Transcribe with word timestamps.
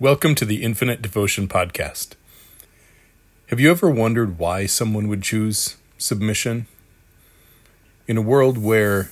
Welcome 0.00 0.36
to 0.36 0.44
the 0.44 0.62
Infinite 0.62 1.02
Devotion 1.02 1.48
Podcast. 1.48 2.10
Have 3.48 3.58
you 3.58 3.68
ever 3.68 3.90
wondered 3.90 4.38
why 4.38 4.64
someone 4.64 5.08
would 5.08 5.24
choose 5.24 5.74
submission? 5.96 6.68
In 8.06 8.16
a 8.16 8.22
world 8.22 8.58
where 8.58 9.10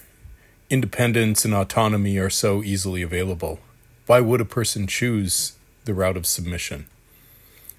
independence 0.70 1.44
and 1.44 1.52
autonomy 1.52 2.18
are 2.18 2.30
so 2.30 2.62
easily 2.62 3.02
available, 3.02 3.58
why 4.06 4.20
would 4.20 4.40
a 4.40 4.44
person 4.44 4.86
choose 4.86 5.56
the 5.86 5.92
route 5.92 6.16
of 6.16 6.24
submission? 6.24 6.86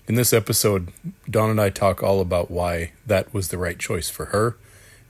In 0.09 0.15
this 0.15 0.33
episode, 0.33 0.91
Dawn 1.29 1.49
and 1.49 1.61
I 1.61 1.69
talk 1.69 2.03
all 2.03 2.19
about 2.19 2.51
why 2.51 2.91
that 3.05 3.33
was 3.33 3.47
the 3.47 3.57
right 3.57 3.79
choice 3.79 4.09
for 4.09 4.25
her 4.25 4.57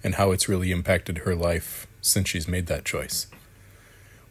and 0.03 0.13
how 0.13 0.31
it's 0.31 0.47
really 0.47 0.71
impacted 0.71 1.17
her 1.19 1.33
life 1.33 1.87
since 1.99 2.29
she's 2.29 2.47
made 2.47 2.67
that 2.67 2.85
choice. 2.85 3.25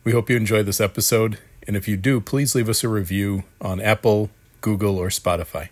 We 0.05 0.13
hope 0.13 0.31
you 0.31 0.37
enjoy 0.37 0.63
this 0.63 0.81
episode 0.81 1.41
and 1.67 1.77
if 1.77 1.89
you 1.89 1.97
do, 1.97 2.21
please 2.21 2.55
leave 2.55 2.69
us 2.69 2.85
a 2.85 2.89
review 2.89 3.43
on 3.61 3.81
Apple, 3.81 4.31
Google, 4.61 4.99
or 4.99 5.09
Spotify. 5.09 5.69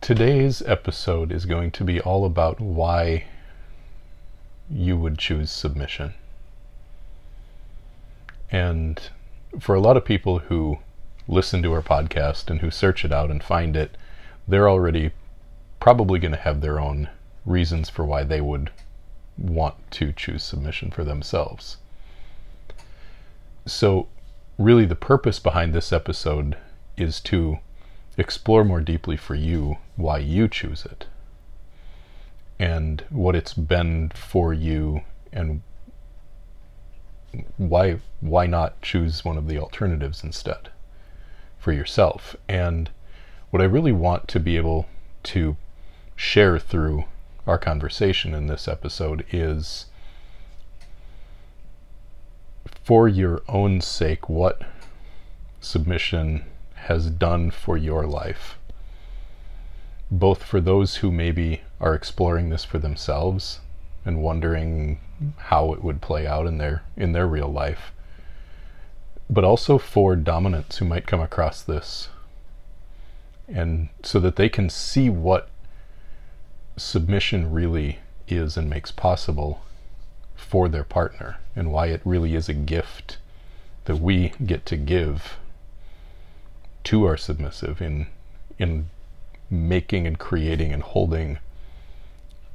Today's 0.00 0.62
episode 0.62 1.32
is 1.32 1.46
going 1.46 1.70
to 1.72 1.84
be 1.84 2.00
all 2.00 2.24
about 2.24 2.60
why 2.60 3.24
you 4.70 4.96
would 4.96 5.18
choose 5.18 5.50
submission. 5.50 6.14
And 8.50 9.00
for 9.58 9.74
a 9.74 9.80
lot 9.80 9.96
of 9.96 10.04
people 10.04 10.40
who 10.40 10.78
listen 11.28 11.62
to 11.62 11.72
our 11.72 11.82
podcast 11.82 12.50
and 12.50 12.60
who 12.60 12.70
search 12.70 13.04
it 13.04 13.12
out 13.12 13.30
and 13.30 13.42
find 13.42 13.76
it, 13.76 13.96
they're 14.46 14.68
already 14.68 15.12
probably 15.80 16.18
going 16.18 16.32
to 16.32 16.38
have 16.38 16.60
their 16.60 16.80
own 16.80 17.08
reasons 17.44 17.88
for 17.88 18.04
why 18.04 18.22
they 18.22 18.40
would 18.40 18.70
want 19.38 19.74
to 19.90 20.12
choose 20.12 20.44
submission 20.44 20.90
for 20.90 21.04
themselves. 21.04 21.78
So, 23.66 24.08
really, 24.58 24.86
the 24.86 24.96
purpose 24.96 25.38
behind 25.38 25.72
this 25.72 25.92
episode 25.92 26.56
is 26.96 27.20
to 27.20 27.58
explore 28.16 28.64
more 28.64 28.80
deeply 28.80 29.16
for 29.16 29.34
you 29.34 29.78
why 29.96 30.18
you 30.18 30.48
choose 30.48 30.84
it 30.84 31.06
and 32.58 33.02
what 33.10 33.34
it's 33.34 33.54
been 33.54 34.10
for 34.10 34.52
you 34.52 35.00
and 35.32 35.62
why 37.56 37.98
why 38.20 38.46
not 38.46 38.80
choose 38.82 39.24
one 39.24 39.38
of 39.38 39.48
the 39.48 39.58
alternatives 39.58 40.22
instead 40.22 40.68
for 41.62 41.72
yourself. 41.72 42.34
And 42.48 42.90
what 43.50 43.62
I 43.62 43.66
really 43.66 43.92
want 43.92 44.26
to 44.28 44.40
be 44.40 44.56
able 44.56 44.86
to 45.22 45.56
share 46.16 46.58
through 46.58 47.04
our 47.46 47.56
conversation 47.56 48.34
in 48.34 48.48
this 48.48 48.66
episode 48.66 49.24
is 49.30 49.86
for 52.84 53.08
your 53.08 53.42
own 53.48 53.80
sake 53.80 54.28
what 54.28 54.62
submission 55.60 56.44
has 56.74 57.08
done 57.08 57.50
for 57.50 57.76
your 57.76 58.06
life 58.06 58.58
both 60.10 60.42
for 60.42 60.60
those 60.60 60.96
who 60.96 61.10
maybe 61.10 61.62
are 61.80 61.94
exploring 61.94 62.50
this 62.50 62.64
for 62.64 62.78
themselves 62.78 63.60
and 64.04 64.22
wondering 64.22 65.00
how 65.36 65.72
it 65.72 65.82
would 65.82 66.02
play 66.02 66.26
out 66.26 66.46
in 66.46 66.58
their 66.58 66.82
in 66.96 67.12
their 67.12 67.26
real 67.26 67.48
life 67.48 67.92
but 69.32 69.44
also 69.44 69.78
for 69.78 70.14
dominants 70.14 70.76
who 70.76 70.84
might 70.84 71.06
come 71.06 71.20
across 71.20 71.62
this 71.62 72.10
and 73.48 73.88
so 74.02 74.20
that 74.20 74.36
they 74.36 74.50
can 74.50 74.68
see 74.68 75.08
what 75.08 75.48
submission 76.76 77.50
really 77.50 77.98
is 78.28 78.58
and 78.58 78.68
makes 78.68 78.90
possible 78.90 79.62
for 80.34 80.68
their 80.68 80.84
partner 80.84 81.38
and 81.56 81.72
why 81.72 81.86
it 81.86 82.02
really 82.04 82.34
is 82.34 82.50
a 82.50 82.54
gift 82.54 83.16
that 83.86 83.96
we 83.96 84.34
get 84.44 84.66
to 84.66 84.76
give 84.76 85.38
to 86.84 87.04
our 87.04 87.16
submissive 87.16 87.80
in 87.80 88.06
in 88.58 88.90
making 89.48 90.06
and 90.06 90.18
creating 90.18 90.74
and 90.74 90.82
holding 90.82 91.38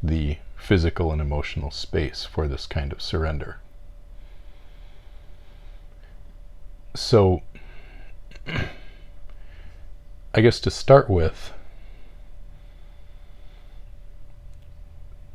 the 0.04 0.38
physical 0.56 1.12
and 1.12 1.22
emotional 1.22 1.72
space 1.72 2.24
for 2.24 2.48
this 2.48 2.68
kind 2.68 2.92
of 2.92 3.02
surrender. 3.02 3.58
So, 6.98 7.44
I 10.34 10.42
guess 10.42 10.60
to 10.62 10.72
start 10.72 11.12
with, 11.12 11.54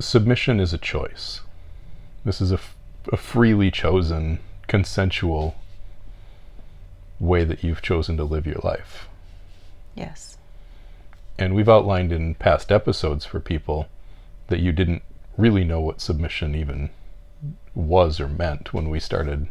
submission 0.01 0.59
is 0.59 0.73
a 0.73 0.79
choice. 0.79 1.43
This 2.25 2.41
is 2.41 2.51
a, 2.51 2.57
f- 2.57 2.77
a 3.13 3.17
freely 3.17 3.71
chosen, 3.71 4.41
consensual 4.67 5.55
way 7.21 7.45
that 7.45 7.63
you've 7.63 7.81
chosen 7.81 8.17
to 8.17 8.25
live 8.25 8.45
your 8.45 8.61
life. 8.65 9.09
Yes. 9.95 10.39
And 11.39 11.55
we've 11.55 11.69
outlined 11.69 12.13
in 12.13 12.35
past 12.35 12.73
episodes 12.73 13.25
for 13.25 13.39
people 13.39 13.87
that 14.49 14.59
you 14.59 14.73
didn't 14.73 15.03
really 15.39 15.63
know 15.63 15.81
what 15.81 16.01
submission 16.01 16.57
even 16.57 16.91
was 17.73 18.19
or 18.19 18.27
meant 18.27 18.75
when 18.75 18.91
we 18.91 18.99
started 18.99 19.47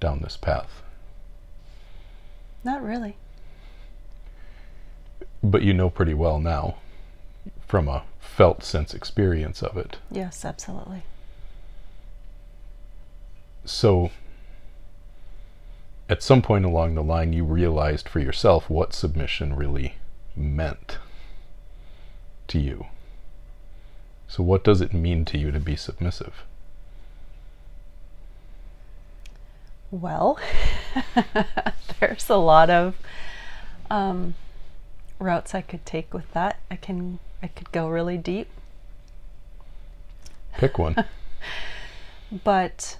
down 0.00 0.20
this 0.20 0.38
path. 0.38 0.80
Not 2.64 2.82
really. 2.82 3.16
But 5.42 5.62
you 5.62 5.74
know 5.74 5.90
pretty 5.90 6.14
well 6.14 6.40
now 6.40 6.76
from 7.66 7.88
a 7.88 8.04
felt 8.18 8.64
sense 8.64 8.94
experience 8.94 9.62
of 9.62 9.76
it. 9.76 9.98
Yes, 10.10 10.44
absolutely. 10.44 11.02
So, 13.66 14.10
at 16.08 16.22
some 16.22 16.42
point 16.42 16.64
along 16.64 16.94
the 16.94 17.02
line, 17.02 17.32
you 17.32 17.44
realized 17.44 18.08
for 18.08 18.20
yourself 18.20 18.68
what 18.68 18.92
submission 18.92 19.54
really 19.54 19.96
meant 20.36 20.98
to 22.48 22.58
you. 22.58 22.86
So, 24.28 24.42
what 24.42 24.64
does 24.64 24.80
it 24.80 24.92
mean 24.92 25.24
to 25.26 25.38
you 25.38 25.50
to 25.50 25.60
be 25.60 25.76
submissive? 25.76 26.44
Well, 29.94 30.40
there's 32.00 32.28
a 32.28 32.34
lot 32.34 32.68
of 32.68 32.96
um, 33.88 34.34
routes 35.20 35.54
I 35.54 35.60
could 35.60 35.86
take 35.86 36.12
with 36.12 36.32
that. 36.32 36.58
I 36.68 36.74
can 36.74 37.20
I 37.40 37.46
could 37.46 37.70
go 37.70 37.88
really 37.88 38.18
deep. 38.18 38.48
Pick 40.54 40.80
one. 40.80 40.96
but 42.44 42.98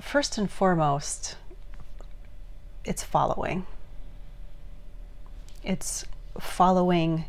first 0.00 0.38
and 0.38 0.48
foremost, 0.48 1.34
it's 2.84 3.02
following. 3.02 3.66
It's 5.64 6.04
following 6.38 7.24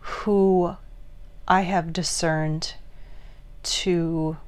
who 0.00 0.76
I 1.46 1.60
have 1.60 1.92
discerned 1.92 2.72
to 3.64 4.38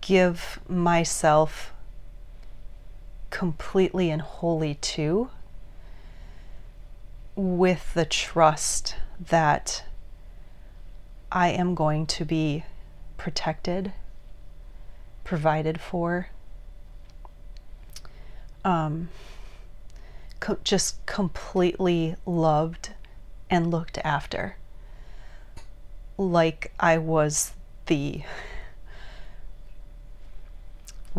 give 0.00 0.60
myself 0.68 1.72
completely 3.30 4.10
and 4.10 4.22
wholly 4.22 4.74
to 4.74 5.30
with 7.36 7.94
the 7.94 8.04
trust 8.04 8.96
that 9.28 9.84
I 11.32 11.48
am 11.48 11.74
going 11.74 12.06
to 12.06 12.24
be 12.24 12.64
protected, 13.16 13.92
provided 15.24 15.80
for, 15.80 16.28
um, 18.64 19.08
co- 20.40 20.58
just 20.64 21.04
completely 21.06 22.16
loved 22.26 22.90
and 23.48 23.70
looked 23.70 23.98
after. 23.98 24.56
Like 26.18 26.72
I 26.80 26.98
was 26.98 27.52
the 27.86 28.22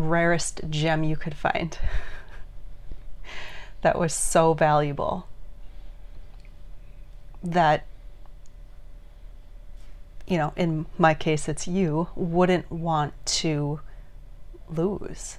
rarest 0.08 0.60
gem 0.70 1.04
you 1.04 1.16
could 1.16 1.34
find. 1.34 1.78
That 3.82 3.98
was 3.98 4.14
so 4.14 4.54
valuable. 4.54 5.26
That 7.42 7.84
you 10.26 10.38
know 10.38 10.52
in 10.56 10.86
my 10.98 11.14
case 11.14 11.48
it's 11.48 11.66
you 11.66 12.08
wouldn't 12.14 12.70
want 12.70 13.12
to 13.26 13.80
lose. 14.68 15.38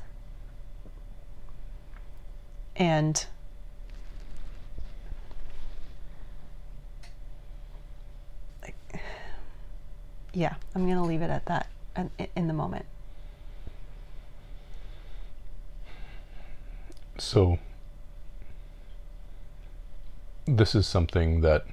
And 2.76 3.26
yeah 10.34 10.56
i'm 10.76 10.86
going 10.86 10.98
to 10.98 11.04
leave 11.04 11.22
it 11.22 11.30
at 11.30 11.46
that 11.46 11.68
in 12.36 12.48
the 12.48 12.54
moment 12.54 12.86
So, 17.18 17.60
this 20.46 20.76
is 20.76 20.88
something 20.88 21.42
that 21.42 21.66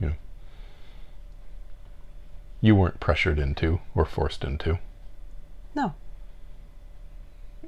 you 0.00 0.08
know 0.08 0.14
you 2.60 2.74
weren't 2.74 3.00
pressured 3.00 3.38
into 3.38 3.80
or 3.94 4.04
forced 4.04 4.44
into. 4.44 4.78
No. 5.74 5.94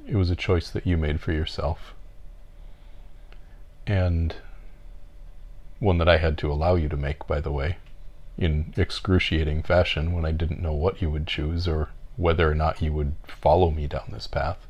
It 0.07 0.15
was 0.15 0.29
a 0.29 0.35
choice 0.35 0.69
that 0.69 0.87
you 0.87 0.97
made 0.97 1.21
for 1.21 1.31
yourself. 1.31 1.93
And 3.87 4.35
one 5.79 5.97
that 5.97 6.09
I 6.09 6.17
had 6.17 6.37
to 6.39 6.51
allow 6.51 6.75
you 6.75 6.89
to 6.89 6.97
make, 6.97 7.25
by 7.27 7.39
the 7.39 7.51
way, 7.51 7.77
in 8.37 8.73
excruciating 8.77 9.63
fashion 9.63 10.13
when 10.13 10.25
I 10.25 10.31
didn't 10.31 10.61
know 10.61 10.73
what 10.73 11.01
you 11.01 11.09
would 11.09 11.27
choose 11.27 11.67
or 11.67 11.89
whether 12.17 12.49
or 12.49 12.55
not 12.55 12.81
you 12.81 12.91
would 12.93 13.15
follow 13.27 13.71
me 13.71 13.87
down 13.87 14.09
this 14.11 14.27
path. 14.27 14.67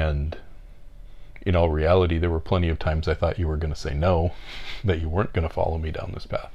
And 0.00 0.38
in 1.42 1.54
all 1.54 1.68
reality, 1.68 2.16
there 2.16 2.30
were 2.30 2.40
plenty 2.40 2.70
of 2.70 2.78
times 2.78 3.06
I 3.06 3.12
thought 3.12 3.38
you 3.38 3.46
were 3.46 3.58
going 3.58 3.74
to 3.74 3.78
say 3.78 3.92
no, 3.92 4.32
that 4.84 4.98
you 4.98 5.10
weren't 5.10 5.34
going 5.34 5.46
to 5.46 5.52
follow 5.52 5.76
me 5.76 5.90
down 5.90 6.12
this 6.14 6.24
path. 6.24 6.52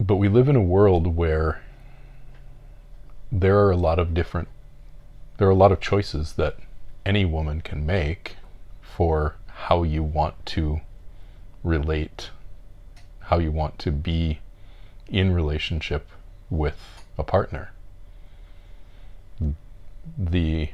But 0.00 0.16
we 0.16 0.28
live 0.28 0.48
in 0.48 0.56
a 0.56 0.60
world 0.60 1.16
where 1.16 1.62
there 3.30 3.58
are 3.58 3.70
a 3.70 3.76
lot 3.76 4.00
of 4.00 4.12
different, 4.12 4.48
there 5.36 5.46
are 5.46 5.52
a 5.52 5.62
lot 5.62 5.70
of 5.70 5.80
choices 5.80 6.32
that 6.32 6.56
any 7.06 7.24
woman 7.24 7.60
can 7.60 7.86
make 7.86 8.36
for 8.82 9.36
how 9.46 9.84
you 9.84 10.02
want 10.02 10.34
to 10.46 10.80
relate, 11.62 12.30
how 13.20 13.38
you 13.38 13.52
want 13.52 13.78
to 13.78 13.92
be 13.92 14.40
in 15.06 15.32
relationship 15.32 16.08
with 16.50 17.04
a 17.16 17.22
partner. 17.22 17.70
The 20.16 20.70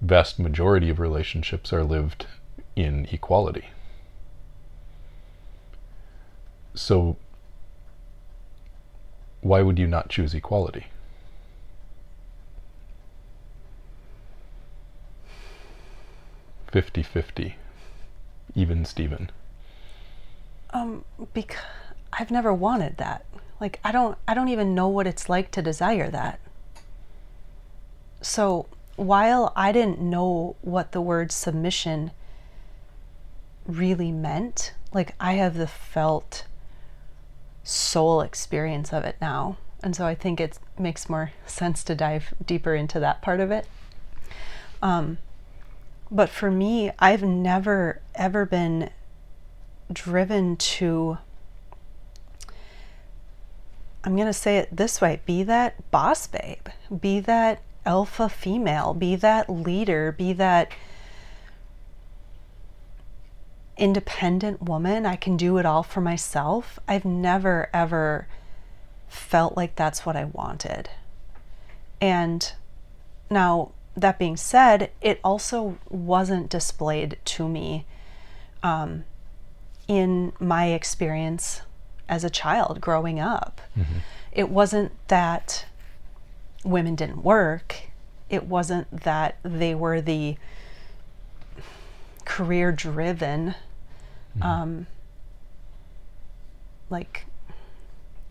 vast 0.00 0.38
majority 0.38 0.90
of 0.90 0.98
relationships 0.98 1.72
are 1.72 1.84
lived 1.84 2.26
in 2.74 3.06
equality. 3.10 3.68
So, 6.74 7.16
why 9.40 9.62
would 9.62 9.78
you 9.78 9.86
not 9.86 10.08
choose 10.08 10.34
equality? 10.34 10.86
Fifty 16.70 17.02
fifty, 17.02 17.56
even 18.54 18.86
Steven. 18.86 19.30
Um, 20.70 21.04
because 21.34 21.60
I've 22.14 22.30
never 22.30 22.54
wanted 22.54 22.96
that. 22.96 23.26
Like 23.60 23.78
I 23.84 23.92
don't 23.92 24.16
I 24.26 24.32
don't 24.34 24.48
even 24.48 24.74
know 24.74 24.88
what 24.88 25.06
it's 25.06 25.28
like 25.28 25.50
to 25.52 25.62
desire 25.62 26.10
that. 26.10 26.40
So 28.22 28.66
while 28.96 29.52
I 29.56 29.72
didn't 29.72 30.00
know 30.00 30.56
what 30.62 30.92
the 30.92 31.00
word 31.00 31.32
submission 31.32 32.12
really 33.66 34.12
meant, 34.12 34.72
like 34.92 35.14
I 35.20 35.34
have 35.34 35.56
the 35.56 35.66
felt 35.66 36.44
soul 37.64 38.20
experience 38.20 38.92
of 38.92 39.04
it 39.04 39.16
now. 39.20 39.58
And 39.82 39.96
so 39.96 40.06
I 40.06 40.14
think 40.14 40.40
it 40.40 40.58
makes 40.78 41.08
more 41.08 41.32
sense 41.46 41.82
to 41.84 41.94
dive 41.94 42.34
deeper 42.44 42.74
into 42.74 43.00
that 43.00 43.22
part 43.22 43.40
of 43.40 43.50
it. 43.50 43.66
Um, 44.80 45.18
but 46.10 46.28
for 46.28 46.50
me, 46.50 46.90
I've 46.98 47.22
never 47.22 48.00
ever 48.14 48.44
been 48.44 48.90
driven 49.92 50.56
to, 50.56 51.18
I'm 54.04 54.14
going 54.14 54.26
to 54.26 54.32
say 54.32 54.58
it 54.58 54.68
this 54.76 55.00
way 55.00 55.20
be 55.24 55.42
that 55.44 55.90
boss 55.90 56.26
babe, 56.26 56.68
be 57.00 57.20
that 57.20 57.62
alpha 57.84 58.28
female, 58.28 58.94
be 58.94 59.16
that 59.16 59.48
leader, 59.50 60.12
be 60.12 60.32
that 60.32 60.70
independent 63.76 64.62
woman. 64.62 65.06
I 65.06 65.16
can 65.16 65.36
do 65.36 65.58
it 65.58 65.66
all 65.66 65.82
for 65.82 66.00
myself. 66.00 66.78
I've 66.86 67.04
never, 67.04 67.68
ever 67.72 68.28
felt 69.08 69.56
like 69.56 69.76
that's 69.76 70.06
what 70.06 70.16
I 70.16 70.24
wanted. 70.24 70.90
And 72.00 72.52
now, 73.30 73.72
that 73.96 74.18
being 74.18 74.36
said, 74.36 74.90
it 75.00 75.20
also 75.22 75.78
wasn't 75.88 76.48
displayed 76.48 77.18
to 77.24 77.48
me 77.48 77.84
um, 78.62 79.04
in 79.86 80.32
my 80.40 80.66
experience 80.66 81.62
as 82.08 82.24
a 82.24 82.30
child 82.30 82.80
growing 82.80 83.20
up. 83.20 83.60
Mm-hmm. 83.78 83.98
It 84.32 84.48
wasn't 84.48 84.92
that 85.08 85.66
women 86.64 86.94
didn't 86.94 87.22
work, 87.22 87.90
it 88.28 88.44
wasn't 88.46 89.02
that 89.02 89.36
they 89.42 89.74
were 89.74 90.00
the 90.00 90.36
career 92.24 92.72
driven, 92.72 93.54
mm-hmm. 94.36 94.42
um, 94.42 94.86
like, 96.88 97.26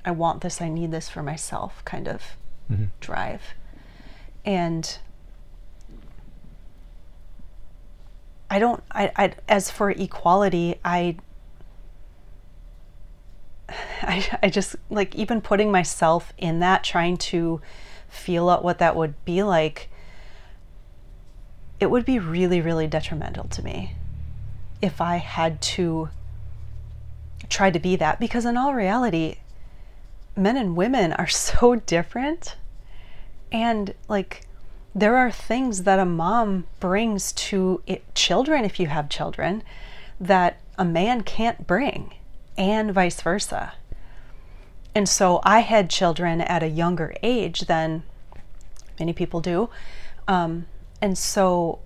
I 0.03 0.11
want 0.11 0.41
this, 0.41 0.61
I 0.61 0.69
need 0.69 0.91
this 0.91 1.09
for 1.09 1.21
myself 1.21 1.83
kind 1.85 2.07
of 2.07 2.23
mm-hmm. 2.71 2.85
drive. 2.99 3.41
And 4.43 4.97
I 8.49 8.59
don't, 8.59 8.83
I, 8.91 9.11
I, 9.15 9.33
as 9.47 9.69
for 9.69 9.91
equality, 9.91 10.75
I, 10.83 11.17
I, 14.01 14.39
I 14.41 14.49
just 14.49 14.75
like 14.89 15.15
even 15.15 15.41
putting 15.41 15.71
myself 15.71 16.33
in 16.37 16.59
that, 16.59 16.83
trying 16.83 17.17
to 17.17 17.61
feel 18.11 18.49
out 18.49 18.63
what 18.63 18.77
that 18.79 18.95
would 18.95 19.23
be 19.25 19.41
like, 19.41 19.89
it 21.79 21.89
would 21.89 22.05
be 22.05 22.19
really, 22.19 22.61
really 22.61 22.85
detrimental 22.85 23.45
to 23.45 23.63
me 23.63 23.95
if 24.81 25.01
I 25.01 25.17
had 25.17 25.61
to 25.61 26.09
try 27.49 27.71
to 27.71 27.79
be 27.79 27.95
that. 27.95 28.19
Because 28.19 28.45
in 28.45 28.57
all 28.57 28.75
reality, 28.75 29.37
men 30.35 30.57
and 30.57 30.75
women 30.75 31.13
are 31.13 31.27
so 31.27 31.75
different. 31.75 32.57
And 33.51 33.95
like, 34.07 34.45
there 34.93 35.15
are 35.15 35.31
things 35.31 35.83
that 35.83 35.99
a 35.99 36.05
mom 36.05 36.67
brings 36.79 37.31
to 37.31 37.81
it, 37.87 38.13
children, 38.13 38.65
if 38.65 38.79
you 38.79 38.87
have 38.87 39.09
children, 39.09 39.63
that 40.19 40.59
a 40.77 40.85
man 40.85 41.21
can't 41.21 41.65
bring, 41.65 42.13
and 42.57 42.93
vice 42.93 43.21
versa. 43.21 43.73
And 44.93 45.07
so 45.07 45.39
I 45.43 45.59
had 45.59 45.89
children 45.89 46.41
at 46.41 46.63
a 46.63 46.67
younger 46.67 47.15
age 47.23 47.61
than 47.61 48.03
many 48.99 49.13
people 49.13 49.39
do. 49.39 49.69
Um, 50.27 50.65
and 51.01 51.17
so 51.17 51.79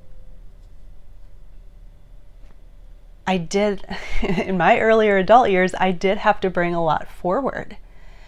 I 3.27 3.37
did, 3.37 3.83
in 4.21 4.57
my 4.57 4.79
earlier 4.79 5.17
adult 5.17 5.49
years, 5.49 5.73
I 5.79 5.91
did 5.91 6.19
have 6.19 6.39
to 6.41 6.49
bring 6.49 6.73
a 6.73 6.83
lot 6.83 7.07
forward. 7.07 7.77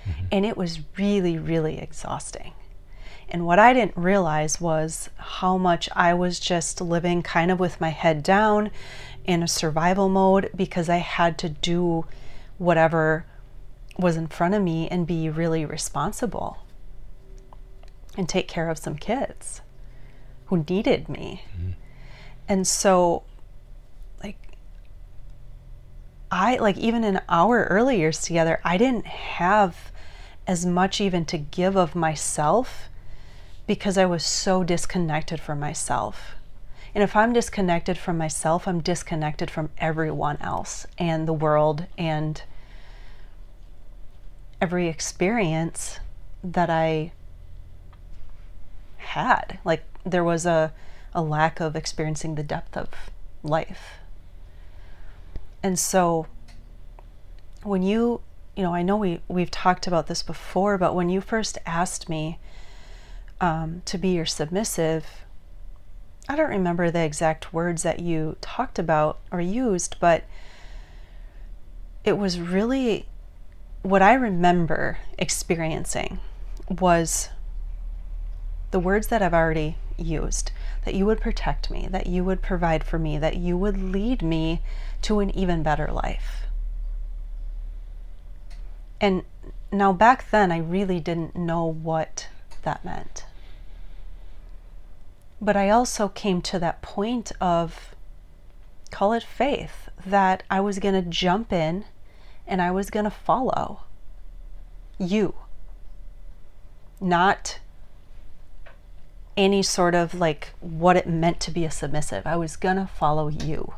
Mm-hmm. 0.08 0.26
And 0.32 0.46
it 0.46 0.58
was 0.58 0.80
really, 0.98 1.38
really 1.38 1.80
exhausting. 1.80 2.54
And 3.30 3.46
what 3.46 3.60
I 3.60 3.74
didn't 3.74 3.98
realize 3.98 4.62
was 4.62 5.10
how 5.18 5.58
much 5.58 5.90
I 5.94 6.14
was 6.14 6.40
just 6.40 6.80
living 6.80 7.22
kind 7.22 7.52
of 7.52 7.60
with 7.60 7.82
my 7.82 7.90
head 7.90 8.24
down 8.24 8.72
in 9.26 9.44
a 9.44 9.48
survival 9.48 10.08
mode 10.08 10.50
because 10.56 10.88
I 10.88 10.98
had 10.98 11.38
to 11.40 11.50
do 11.50 12.06
whatever 12.58 13.26
was 13.98 14.16
in 14.16 14.28
front 14.28 14.54
of 14.54 14.62
me 14.62 14.88
and 14.90 15.08
be 15.08 15.30
really 15.30 15.66
responsible 15.66 16.58
and 18.16 18.28
take 18.28 18.48
care 18.48 18.70
of 18.70 18.78
some 18.78 18.96
kids 18.96 19.62
who 20.46 20.66
needed 20.70 21.10
me. 21.10 21.44
Mm-hmm. 21.56 21.72
And 22.48 22.68
so 22.68 23.24
like 24.24 24.38
I 26.32 26.58
like 26.58 26.78
even 26.78 27.04
in 27.04 27.22
our 27.30 27.66
early 27.66 27.98
years 28.00 28.22
together, 28.22 28.60
I 28.64 28.78
didn't 28.78 29.08
have 29.08 29.92
as 30.46 30.66
much 30.66 31.02
even 31.02 31.26
to 31.26 31.38
give 31.38 31.76
of 31.76 31.96
myself 31.96 32.90
because 33.68 33.98
I 33.98 34.06
was 34.06 34.24
so 34.26 34.64
disconnected 34.64 35.42
from 35.42 35.60
myself. 35.60 36.36
And 36.96 37.04
if 37.04 37.16
I'm 37.16 37.34
disconnected 37.34 37.98
from 37.98 38.18
myself, 38.18 38.68
I'm 38.68 38.80
disconnected 38.80 39.52
from 39.52 39.70
everyone 39.78 40.38
else 40.40 40.88
and 40.98 41.28
the 41.28 41.34
world 41.34 41.86
and 41.98 42.42
every 44.60 44.88
experience 44.88 46.00
that 46.44 46.70
I 46.70 47.12
had. 48.98 49.60
Like 49.64 49.84
there 50.06 50.24
was 50.24 50.46
a, 50.46 50.74
a 51.14 51.22
lack 51.22 51.60
of 51.60 51.76
experiencing 51.76 52.36
the 52.36 52.44
depth 52.44 52.76
of 52.76 52.90
life. 53.44 54.00
And 55.64 55.78
so 55.78 56.28
when 57.64 57.84
you, 57.84 58.22
you 58.56 58.64
know, 58.64 58.74
I 58.74 58.82
know 58.82 58.98
we, 58.98 59.22
we've 59.28 59.52
talked 59.52 59.88
about 59.88 60.08
this 60.08 60.24
before, 60.24 60.78
but 60.78 60.96
when 60.96 61.10
you 61.10 61.22
first 61.22 61.58
asked 61.66 62.10
me 62.10 62.40
um, 63.42 63.82
to 63.86 63.98
be 63.98 64.10
your 64.10 64.26
submissive, 64.26 65.06
I 66.30 66.36
don't 66.36 66.50
remember 66.50 66.92
the 66.92 67.04
exact 67.04 67.54
words 67.54 67.84
that 67.84 68.00
you 68.00 68.36
talked 68.42 68.80
about 68.80 69.20
or 69.32 69.40
used, 69.40 69.98
but 70.00 70.24
it 72.04 72.18
was 72.18 72.40
really 72.40 73.06
what 73.82 74.02
I 74.02 74.14
remember 74.14 75.00
experiencing 75.18 76.20
was 76.70 77.30
the 78.72 78.80
words 78.80 79.08
that 79.08 79.22
I've 79.22 79.34
already 79.34 79.78
used, 79.98 80.52
that 80.86 80.94
you 80.94 81.06
would 81.06 81.22
protect 81.22 81.72
me, 81.72 81.88
that 81.90 82.08
you 82.08 82.24
would 82.24 82.42
provide 82.42 82.84
for 82.84 83.00
me, 83.00 83.18
that 83.18 83.38
you 83.38 83.58
would 83.58 83.82
lead 83.82 84.22
me 84.22 84.62
to 85.04 85.20
an 85.20 85.30
even 85.32 85.64
better 85.64 85.88
life. 85.88 86.44
And 89.00 89.24
now, 89.72 89.94
back 89.94 90.32
then, 90.32 90.52
I 90.52 90.58
really 90.58 91.00
didn't 91.00 91.36
know 91.36 91.66
what 91.66 92.28
that 92.64 92.84
meant. 92.84 93.26
But 95.40 95.56
I 95.56 95.70
also 95.70 96.08
came 96.08 96.42
to 96.44 96.60
that 96.60 96.82
point 96.82 97.32
of, 97.40 97.96
call 98.90 99.14
it 99.14 99.24
faith, 99.24 99.90
that 100.06 100.44
I 100.50 100.62
was 100.62 100.80
going 100.80 100.96
to 100.96 101.08
jump 101.10 101.54
in 101.54 101.86
and 102.48 102.62
I 102.62 102.72
was 102.72 102.90
going 102.90 103.04
to 103.06 103.12
follow 103.12 103.82
you. 104.98 105.36
Not 107.00 107.60
any 109.36 109.62
sort 109.62 109.94
of 109.94 110.16
like 110.16 110.50
what 110.60 110.98
it 110.98 111.08
meant 111.08 111.40
to 111.42 111.52
be 111.52 111.64
a 111.64 111.72
submissive. 111.72 112.26
I 112.26 112.36
was 112.36 112.56
going 112.56 112.78
to 112.78 112.88
follow 112.88 113.28
you, 113.28 113.74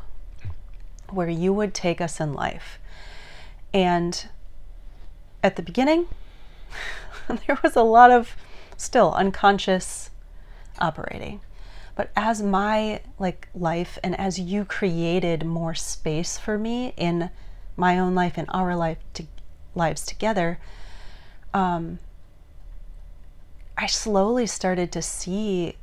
where 1.09 1.29
you 1.29 1.51
would 1.51 1.73
take 1.73 1.99
us 1.99 2.19
in 2.19 2.33
life. 2.33 2.79
And 3.73 4.27
at 5.43 5.57
the 5.57 5.61
beginning, 5.61 6.07
there 7.27 7.57
was 7.61 7.75
a 7.75 7.83
lot 7.83 8.11
of 8.11 8.35
still 8.77 9.13
unconscious 9.13 10.09
operating. 10.79 11.41
But 11.95 12.11
as 12.15 12.41
my 12.41 13.01
like 13.19 13.49
life 13.53 13.99
and 14.01 14.17
as 14.17 14.39
you 14.39 14.63
created 14.63 15.45
more 15.45 15.75
space 15.75 16.37
for 16.37 16.57
me 16.57 16.93
in 16.95 17.29
my 17.79 17.97
own 17.97 18.13
life 18.13 18.37
and 18.37 18.47
our 18.49 18.75
life 18.75 18.97
to, 19.13 19.25
lives 19.73 20.05
together, 20.05 20.59
um, 21.53 21.99
I 23.77 23.87
slowly 23.87 24.45
started 24.45 24.91
to 24.91 25.01
see 25.01 25.77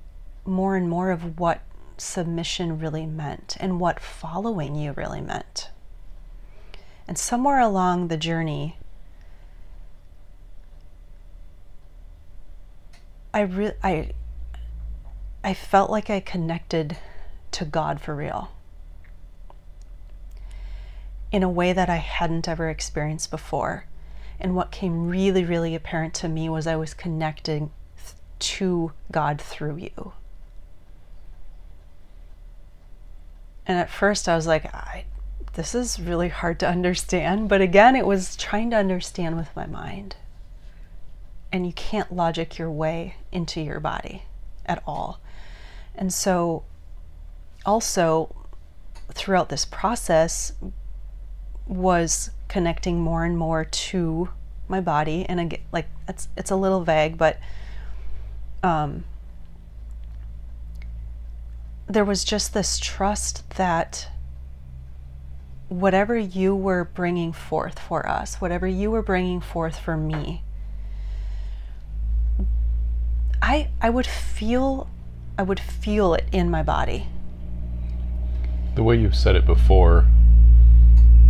more 0.45 0.77
and 0.77 0.89
more 0.89 1.11
of 1.11 1.41
what 1.41 1.63
submission 1.97 2.79
really 2.79 3.07
meant 3.07 3.57
and 3.59 3.81
what 3.81 4.01
following 4.01 4.77
you 4.77 4.93
really 4.93 5.23
meant. 5.23 5.71
And 7.09 7.17
somewhere 7.17 7.59
along 7.59 8.09
the 8.09 8.17
journey, 8.17 8.77
I 13.33 13.41
re- 13.41 13.77
I 13.83 14.11
I 15.45 15.55
felt 15.55 15.91
like 15.91 16.11
I 16.11 16.21
connected 16.21 16.97
to 17.53 17.65
God 17.65 18.01
for 18.01 18.15
real. 18.15 18.51
In 21.33 21.43
a 21.43 21.49
way 21.49 21.73
that 21.73 21.91
I 21.91 21.97
hadn't 21.97 22.49
ever 22.49 22.69
experienced 22.69 23.31
before. 23.31 23.87
And 24.39 24.55
what 24.55 24.71
came 24.71 25.09
really, 25.09 25.45
really 25.45 25.75
apparent 25.75 26.15
to 26.15 26.29
me 26.29 26.49
was 26.49 26.67
I 26.67 26.77
was 26.77 26.95
connecting 26.95 27.71
to 28.39 28.93
God 29.11 29.41
through 29.41 29.77
you. 29.77 30.13
And 33.67 33.79
at 33.79 33.91
first 33.91 34.29
I 34.29 34.37
was 34.37 34.47
like, 34.47 34.67
I, 34.67 35.07
this 35.55 35.75
is 35.75 35.99
really 35.99 36.29
hard 36.29 36.61
to 36.61 36.69
understand. 36.69 37.49
But 37.49 37.61
again, 37.61 37.97
it 37.97 38.07
was 38.07 38.37
trying 38.37 38.71
to 38.71 38.77
understand 38.77 39.37
with 39.37 39.55
my 39.57 39.67
mind 39.67 40.17
and 41.53 41.67
you 41.67 41.73
can't 41.73 42.15
logic 42.15 42.59
your 42.59 42.71
way 42.71 43.17
into 43.33 43.61
your 43.61 43.81
body 43.81 44.25
at 44.67 44.83
all. 44.87 45.21
And 45.95 46.13
so, 46.13 46.65
also, 47.65 48.35
throughout 49.13 49.49
this 49.49 49.65
process, 49.65 50.53
was 51.67 52.31
connecting 52.49 53.01
more 53.01 53.25
and 53.25 53.37
more 53.37 53.65
to 53.65 54.29
my 54.69 54.81
body. 54.81 55.27
And 55.29 55.41
again, 55.41 55.61
like 55.73 55.87
it's 56.09 56.29
it's 56.37 56.51
a 56.51 56.57
little 56.57 56.83
vague, 56.83 57.19
but 57.19 57.39
um, 58.63 59.05
there 61.89 62.05
was 62.05 62.25
just 62.25 62.55
this 62.55 62.79
trust 62.79 63.49
that 63.51 64.09
whatever 65.69 66.17
you 66.17 66.55
were 66.55 66.85
bringing 66.85 67.33
forth 67.33 67.79
for 67.79 68.09
us, 68.09 68.37
whatever 68.37 68.67
you 68.67 68.91
were 68.91 69.03
bringing 69.03 69.41
forth 69.41 69.79
for 69.79 69.97
me, 69.97 70.43
I 73.43 73.69
I 73.81 73.91
would 73.91 74.07
feel 74.07 74.89
I 75.39 75.43
would 75.43 75.61
feel 75.61 76.15
it 76.15 76.25
in 76.33 76.51
my 76.51 76.63
body. 76.63 77.09
The 78.75 78.83
way 78.83 78.97
you've 78.97 79.17
said 79.17 79.37
it 79.37 79.47
before 79.47 80.07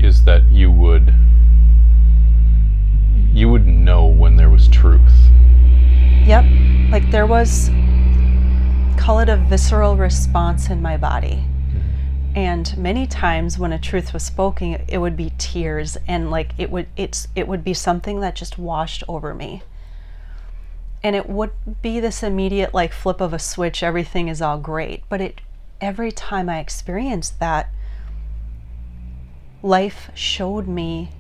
is 0.01 0.25
that 0.25 0.45
you 0.45 0.71
would 0.71 1.15
you 3.33 3.51
would 3.51 3.67
know 3.67 4.07
when 4.07 4.37
there 4.37 4.49
was 4.49 4.69
truth. 4.69 5.13
Yep. 6.25 6.45
Like 6.91 7.11
there 7.11 7.27
was 7.27 7.71
call 8.97 9.21
it 9.21 9.29
a 9.29 9.37
visceral 9.37 9.97
response 9.97 10.71
in 10.71 10.81
my 10.81 10.97
body. 10.97 11.45
And 12.35 12.77
many 12.77 13.07
times 13.07 13.59
when 13.59 13.73
a 13.73 13.79
truth 13.79 14.13
was 14.13 14.23
spoken, 14.23 14.85
it 14.89 14.99
would 14.99 15.17
be 15.17 15.33
tears 15.39 15.97
and 16.09 16.31
like 16.31 16.53
it 16.59 16.71
would 16.71 16.87
it's 16.97 17.29
it 17.35 17.47
would 17.49 17.65
be 17.65 17.75
something 17.75 18.21
that 18.21 18.35
just 18.35 18.59
washed 18.59 19.03
over 19.09 19.35
me 19.35 19.63
and 21.07 21.15
it 21.15 21.29
would 21.29 21.53
be 21.83 22.01
this 22.01 22.25
immediate 22.25 22.75
like 22.75 22.93
flip 22.93 23.21
of 23.21 23.33
a 23.33 23.39
switch 23.39 23.83
everything 23.83 24.27
is 24.27 24.43
all 24.43 24.59
great 24.59 25.05
but 25.09 25.21
it 25.21 25.41
every 25.81 26.11
time 26.11 26.49
i 26.49 26.59
experienced 26.59 27.39
that 27.39 27.71
life 29.67 30.11
showed 30.15 30.69
me 30.69 31.11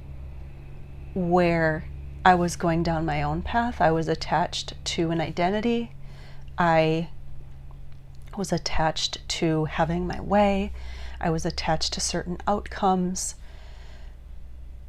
where 1.15 1.85
i 2.25 2.35
was 2.35 2.55
going 2.55 2.83
down 2.83 3.05
my 3.05 3.21
own 3.21 3.43
path 3.43 3.81
i 3.81 3.91
was 3.91 4.07
attached 4.07 4.73
to 4.85 5.11
an 5.11 5.21
identity 5.21 5.91
i 6.57 7.09
was 8.37 8.53
attached 8.53 9.19
to 9.29 9.65
having 9.65 10.07
my 10.07 10.21
way 10.21 10.71
i 11.21 11.29
was 11.29 11.45
attached 11.45 11.93
to 11.93 12.01
certain 12.01 12.39
outcomes 12.47 13.35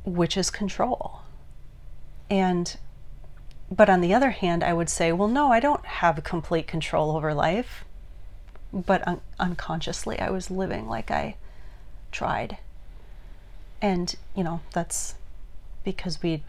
which 0.05 0.37
is 0.37 0.51
control 0.51 1.21
and 2.29 2.77
but 3.69 3.89
on 3.89 4.01
the 4.01 4.13
other 4.13 4.31
hand, 4.31 4.63
I 4.63 4.73
would 4.73 4.89
say, 4.89 5.11
well, 5.11 5.27
no, 5.27 5.51
I 5.51 5.59
don't 5.59 5.85
have 5.85 6.23
complete 6.23 6.67
control 6.67 7.15
over 7.15 7.33
life. 7.33 7.83
But 8.71 9.05
un- 9.07 9.21
unconsciously, 9.39 10.19
I 10.19 10.29
was 10.29 10.49
living 10.49 10.87
like 10.87 11.11
I 11.11 11.35
tried. 12.11 12.57
And, 13.81 14.15
you 14.35 14.43
know, 14.43 14.61
that's 14.73 15.15
because 15.83 16.21
we 16.21 16.43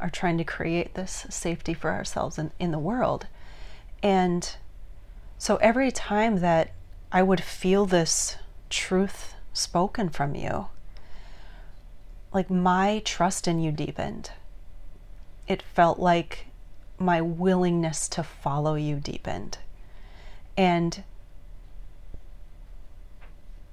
are 0.00 0.10
trying 0.10 0.38
to 0.38 0.44
create 0.44 0.94
this 0.94 1.26
safety 1.30 1.72
for 1.72 1.90
ourselves 1.90 2.38
in, 2.38 2.50
in 2.58 2.70
the 2.70 2.78
world. 2.78 3.26
And 4.02 4.56
so 5.38 5.56
every 5.56 5.90
time 5.90 6.40
that 6.40 6.72
I 7.10 7.22
would 7.22 7.42
feel 7.42 7.86
this 7.86 8.36
truth 8.68 9.34
spoken 9.52 10.10
from 10.10 10.34
you, 10.34 10.66
like 12.32 12.50
my 12.50 13.00
trust 13.04 13.48
in 13.48 13.60
you 13.60 13.72
deepened 13.72 14.30
it 15.46 15.62
felt 15.62 15.98
like 15.98 16.46
my 16.98 17.20
willingness 17.20 18.08
to 18.08 18.22
follow 18.22 18.74
you 18.74 18.96
deepened. 18.96 19.58
And 20.56 21.02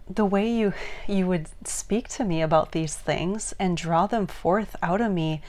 the 0.10 0.26
way 0.26 0.50
you 0.50 0.74
you 1.08 1.26
would 1.28 1.48
speak 1.66 2.08
to 2.08 2.24
me 2.24 2.42
about 2.42 2.72
these 2.72 2.96
things 2.96 3.54
and 3.60 3.78
draw 3.78 4.06
them 4.06 4.28
forth 4.28 4.76
out 4.84 5.02
of 5.02 5.12
me 5.12 5.42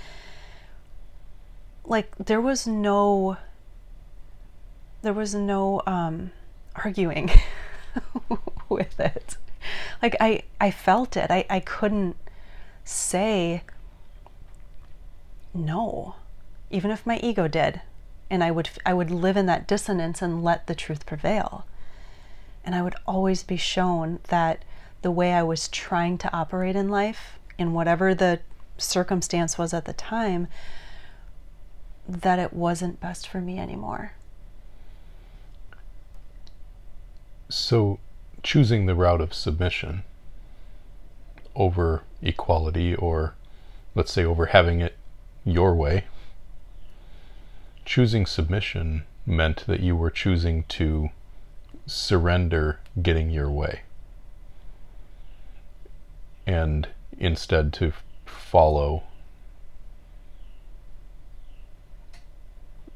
like 1.85 2.15
there 2.17 2.41
was 2.41 2.67
no 2.67 3.37
there 5.03 5.13
was 5.13 5.35
no 5.35 5.83
um 5.87 6.31
arguing 6.77 7.31
with 8.69 8.99
it 9.01 9.37
like 10.01 10.15
i 10.21 10.43
i 10.61 10.71
felt 10.71 11.17
it 11.17 11.31
i 11.31 11.45
i 11.51 11.59
couldn't 11.59 12.17
say 12.85 13.63
no, 15.55 16.17
even 16.71 16.91
if 16.91 17.07
my 17.07 17.19
ego 17.19 17.49
did. 17.49 17.81
And 18.29 18.43
I 18.43 18.51
would, 18.51 18.71
I 18.85 18.93
would 18.93 19.11
live 19.11 19.37
in 19.37 19.47
that 19.47 19.69
dissonance 19.69 20.21
and 20.21 20.43
let 20.43 20.67
the 20.67 20.75
truth 20.75 21.07
prevail. 21.07 21.65
And 22.65 22.75
I 22.75 22.83
would 22.83 22.97
always 23.07 23.43
be 23.43 23.57
shown 23.57 24.21
that 24.29 24.65
the 25.03 25.11
way 25.11 25.33
I 25.35 25.43
was 25.43 25.69
trying 25.69 26.19
to 26.19 26.33
operate 26.35 26.77
in 26.77 26.89
life, 26.89 27.39
in 27.59 27.73
whatever 27.73 28.15
the 28.15 28.41
circumstance 28.79 29.59
was 29.59 29.75
at 29.75 29.85
the 29.85 29.93
time, 29.93 30.49
that 32.09 32.39
it 32.39 32.53
wasn't 32.53 33.01
best 33.01 33.29
for 33.29 33.41
me 33.41 33.59
anymore. 33.59 34.13
So, 37.49 37.99
choosing 38.43 38.87
the 38.87 38.95
route 38.95 39.21
of 39.21 39.35
submission 39.35 40.05
over 41.55 42.03
equality, 42.23 42.95
or 42.95 43.35
let's 43.95 44.13
say 44.13 44.25
over 44.25 44.47
having 44.47 44.81
it 44.81 44.97
your 45.45 45.75
way. 45.75 46.05
Choosing 47.85 48.27
submission 48.27 49.05
meant 49.27 49.67
that 49.67 49.81
you 49.81 49.95
were 49.95 50.11
choosing 50.11 50.65
to 50.65 51.11
surrender 51.87 52.81
getting 53.03 53.31
your 53.31 53.51
way 53.51 53.83
and 56.47 56.89
instead 57.19 57.73
to 57.73 57.93
follow 58.25 59.03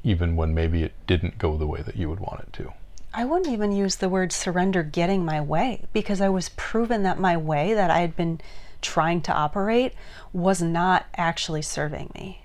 even 0.03 0.37
when 0.37 0.55
maybe 0.55 0.83
it 0.83 0.93
didn't 1.07 1.39
go 1.39 1.57
the 1.57 1.67
way 1.67 1.83
that 1.83 1.97
you 1.97 2.09
would 2.09 2.21
want 2.21 2.41
it 2.41 2.53
to. 2.53 2.73
I 3.13 3.25
wouldn't 3.25 3.53
even 3.53 3.73
use 3.73 3.97
the 3.97 4.09
word 4.09 4.33
surrender 4.33 4.83
getting 4.83 5.25
my 5.25 5.41
way 5.41 5.85
because 5.93 6.21
I 6.21 6.29
was 6.29 6.51
proven 6.51 7.03
that 7.03 7.19
my 7.19 7.37
way 7.37 7.75
that 7.75 7.91
I 7.91 8.01
had 8.01 8.17
been 8.17 8.41
trying 8.81 9.21
to 9.23 9.33
operate 9.33 9.93
was 10.33 10.63
not 10.63 11.07
actually 11.17 11.63
serving 11.63 12.11
me. 12.15 12.43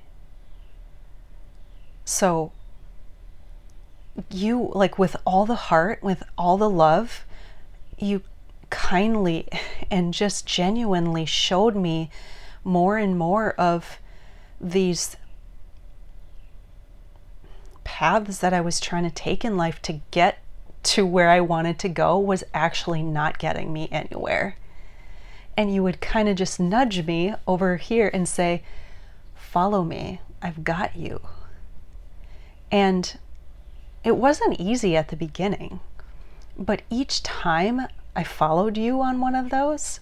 So, 2.06 2.52
you, 4.29 4.72
like 4.74 5.00
with 5.00 5.15
all 5.25 5.46
the 5.46 5.55
heart, 5.55 6.01
with 6.03 6.24
all 6.38 6.58
the 6.58 6.70
love, 6.70 7.25
you 7.98 8.22
kindly 8.70 9.48
and 9.91 10.13
just 10.13 10.46
genuinely 10.46 11.25
showed 11.25 11.75
me 11.75 12.10
more 12.63 12.98
and 12.98 13.17
more 13.17 13.51
of 13.53 14.00
these 14.60 15.17
paths 17.84 18.39
that 18.39 18.53
I 18.53 18.62
was 18.62 18.79
trying 18.79 19.03
to 19.03 19.12
take 19.12 19.43
in 19.43 19.58
life 19.58 19.82
to 19.84 20.01
get 20.12 20.39
to 20.84 21.05
where 21.05 21.29
I 21.29 21.39
wanted 21.39 21.79
to 21.79 21.89
go 21.89 22.17
was 22.17 22.43
actually 22.53 23.03
not 23.03 23.39
getting 23.39 23.72
me 23.72 23.88
anywhere. 23.91 24.58
And 25.55 25.74
you 25.74 25.84
would 25.84 26.01
kind 26.01 26.27
of 26.27 26.36
just 26.36 26.60
nudge 26.60 27.05
me 27.05 27.34
over 27.48 27.77
here 27.77 28.10
and 28.13 28.27
say, 28.27 28.63
Follow 29.36 29.84
me, 29.84 30.20
I've 30.41 30.63
got 30.63 30.96
you. 30.96 31.22
And 32.72 33.17
it 34.03 34.17
wasn't 34.17 34.60
easy 34.60 34.95
at 34.95 35.07
the 35.07 35.15
beginning, 35.15 35.79
but 36.57 36.81
each 36.89 37.24
time 37.24 37.88
I 38.15 38.24
followed 38.24 38.77
you 38.77 39.01
on 39.01 39.19
one 39.19 39.36
of 39.36 39.50
those, 39.50 40.00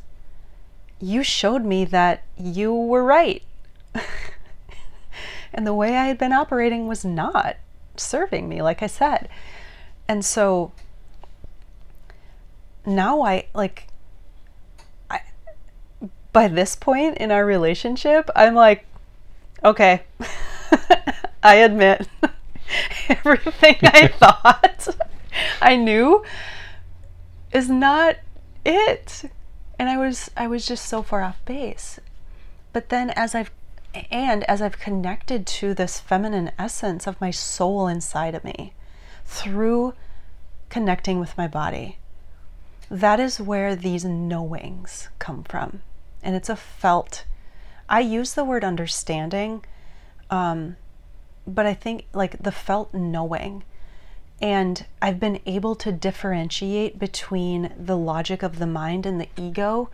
you 0.99 1.23
showed 1.23 1.63
me 1.63 1.85
that 1.85 2.23
you 2.37 2.73
were 2.73 3.03
right. 3.03 3.43
and 5.53 5.65
the 5.65 5.73
way 5.73 5.95
I 5.95 6.07
had 6.07 6.17
been 6.17 6.33
operating 6.33 6.87
was 6.87 7.05
not 7.05 7.57
serving 7.95 8.49
me, 8.49 8.61
like 8.61 8.81
I 8.81 8.87
said. 8.87 9.29
And 10.07 10.25
so 10.25 10.71
now 12.85 13.21
I 13.21 13.45
like 13.53 13.87
I 15.09 15.21
by 16.33 16.47
this 16.47 16.75
point 16.75 17.17
in 17.17 17.31
our 17.31 17.45
relationship, 17.45 18.29
I'm 18.35 18.55
like, 18.55 18.85
okay, 19.63 20.03
I 21.43 21.55
admit 21.55 22.07
everything 23.09 23.77
I 23.83 24.07
thought 24.19 24.87
I 25.61 25.75
knew 25.75 26.23
is 27.51 27.69
not 27.69 28.17
it. 28.65 29.23
And 29.79 29.89
I 29.89 29.97
was 29.97 30.29
I 30.37 30.47
was 30.47 30.65
just 30.65 30.85
so 30.85 31.01
far 31.01 31.21
off 31.21 31.43
base. 31.45 31.99
But 32.73 32.89
then 32.89 33.09
as 33.11 33.35
I've 33.35 33.51
and 34.09 34.43
as 34.45 34.61
I've 34.61 34.79
connected 34.79 35.45
to 35.45 35.73
this 35.73 35.99
feminine 35.99 36.51
essence 36.57 37.07
of 37.07 37.19
my 37.19 37.31
soul 37.31 37.87
inside 37.87 38.35
of 38.35 38.43
me 38.43 38.73
through 39.25 39.93
connecting 40.69 41.19
with 41.19 41.37
my 41.37 41.47
body, 41.47 41.97
that 42.89 43.19
is 43.19 43.39
where 43.39 43.75
these 43.75 44.05
knowings 44.05 45.09
come 45.19 45.43
from. 45.43 45.81
And 46.23 46.35
it's 46.35 46.49
a 46.49 46.55
felt. 46.55 47.25
I 47.89 47.99
use 47.99 48.33
the 48.33 48.45
word 48.45 48.63
understanding, 48.63 49.65
um, 50.29 50.77
but 51.47 51.65
I 51.65 51.73
think 51.73 52.05
like 52.13 52.41
the 52.41 52.51
felt 52.51 52.93
knowing. 52.93 53.63
And 54.41 54.85
I've 55.01 55.19
been 55.19 55.39
able 55.45 55.75
to 55.75 55.91
differentiate 55.91 56.97
between 56.97 57.73
the 57.77 57.97
logic 57.97 58.41
of 58.41 58.57
the 58.57 58.65
mind 58.65 59.05
and 59.05 59.21
the 59.21 59.29
ego 59.37 59.89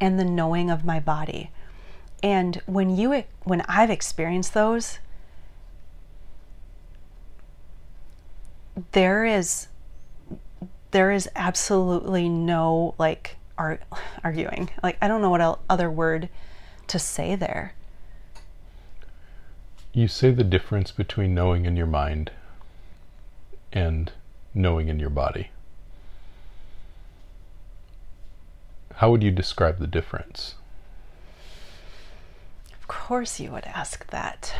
and 0.00 0.18
the 0.18 0.24
knowing 0.24 0.70
of 0.70 0.84
my 0.84 1.00
body. 1.00 1.50
And 2.22 2.60
when 2.66 2.96
you 2.96 3.24
when 3.44 3.62
I've 3.62 3.90
experienced 3.90 4.54
those, 4.54 4.98
there 8.92 9.24
is 9.24 9.68
there 10.90 11.10
is 11.10 11.28
absolutely 11.36 12.28
no 12.28 12.94
like 12.98 13.36
ar- 13.56 13.80
arguing. 14.24 14.70
Like 14.82 14.96
I 15.00 15.08
don't 15.08 15.22
know 15.22 15.30
what 15.30 15.58
other 15.68 15.90
word 15.90 16.28
to 16.88 16.98
say 16.98 17.36
there. 17.36 17.74
You 19.92 20.06
say 20.06 20.30
the 20.30 20.44
difference 20.44 20.92
between 20.92 21.34
knowing 21.34 21.64
in 21.64 21.76
your 21.76 21.86
mind 21.86 22.30
and 23.72 24.12
knowing 24.54 24.88
in 24.88 25.00
your 25.00 25.10
body. 25.10 25.50
How 28.96 29.10
would 29.10 29.24
you 29.24 29.32
describe 29.32 29.78
the 29.78 29.88
difference? 29.88 30.54
Of 32.72 32.86
course 32.86 33.40
you 33.40 33.50
would 33.50 33.64
ask 33.64 34.06
that. 34.10 34.54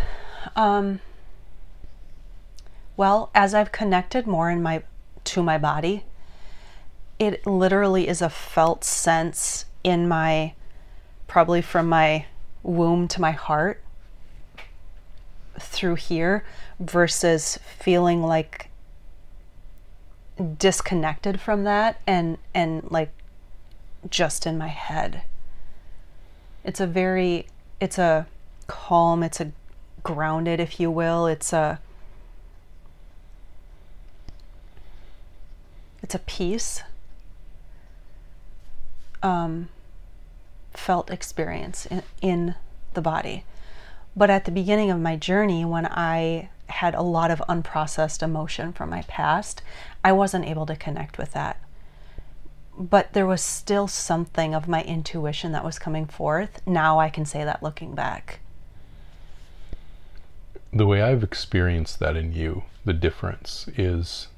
Um, 0.57 1.01
well, 2.97 3.31
as 3.33 3.55
I've 3.55 3.71
connected 3.71 4.27
more 4.27 4.51
in 4.51 4.63
my 4.63 4.83
to 5.25 5.43
my 5.43 5.59
body, 5.59 6.05
it 7.21 7.47
literally 7.47 8.09
is 8.09 8.21
a 8.21 8.31
felt 8.31 8.83
sense 8.83 9.67
in 9.85 10.09
my 10.09 10.55
probably 11.29 11.63
from 11.63 11.89
my 11.89 12.27
womb 12.65 13.07
to 13.09 13.21
my 13.21 13.31
heart 13.31 13.81
through 15.59 15.97
here 15.97 16.45
versus 16.79 17.59
feeling 17.79 18.23
like 18.23 18.69
disconnected 20.59 21.39
from 21.41 21.65
that 21.65 22.01
and 22.07 22.39
and 22.55 22.91
like 22.91 23.11
just 24.09 24.47
in 24.47 24.57
my 24.57 24.69
head. 24.69 25.23
It's 26.65 26.81
a 26.81 26.87
very 26.87 27.47
it's 27.81 27.99
a 27.99 28.27
calm, 28.67 29.23
it's 29.23 29.41
a 29.41 29.53
grounded, 30.03 30.61
if 30.61 30.81
you 30.81 30.91
will. 30.91 31.27
It's 31.27 31.53
a 31.53 31.81
it's 36.03 36.15
a 36.15 36.19
peace 36.21 36.83
um, 39.23 39.69
felt 40.73 41.11
experience 41.11 41.87
in, 41.87 42.03
in 42.23 42.55
the 42.95 43.03
body. 43.03 43.45
But 44.17 44.31
at 44.31 44.45
the 44.45 44.51
beginning 44.51 44.91
of 44.91 45.01
my 45.01 45.17
journey, 45.17 45.65
when 45.65 45.87
I 45.87 46.51
had 46.67 46.95
a 46.95 47.03
lot 47.03 47.31
of 47.31 47.43
unprocessed 47.49 48.23
emotion 48.23 48.73
from 48.73 48.91
my 48.91 49.03
past, 49.03 49.63
I 50.05 50.13
wasn't 50.13 50.47
able 50.47 50.67
to 50.67 50.77
connect 50.77 51.19
with 51.19 51.33
that 51.33 51.61
but 52.81 53.13
there 53.13 53.27
was 53.27 53.43
still 53.43 53.87
something 53.87 54.55
of 54.55 54.67
my 54.67 54.83
intuition 54.83 55.53
that 55.53 55.65
was 55.65 55.79
coming 55.79 56.07
forth. 56.07 56.67
Now 56.67 56.99
I 56.99 57.11
can 57.11 57.27
say 57.27 57.45
that 57.45 57.63
looking 57.63 57.95
back. 57.95 58.41
The 60.73 60.87
way 60.87 61.03
I've 61.03 61.23
experienced 61.23 61.99
that 61.99 62.17
in 62.17 62.33
you, 62.33 62.65
the 62.85 62.95
difference 62.95 63.69
is 63.77 64.29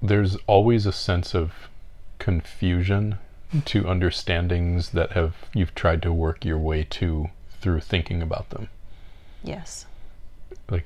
there's 0.00 0.36
always 0.46 0.86
a 0.86 0.92
sense 0.92 1.34
of 1.34 1.52
confusion 2.18 3.18
to 3.66 3.88
understandings 3.88 4.90
that 4.90 5.12
have 5.12 5.34
you've 5.52 5.74
tried 5.74 6.02
to 6.02 6.12
work 6.12 6.44
your 6.44 6.58
way 6.58 6.84
to 6.84 7.28
through 7.64 7.80
thinking 7.80 8.20
about 8.20 8.50
them. 8.50 8.68
Yes. 9.42 9.86
Like 10.68 10.84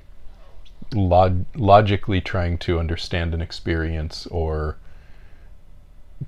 log- 0.95 1.45
logically 1.57 2.21
trying 2.21 2.57
to 2.59 2.79
understand 2.79 3.35
an 3.35 3.43
experience 3.43 4.29
or 4.29 4.77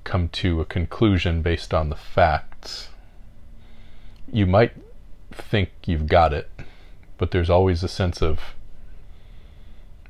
come 0.03 0.29
to 0.31 0.61
a 0.61 0.65
conclusion 0.65 1.41
based 1.41 1.73
on 1.73 1.89
the 1.89 1.95
facts, 1.95 2.89
you 4.33 4.45
might 4.45 4.73
think 5.31 5.71
you've 5.87 6.09
got 6.09 6.33
it, 6.33 6.51
but 7.17 7.31
there's 7.31 7.49
always 7.49 7.85
a 7.85 7.89
sense 7.89 8.21
of, 8.21 8.41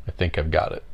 I 0.09 0.11
think 0.11 0.39
I've 0.39 0.51
got 0.51 0.73
it. 0.73 0.85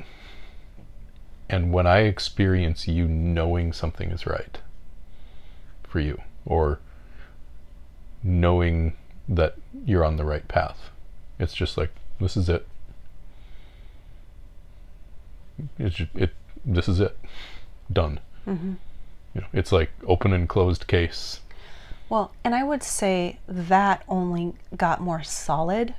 And 1.49 1.73
when 1.73 1.87
I 1.87 1.99
experience 1.99 2.89
you 2.89 3.07
knowing 3.07 3.73
something 3.73 4.11
is 4.11 4.27
right 4.27 4.59
for 5.85 6.01
you, 6.01 6.21
or 6.45 6.81
knowing 8.25 8.95
that 9.29 9.57
you're 9.85 10.05
on 10.05 10.17
the 10.17 10.25
right 10.25 10.47
path, 10.49 10.91
it's 11.39 11.55
just 11.55 11.77
like, 11.77 11.91
this 12.21 12.37
is 12.37 12.49
it. 12.49 12.67
It's 15.79 15.97
just, 15.97 16.15
it. 16.15 16.35
This 16.65 16.89
is 16.89 17.01
it. 17.01 17.19
Done. 17.93 18.21
Mm-hmm. 18.47 18.75
You 19.35 19.41
know, 19.41 19.47
it's 19.53 19.73
like 19.73 19.91
open 20.07 20.33
and 20.33 20.49
closed 20.49 20.87
case. 20.87 21.41
Well, 22.09 22.33
and 22.45 22.55
I 22.55 22.63
would 22.63 22.83
say 22.83 23.39
that 23.49 24.05
only 24.09 24.55
got 24.77 25.01
more 25.01 25.23
solid 25.23 25.95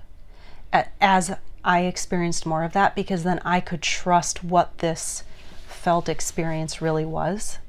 as 1.02 1.36
I 1.63 1.82
experienced 1.82 2.46
more 2.46 2.63
of 2.63 2.74
that 2.74 2.96
because 2.96 3.24
then 3.24 3.40
I 3.44 3.60
could 3.60 3.82
trust 3.82 4.44
what 4.44 4.78
this 4.78 5.24
felt 5.68 6.08
experience 6.08 6.82
really 6.82 7.06
was. 7.06 7.60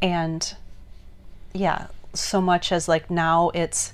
And 0.00 0.54
yeah, 1.52 1.88
so 2.12 2.40
much 2.40 2.70
as 2.70 2.86
like 2.88 3.10
now 3.10 3.50
it's, 3.54 3.92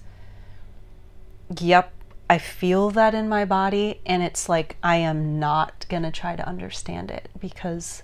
yep, 1.61 1.93
I 2.31 2.39
feel 2.39 2.91
that 2.91 3.15
in 3.15 3.29
my 3.29 3.45
body, 3.45 4.01
and 4.07 4.23
it's 4.23 4.49
like 4.49 4.77
I 4.83 4.97
am 4.97 5.39
not 5.39 5.87
going 5.89 6.03
to 6.03 6.11
try 6.11 6.37
to 6.37 6.47
understand 6.49 7.11
it 7.11 7.29
because 7.39 8.03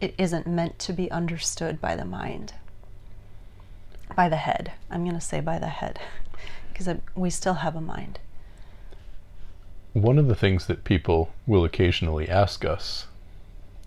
it 0.00 0.14
isn't 0.18 0.46
meant 0.46 0.78
to 0.80 0.92
be 0.92 1.10
understood 1.10 1.80
by 1.80 1.96
the 1.96 2.04
mind, 2.04 2.54
by 4.14 4.28
the 4.28 4.36
head. 4.36 4.72
I'm 4.90 5.04
going 5.04 5.14
to 5.16 5.20
say 5.20 5.40
by 5.40 5.58
the 5.58 5.68
head, 5.68 5.98
because 6.72 6.88
we 7.14 7.30
still 7.30 7.54
have 7.54 7.76
a 7.76 7.80
mind. 7.80 8.18
one 9.92 10.18
of 10.18 10.28
the 10.28 10.36
things 10.36 10.66
that 10.66 10.84
people 10.84 11.30
will 11.46 11.64
occasionally 11.64 12.28
ask 12.28 12.64
us 12.64 13.06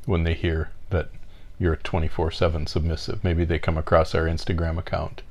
when 0.05 0.23
they 0.23 0.33
hear 0.33 0.69
that 0.89 1.09
you're 1.57 1.77
24 1.77 2.31
7 2.31 2.67
submissive, 2.67 3.23
maybe 3.23 3.45
they 3.45 3.59
come 3.59 3.77
across 3.77 4.13
our 4.13 4.25
Instagram 4.25 4.77
account 4.77 5.21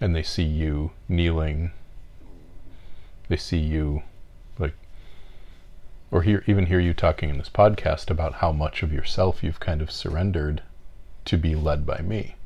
and 0.00 0.14
they 0.14 0.22
see 0.22 0.42
you 0.42 0.90
kneeling, 1.08 1.70
they 3.28 3.36
see 3.36 3.58
you 3.58 4.02
like, 4.58 4.74
or 6.10 6.22
hear, 6.22 6.44
even 6.46 6.66
hear 6.66 6.80
you 6.80 6.94
talking 6.94 7.30
in 7.30 7.38
this 7.38 7.48
podcast 7.48 8.10
about 8.10 8.34
how 8.34 8.52
much 8.52 8.82
of 8.82 8.92
yourself 8.92 9.42
you've 9.42 9.60
kind 9.60 9.82
of 9.82 9.90
surrendered 9.90 10.62
to 11.24 11.36
be 11.36 11.54
led 11.54 11.86
by 11.86 12.00
me. 12.00 12.36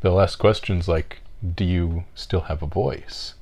They'll 0.00 0.20
ask 0.20 0.38
questions 0.38 0.88
like, 0.88 1.20
Do 1.54 1.64
you 1.64 2.04
still 2.14 2.42
have 2.42 2.62
a 2.62 2.66
voice? 2.66 3.34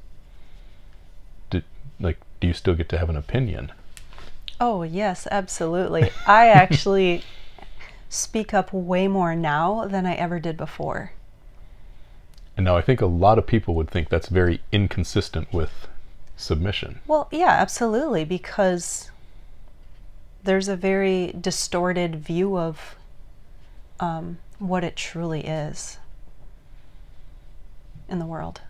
Do, 1.51 1.63
like, 1.99 2.19
do 2.41 2.47
you 2.47 2.55
still 2.55 2.75
get 2.75 2.89
to 2.91 2.99
have 2.99 3.11
an 3.11 3.17
opinion? 3.17 3.73
Oh, 4.61 4.83
yes, 4.83 5.27
absolutely. 5.31 6.11
I 6.27 6.47
actually 6.49 7.25
speak 8.09 8.55
up 8.55 8.73
way 8.73 9.09
more 9.09 9.35
now 9.35 9.87
than 9.87 10.07
I 10.07 10.15
ever 10.15 10.39
did 10.39 10.57
before. 10.57 11.13
And 12.57 12.65
now 12.65 12.77
I 12.77 12.81
think 12.81 13.01
a 13.01 13.07
lot 13.07 13.39
of 13.39 13.47
people 13.47 13.75
would 13.75 13.89
think 13.89 14.09
that's 14.09 14.29
very 14.29 14.61
inconsistent 14.73 15.53
with 15.53 15.88
submission. 16.39 17.01
Well, 17.07 17.29
yeah, 17.31 17.51
absolutely, 17.51 18.25
because 18.25 19.11
there's 20.45 20.69
a 20.69 20.77
very 20.77 21.35
distorted 21.39 22.17
view 22.17 22.57
of 22.57 22.97
um, 24.01 24.39
what 24.59 24.85
it 24.85 24.97
truly 24.97 25.45
is 25.45 25.99
in 28.09 28.19
the 28.19 28.27
world. 28.27 28.63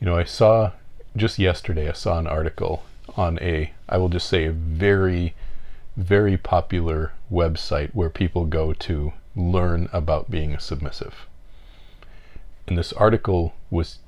You 0.00 0.06
know, 0.06 0.16
I 0.16 0.24
saw 0.24 0.72
just 1.16 1.38
yesterday, 1.38 1.88
I 1.88 1.92
saw 1.92 2.18
an 2.18 2.28
article 2.28 2.84
on 3.16 3.38
a, 3.40 3.72
I 3.88 3.98
will 3.98 4.08
just 4.08 4.28
say, 4.28 4.44
a 4.44 4.52
very, 4.52 5.34
very 5.96 6.36
popular 6.36 7.12
website 7.30 7.90
where 7.92 8.08
people 8.08 8.44
go 8.44 8.72
to 8.72 9.12
learn 9.34 9.88
about 9.92 10.30
being 10.30 10.54
a 10.54 10.60
submissive. 10.60 11.26
And 12.68 12.78
this 12.78 12.92
article 12.92 13.54
was 13.70 13.98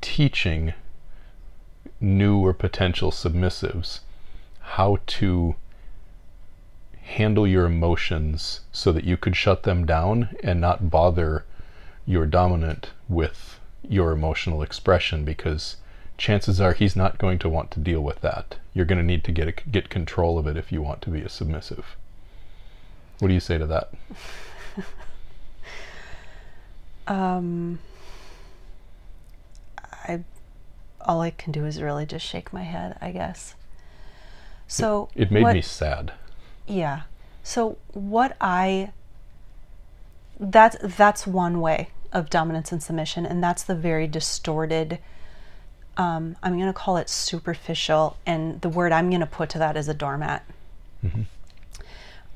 teaching 0.00 0.74
new 2.00 2.38
or 2.38 2.52
potential 2.52 3.10
submissives 3.10 4.00
how 4.60 4.98
to 5.06 5.54
handle 7.02 7.46
your 7.46 7.66
emotions 7.66 8.60
so 8.70 8.92
that 8.92 9.04
you 9.04 9.16
could 9.16 9.34
shut 9.34 9.64
them 9.64 9.84
down 9.84 10.36
and 10.44 10.60
not 10.60 10.90
bother 10.90 11.44
your 12.06 12.24
dominant 12.24 12.90
with 13.08 13.58
your 13.82 14.12
emotional 14.12 14.62
expression 14.62 15.24
because 15.24 15.76
chances 16.16 16.60
are 16.60 16.72
he's 16.72 16.94
not 16.94 17.18
going 17.18 17.38
to 17.38 17.48
want 17.48 17.70
to 17.72 17.80
deal 17.80 18.00
with 18.00 18.20
that. 18.20 18.56
You're 18.72 18.84
going 18.84 18.98
to 18.98 19.04
need 19.04 19.24
to 19.24 19.32
get 19.32 19.48
a, 19.48 19.52
get 19.52 19.88
control 19.88 20.38
of 20.38 20.46
it 20.46 20.56
if 20.56 20.70
you 20.70 20.80
want 20.80 21.02
to 21.02 21.10
be 21.10 21.22
a 21.22 21.28
submissive. 21.28 21.96
What 23.18 23.28
do 23.28 23.34
you 23.34 23.40
say 23.40 23.58
to 23.58 23.66
that? 23.66 23.92
um, 27.12 27.80
I 29.78 30.22
all 31.02 31.20
I 31.20 31.30
can 31.30 31.52
do 31.52 31.64
is 31.64 31.80
really 31.80 32.06
just 32.06 32.26
shake 32.26 32.52
my 32.52 32.62
head, 32.62 32.96
I 33.00 33.10
guess. 33.10 33.54
So 34.66 35.08
it, 35.14 35.22
it 35.22 35.30
made 35.32 35.42
what, 35.42 35.54
me 35.54 35.62
sad. 35.62 36.12
Yeah. 36.66 37.02
So 37.42 37.78
what 37.92 38.36
I 38.40 38.92
that's 40.38 40.76
that's 40.96 41.26
one 41.26 41.60
way 41.60 41.90
of 42.12 42.30
dominance 42.30 42.72
and 42.72 42.82
submission, 42.82 43.26
and 43.26 43.42
that's 43.42 43.62
the 43.62 43.74
very 43.74 44.06
distorted 44.06 44.98
um, 46.00 46.36
I'm 46.42 46.54
going 46.54 46.66
to 46.66 46.72
call 46.72 46.96
it 46.96 47.10
superficial, 47.10 48.16
and 48.24 48.60
the 48.62 48.70
word 48.70 48.90
I'm 48.90 49.10
going 49.10 49.20
to 49.20 49.26
put 49.26 49.50
to 49.50 49.58
that 49.58 49.76
is 49.76 49.86
a 49.86 49.92
doormat. 49.92 50.46
Mm-hmm. 51.04 51.22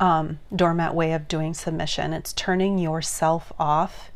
Um, 0.01 0.39
doormat 0.55 0.95
way 0.95 1.15
of 1.15 1.29
doing 1.29 1.55
submission. 1.55 2.13
It's 2.13 2.35
turning 2.35 2.79
yourself 2.79 3.53
off 3.59 4.11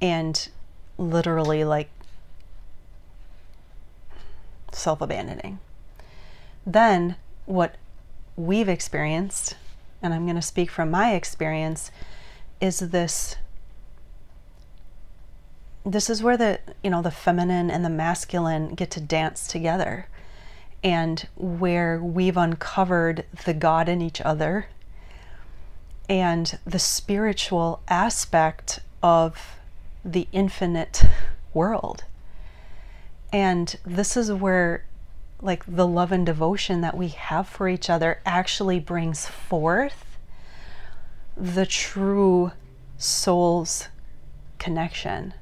and 0.00 0.48
literally 0.96 1.64
like 1.64 1.90
self 4.74 5.00
abandoning. 5.00 5.58
Then, 6.66 7.16
what 7.46 7.76
we've 8.36 8.68
experienced, 8.68 9.56
and 10.02 10.14
I'm 10.14 10.24
going 10.24 10.36
to 10.36 10.42
speak 10.42 10.70
from 10.70 10.90
my 10.90 11.14
experience, 11.14 11.90
is 12.60 12.78
this 12.78 13.36
this 15.84 16.08
is 16.08 16.22
where 16.22 16.36
the 16.36 16.60
you 16.82 16.90
know 16.90 17.02
the 17.02 17.10
feminine 17.10 17.70
and 17.70 17.84
the 17.84 17.90
masculine 17.90 18.74
get 18.74 18.90
to 18.92 19.00
dance 19.00 19.48
together 19.48 20.06
and 20.84 21.28
where 21.36 21.98
we've 22.00 22.36
uncovered 22.36 23.24
the 23.44 23.54
god 23.54 23.88
in 23.88 24.00
each 24.00 24.20
other 24.20 24.66
and 26.08 26.58
the 26.64 26.78
spiritual 26.78 27.80
aspect 27.88 28.78
of 29.02 29.56
the 30.04 30.28
infinite 30.32 31.02
world 31.52 32.04
and 33.32 33.76
this 33.84 34.16
is 34.16 34.32
where 34.32 34.84
like 35.40 35.64
the 35.66 35.86
love 35.86 36.12
and 36.12 36.24
devotion 36.24 36.82
that 36.82 36.96
we 36.96 37.08
have 37.08 37.48
for 37.48 37.68
each 37.68 37.90
other 37.90 38.20
actually 38.24 38.78
brings 38.78 39.26
forth 39.26 40.18
the 41.36 41.66
true 41.66 42.52
soul's 42.98 43.88
connection 44.58 45.34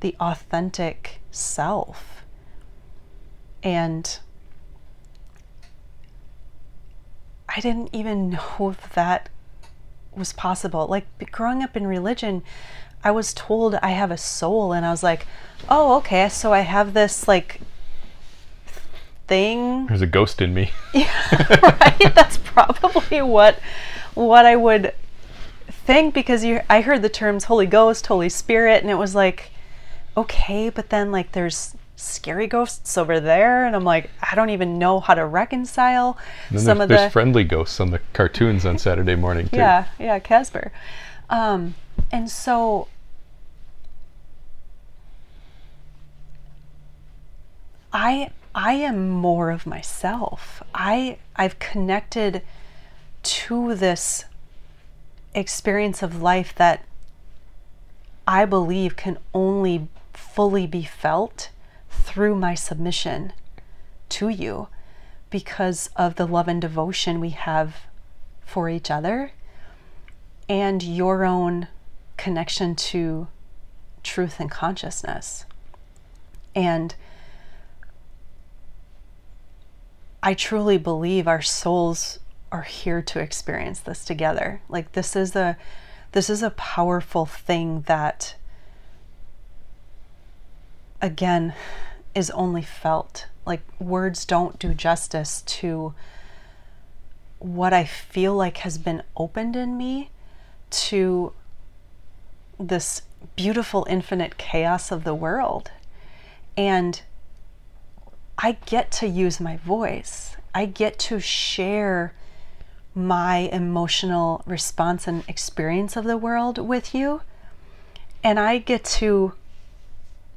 the 0.00 0.14
authentic 0.20 1.20
self. 1.30 2.24
And 3.62 4.18
I 7.48 7.60
didn't 7.60 7.90
even 7.92 8.30
know 8.58 8.76
that 8.94 9.28
was 10.14 10.32
possible. 10.32 10.86
Like 10.86 11.06
growing 11.30 11.62
up 11.62 11.76
in 11.76 11.86
religion, 11.86 12.42
I 13.04 13.10
was 13.10 13.32
told 13.32 13.76
I 13.76 13.90
have 13.90 14.10
a 14.10 14.16
soul, 14.16 14.72
and 14.72 14.84
I 14.84 14.90
was 14.90 15.02
like, 15.02 15.26
oh, 15.68 15.96
okay, 15.98 16.28
so 16.28 16.52
I 16.52 16.60
have 16.60 16.94
this 16.94 17.28
like 17.28 17.60
thing. 19.26 19.86
There's 19.86 20.02
a 20.02 20.06
ghost 20.06 20.40
in 20.40 20.54
me. 20.54 20.72
yeah, 20.94 21.78
right. 21.80 22.14
That's 22.14 22.38
probably 22.38 23.22
what 23.22 23.58
what 24.14 24.46
I 24.46 24.56
would 24.56 24.94
think 25.68 26.14
because 26.14 26.44
you. 26.44 26.60
I 26.68 26.80
heard 26.80 27.02
the 27.02 27.08
terms 27.08 27.44
Holy 27.44 27.66
Ghost, 27.66 28.06
Holy 28.06 28.28
Spirit, 28.28 28.82
and 28.82 28.90
it 28.90 28.96
was 28.96 29.14
like, 29.14 29.50
okay, 30.16 30.70
but 30.70 30.90
then 30.90 31.12
like 31.12 31.32
there's 31.32 31.76
scary 32.00 32.46
ghosts 32.46 32.96
over 32.96 33.18
there 33.18 33.66
and 33.66 33.74
i'm 33.74 33.82
like 33.82 34.08
i 34.22 34.36
don't 34.36 34.50
even 34.50 34.78
know 34.78 35.00
how 35.00 35.14
to 35.14 35.26
reconcile 35.26 36.16
some 36.56 36.80
of 36.80 36.88
there's 36.88 37.08
the 37.08 37.10
friendly 37.10 37.42
ghosts 37.42 37.80
on 37.80 37.90
the 37.90 37.98
cartoons 38.12 38.64
on 38.64 38.78
saturday 38.78 39.16
morning 39.16 39.48
too 39.48 39.56
yeah 39.56 39.84
yeah 39.98 40.16
casper 40.20 40.70
um, 41.30 41.74
and 42.10 42.30
so 42.30 42.88
i 47.92 48.30
i 48.54 48.72
am 48.74 49.08
more 49.08 49.50
of 49.50 49.66
myself. 49.66 50.62
I 50.74 51.18
i've 51.36 51.58
connected 51.58 52.42
to 53.22 53.74
this 53.74 54.24
experience 55.34 56.02
of 56.02 56.22
life 56.22 56.54
that 56.56 56.84
i 58.26 58.44
believe 58.44 58.96
can 58.96 59.18
only 59.34 59.88
fully 60.12 60.66
be 60.66 60.82
felt 60.82 61.50
through 61.90 62.34
my 62.34 62.54
submission 62.54 63.32
to 64.08 64.28
you 64.28 64.68
because 65.30 65.90
of 65.96 66.14
the 66.14 66.26
love 66.26 66.48
and 66.48 66.60
devotion 66.60 67.20
we 67.20 67.30
have 67.30 67.76
for 68.44 68.68
each 68.68 68.90
other 68.90 69.32
and 70.48 70.82
your 70.82 71.24
own 71.24 71.68
connection 72.16 72.74
to 72.74 73.28
truth 74.02 74.40
and 74.40 74.50
consciousness. 74.50 75.44
And 76.54 76.94
I 80.22 80.34
truly 80.34 80.78
believe 80.78 81.28
our 81.28 81.42
souls 81.42 82.18
are 82.50 82.62
here 82.62 83.02
to 83.02 83.20
experience 83.20 83.80
this 83.80 84.04
together. 84.04 84.60
Like 84.68 84.92
this 84.92 85.14
is 85.14 85.36
a 85.36 85.56
this 86.12 86.30
is 86.30 86.42
a 86.42 86.50
powerful 86.50 87.26
thing 87.26 87.82
that 87.82 88.34
again 91.02 91.54
is 92.14 92.30
only 92.30 92.62
felt. 92.62 93.26
Like 93.44 93.60
words 93.78 94.24
don't 94.24 94.58
do 94.58 94.74
justice 94.74 95.42
to 95.42 95.94
what 97.38 97.72
I 97.72 97.84
feel 97.84 98.34
like 98.34 98.58
has 98.58 98.78
been 98.78 99.02
opened 99.16 99.54
in 99.54 99.76
me 99.76 100.10
to 100.70 101.32
this 102.58 103.02
beautiful 103.36 103.86
infinite 103.88 104.36
chaos 104.38 104.90
of 104.90 105.04
the 105.04 105.14
world. 105.14 105.70
And 106.56 107.00
I 108.36 108.52
get 108.66 108.90
to 108.92 109.06
use 109.06 109.40
my 109.40 109.56
voice. 109.56 110.36
I 110.54 110.66
get 110.66 110.98
to 111.00 111.20
share 111.20 112.14
my 112.94 113.48
emotional 113.52 114.42
response 114.46 115.06
and 115.06 115.24
experience 115.28 115.96
of 115.96 116.04
the 116.04 116.16
world 116.16 116.58
with 116.58 116.94
you. 116.94 117.22
And 118.24 118.40
I 118.40 118.58
get 118.58 118.84
to 118.84 119.34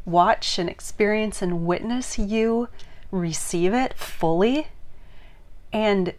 watch 0.05 0.57
and 0.59 0.69
experience 0.69 1.41
and 1.41 1.65
witness 1.65 2.17
you 2.17 2.69
receive 3.11 3.73
it 3.73 3.93
fully 3.97 4.67
and 5.73 6.13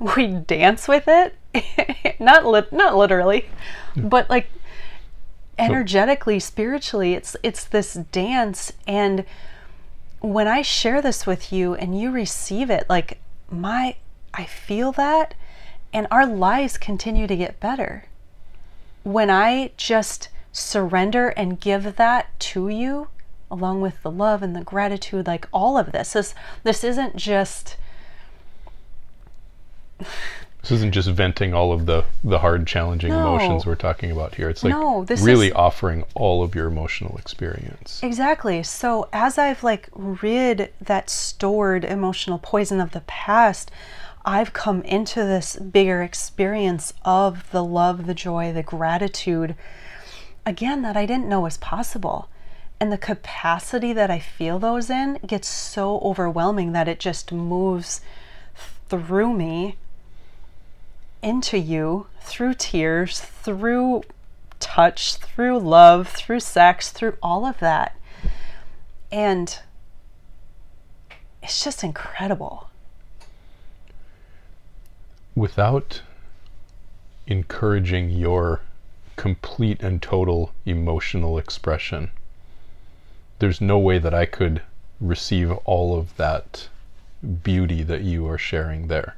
we 0.16 0.28
dance 0.28 0.86
with 0.86 1.04
it 1.08 1.34
not 2.18 2.72
not 2.72 2.96
literally 2.96 3.48
but 3.96 4.28
like 4.30 4.48
energetically 5.58 6.40
spiritually 6.40 7.14
it's 7.14 7.36
it's 7.42 7.64
this 7.64 7.94
dance. 7.94 8.72
And 8.86 9.24
when 10.20 10.46
i 10.46 10.62
share 10.62 11.02
this 11.02 11.26
with 11.26 11.52
you 11.52 11.74
and 11.74 11.98
you 11.98 12.10
receive 12.10 12.70
it 12.70 12.86
like 12.88 13.18
my 13.50 13.96
i 14.32 14.44
feel 14.44 14.92
that 14.92 15.34
and 15.92 16.06
our 16.10 16.26
lives 16.26 16.78
continue 16.78 17.26
to 17.26 17.36
get 17.36 17.60
better. 17.60 18.04
When 19.02 19.30
i 19.30 19.72
just 19.76 20.28
surrender 20.52 21.28
and 21.30 21.60
give 21.60 21.96
that 21.96 22.38
to 22.38 22.68
you 22.68 23.08
along 23.50 23.80
with 23.80 24.02
the 24.02 24.10
love 24.10 24.42
and 24.42 24.54
the 24.56 24.64
gratitude 24.64 25.26
like 25.26 25.46
all 25.52 25.76
of 25.76 25.92
this 25.92 26.12
this 26.12 26.34
this 26.62 26.84
isn't 26.84 27.16
just 27.16 27.76
this 30.62 30.70
isn't 30.70 30.92
just 30.92 31.08
venting 31.08 31.52
all 31.52 31.72
of 31.72 31.86
the 31.86 32.04
the 32.24 32.38
hard 32.38 32.66
challenging 32.66 33.10
No. 33.10 33.34
emotions 33.34 33.66
we're 33.66 33.74
talking 33.74 34.10
about 34.10 34.34
here 34.36 34.48
it's 34.48 34.62
like 34.64 34.70
No, 34.72 35.04
this 35.04 35.20
really 35.20 35.48
is- 35.48 35.52
offering 35.54 36.04
all 36.14 36.42
of 36.42 36.54
your 36.54 36.66
emotional 36.66 37.16
experience 37.18 38.00
Exactly. 38.02 38.62
So 38.62 39.08
as 39.12 39.38
I've 39.38 39.62
like 39.62 39.88
rid 39.94 40.72
that 40.80 41.10
stored 41.10 41.84
emotional 41.84 42.38
poison 42.38 42.80
of 42.80 42.92
the 42.92 43.00
past, 43.02 43.70
I've 44.24 44.52
come 44.52 44.82
into 44.82 45.24
this 45.24 45.56
bigger 45.56 46.00
experience 46.02 46.92
of 47.04 47.50
the 47.50 47.64
love, 47.64 48.06
the 48.06 48.14
joy, 48.14 48.52
the 48.52 48.62
gratitude 48.62 49.56
again 50.46 50.82
that 50.82 50.96
I 50.96 51.06
didn't 51.06 51.28
know 51.28 51.40
was 51.40 51.56
possible. 51.58 52.28
And 52.80 52.90
the 52.90 52.98
capacity 52.98 53.92
that 53.92 54.10
I 54.10 54.18
feel 54.18 54.58
those 54.58 54.90
in 54.90 55.18
gets 55.24 55.46
so 55.48 55.98
overwhelming 56.00 56.72
that 56.72 56.88
it 56.88 56.98
just 56.98 57.30
moves 57.32 58.00
through 58.88 59.32
me 59.34 59.76
into 61.22 61.58
you 61.58 62.06
through 62.20 62.54
tears, 62.54 63.20
through 63.20 64.02
touch, 64.60 65.16
through 65.16 65.58
love, 65.58 66.08
through 66.08 66.40
sex, 66.40 66.90
through 66.90 67.16
all 67.22 67.46
of 67.46 67.58
that. 67.60 67.96
And 69.10 69.58
it's 71.42 71.62
just 71.64 71.82
incredible. 71.84 72.68
without 75.34 76.02
encouraging 77.26 78.10
your 78.10 78.60
complete 79.16 79.82
and 79.82 80.02
total 80.02 80.52
emotional 80.66 81.38
expression, 81.38 82.10
there's 83.38 83.60
no 83.60 83.78
way 83.78 83.98
that 83.98 84.14
I 84.14 84.26
could 84.26 84.62
receive 85.00 85.50
all 85.64 85.98
of 85.98 86.16
that 86.16 86.68
beauty 87.42 87.82
that 87.82 88.02
you 88.02 88.26
are 88.28 88.38
sharing 88.38 88.88
there. 88.88 89.16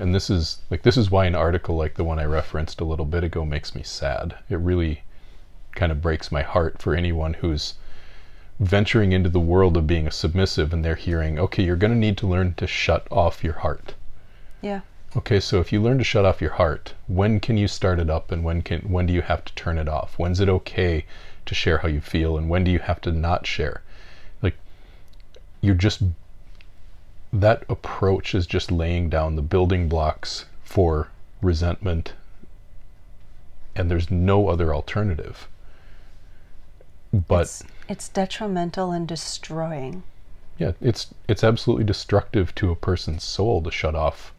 And 0.00 0.14
this 0.14 0.30
is 0.30 0.58
like 0.70 0.82
this 0.82 0.96
is 0.96 1.10
why 1.10 1.26
an 1.26 1.34
article 1.34 1.76
like 1.76 1.94
the 1.94 2.04
one 2.04 2.18
I 2.18 2.24
referenced 2.24 2.80
a 2.80 2.84
little 2.84 3.04
bit 3.04 3.22
ago 3.22 3.44
makes 3.44 3.74
me 3.74 3.82
sad. 3.82 4.34
It 4.48 4.56
really 4.56 5.02
kind 5.72 5.92
of 5.92 6.00
breaks 6.00 6.32
my 6.32 6.42
heart 6.42 6.80
for 6.80 6.94
anyone 6.94 7.34
who's 7.34 7.74
venturing 8.58 9.12
into 9.12 9.28
the 9.28 9.40
world 9.40 9.76
of 9.76 9.86
being 9.86 10.06
a 10.06 10.10
submissive 10.10 10.72
and 10.72 10.84
they're 10.84 10.94
hearing, 10.94 11.38
okay, 11.38 11.62
you're 11.62 11.76
going 11.76 11.92
to 11.92 11.98
need 11.98 12.16
to 12.18 12.26
learn 12.26 12.54
to 12.54 12.66
shut 12.66 13.06
off 13.10 13.44
your 13.44 13.54
heart. 13.54 13.94
Yeah. 14.60 14.80
Okay, 15.16 15.40
so 15.40 15.60
if 15.60 15.72
you 15.72 15.82
learn 15.82 15.98
to 15.98 16.04
shut 16.04 16.24
off 16.24 16.40
your 16.40 16.52
heart, 16.52 16.94
when 17.06 17.40
can 17.40 17.56
you 17.56 17.66
start 17.66 17.98
it 17.98 18.08
up 18.08 18.30
and 18.30 18.44
when 18.44 18.62
can 18.62 18.80
when 18.82 19.06
do 19.06 19.12
you 19.12 19.22
have 19.22 19.44
to 19.44 19.54
turn 19.54 19.76
it 19.76 19.88
off? 19.88 20.18
When's 20.18 20.40
it 20.40 20.48
okay 20.48 21.04
to 21.46 21.54
share 21.54 21.78
how 21.78 21.88
you 21.88 22.00
feel 22.00 22.38
and 22.38 22.48
when 22.48 22.64
do 22.64 22.70
you 22.70 22.78
have 22.78 23.00
to 23.02 23.12
not 23.12 23.46
share? 23.46 23.82
Like 24.40 24.56
you're 25.60 25.74
just 25.74 26.02
that 27.32 27.64
approach 27.68 28.34
is 28.34 28.46
just 28.46 28.70
laying 28.70 29.08
down 29.08 29.36
the 29.36 29.42
building 29.42 29.88
blocks 29.88 30.46
for 30.62 31.08
resentment 31.40 32.14
and 33.76 33.90
there's 33.90 34.10
no 34.10 34.48
other 34.48 34.74
alternative. 34.74 35.48
But 37.12 37.42
it's, 37.42 37.64
it's 37.88 38.08
detrimental 38.08 38.92
and 38.92 39.06
destroying. 39.06 40.02
Yeah, 40.58 40.72
it's 40.80 41.14
it's 41.28 41.42
absolutely 41.42 41.84
destructive 41.84 42.54
to 42.56 42.70
a 42.70 42.76
person's 42.76 43.24
soul 43.24 43.62
to 43.62 43.70
shut 43.70 43.94
off 43.94 44.32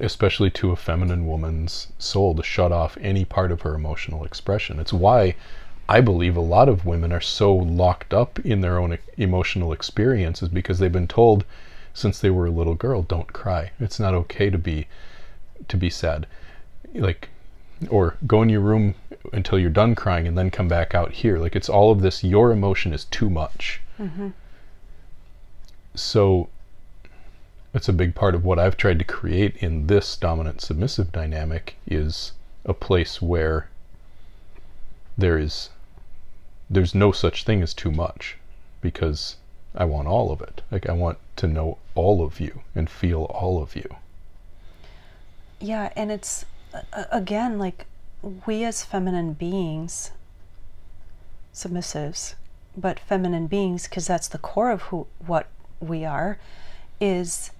especially 0.00 0.50
to 0.50 0.70
a 0.70 0.76
feminine 0.76 1.26
woman's 1.26 1.88
soul 1.98 2.34
to 2.34 2.42
shut 2.42 2.72
off 2.72 2.96
any 3.00 3.24
part 3.24 3.50
of 3.50 3.62
her 3.62 3.74
emotional 3.74 4.24
expression. 4.24 4.78
It's 4.78 4.92
why 4.92 5.34
I 5.88 6.00
believe 6.00 6.36
a 6.36 6.40
lot 6.40 6.68
of 6.68 6.86
women 6.86 7.12
are 7.12 7.20
so 7.20 7.54
locked 7.54 8.14
up 8.14 8.38
in 8.40 8.60
their 8.60 8.78
own 8.78 8.98
emotional 9.16 9.72
experiences 9.72 10.48
because 10.48 10.78
they've 10.78 10.90
been 10.90 11.08
told 11.08 11.44
since 11.92 12.18
they 12.18 12.30
were 12.30 12.46
a 12.46 12.50
little 12.50 12.74
girl, 12.74 13.02
don't 13.02 13.32
cry. 13.32 13.70
It's 13.78 14.00
not 14.00 14.14
okay 14.14 14.50
to 14.50 14.58
be 14.58 14.88
to 15.68 15.76
be 15.76 15.90
sad. 15.90 16.26
Like 16.94 17.28
or 17.90 18.16
go 18.26 18.42
in 18.42 18.48
your 18.48 18.60
room 18.60 18.94
until 19.32 19.58
you're 19.58 19.70
done 19.70 19.94
crying 19.94 20.26
and 20.26 20.38
then 20.38 20.50
come 20.50 20.68
back 20.68 20.94
out 20.94 21.12
here. 21.12 21.38
Like 21.38 21.56
it's 21.56 21.68
all 21.68 21.90
of 21.90 22.00
this 22.00 22.24
your 22.24 22.50
emotion 22.50 22.92
is 22.92 23.04
too 23.06 23.28
much. 23.28 23.80
Mm-hmm. 23.98 24.28
So 25.94 26.48
that's 27.72 27.88
a 27.88 27.92
big 27.92 28.14
part 28.14 28.34
of 28.34 28.44
what 28.44 28.58
I've 28.58 28.76
tried 28.76 28.98
to 29.00 29.04
create 29.04 29.56
in 29.56 29.86
this 29.86 30.16
dominant 30.16 30.60
submissive 30.60 31.12
dynamic 31.12 31.76
is 31.86 32.32
a 32.64 32.74
place 32.74 33.20
where 33.20 33.68
there 35.16 35.38
is 35.38 35.70
there's 36.70 36.94
no 36.94 37.12
such 37.12 37.44
thing 37.44 37.62
as 37.62 37.74
too 37.74 37.90
much 37.90 38.36
because 38.80 39.36
I 39.74 39.84
want 39.84 40.08
all 40.08 40.30
of 40.30 40.40
it. 40.40 40.62
Like 40.70 40.88
I 40.88 40.92
want 40.92 41.18
to 41.36 41.46
know 41.46 41.78
all 41.94 42.24
of 42.24 42.40
you 42.40 42.60
and 42.74 42.88
feel 42.88 43.24
all 43.24 43.62
of 43.62 43.76
you. 43.76 43.96
Yeah, 45.60 45.92
and 45.96 46.10
it's 46.10 46.44
again 47.10 47.58
like 47.58 47.86
we 48.46 48.64
as 48.64 48.84
feminine 48.84 49.32
beings, 49.34 50.10
submissives, 51.52 52.34
but 52.76 52.98
feminine 52.98 53.46
beings 53.46 53.88
because 53.88 54.06
that's 54.06 54.28
the 54.28 54.38
core 54.38 54.70
of 54.70 54.82
who 54.82 55.06
what 55.24 55.46
we 55.80 56.04
are 56.04 56.38
is 57.00 57.50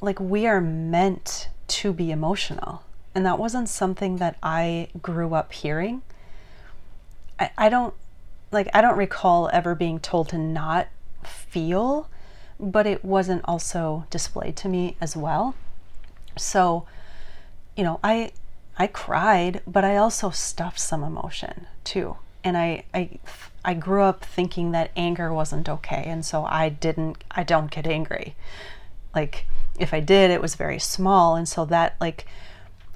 like 0.00 0.20
we 0.20 0.46
are 0.46 0.60
meant 0.60 1.48
to 1.66 1.92
be 1.92 2.10
emotional. 2.10 2.82
And 3.14 3.24
that 3.24 3.38
wasn't 3.38 3.68
something 3.68 4.16
that 4.16 4.36
I 4.42 4.88
grew 5.00 5.34
up 5.34 5.52
hearing. 5.52 6.02
I, 7.38 7.50
I 7.56 7.68
don't 7.68 7.94
like 8.50 8.68
I 8.72 8.80
don't 8.80 8.96
recall 8.96 9.50
ever 9.52 9.74
being 9.74 10.00
told 10.00 10.28
to 10.30 10.38
not 10.38 10.88
feel, 11.22 12.08
but 12.58 12.86
it 12.86 13.04
wasn't 13.04 13.42
also 13.44 14.06
displayed 14.10 14.56
to 14.56 14.68
me 14.68 14.96
as 15.00 15.16
well. 15.16 15.54
So, 16.36 16.86
you 17.76 17.84
know, 17.84 18.00
I 18.02 18.32
I 18.78 18.86
cried, 18.86 19.62
but 19.66 19.84
I 19.84 19.96
also 19.96 20.30
stuffed 20.30 20.80
some 20.80 21.04
emotion 21.04 21.66
too. 21.84 22.16
And 22.42 22.56
I 22.56 22.84
I 22.92 23.18
I 23.64 23.74
grew 23.74 24.02
up 24.02 24.24
thinking 24.24 24.72
that 24.72 24.90
anger 24.96 25.32
wasn't 25.32 25.68
okay, 25.68 26.04
and 26.06 26.24
so 26.24 26.44
I 26.44 26.68
didn't 26.68 27.24
I 27.30 27.42
don't 27.42 27.70
get 27.70 27.86
angry. 27.86 28.36
Like 29.14 29.46
if 29.78 29.92
I 29.94 30.00
did, 30.00 30.30
it 30.30 30.42
was 30.42 30.54
very 30.54 30.78
small, 30.78 31.36
and 31.36 31.48
so 31.48 31.64
that 31.66 31.96
like 32.00 32.26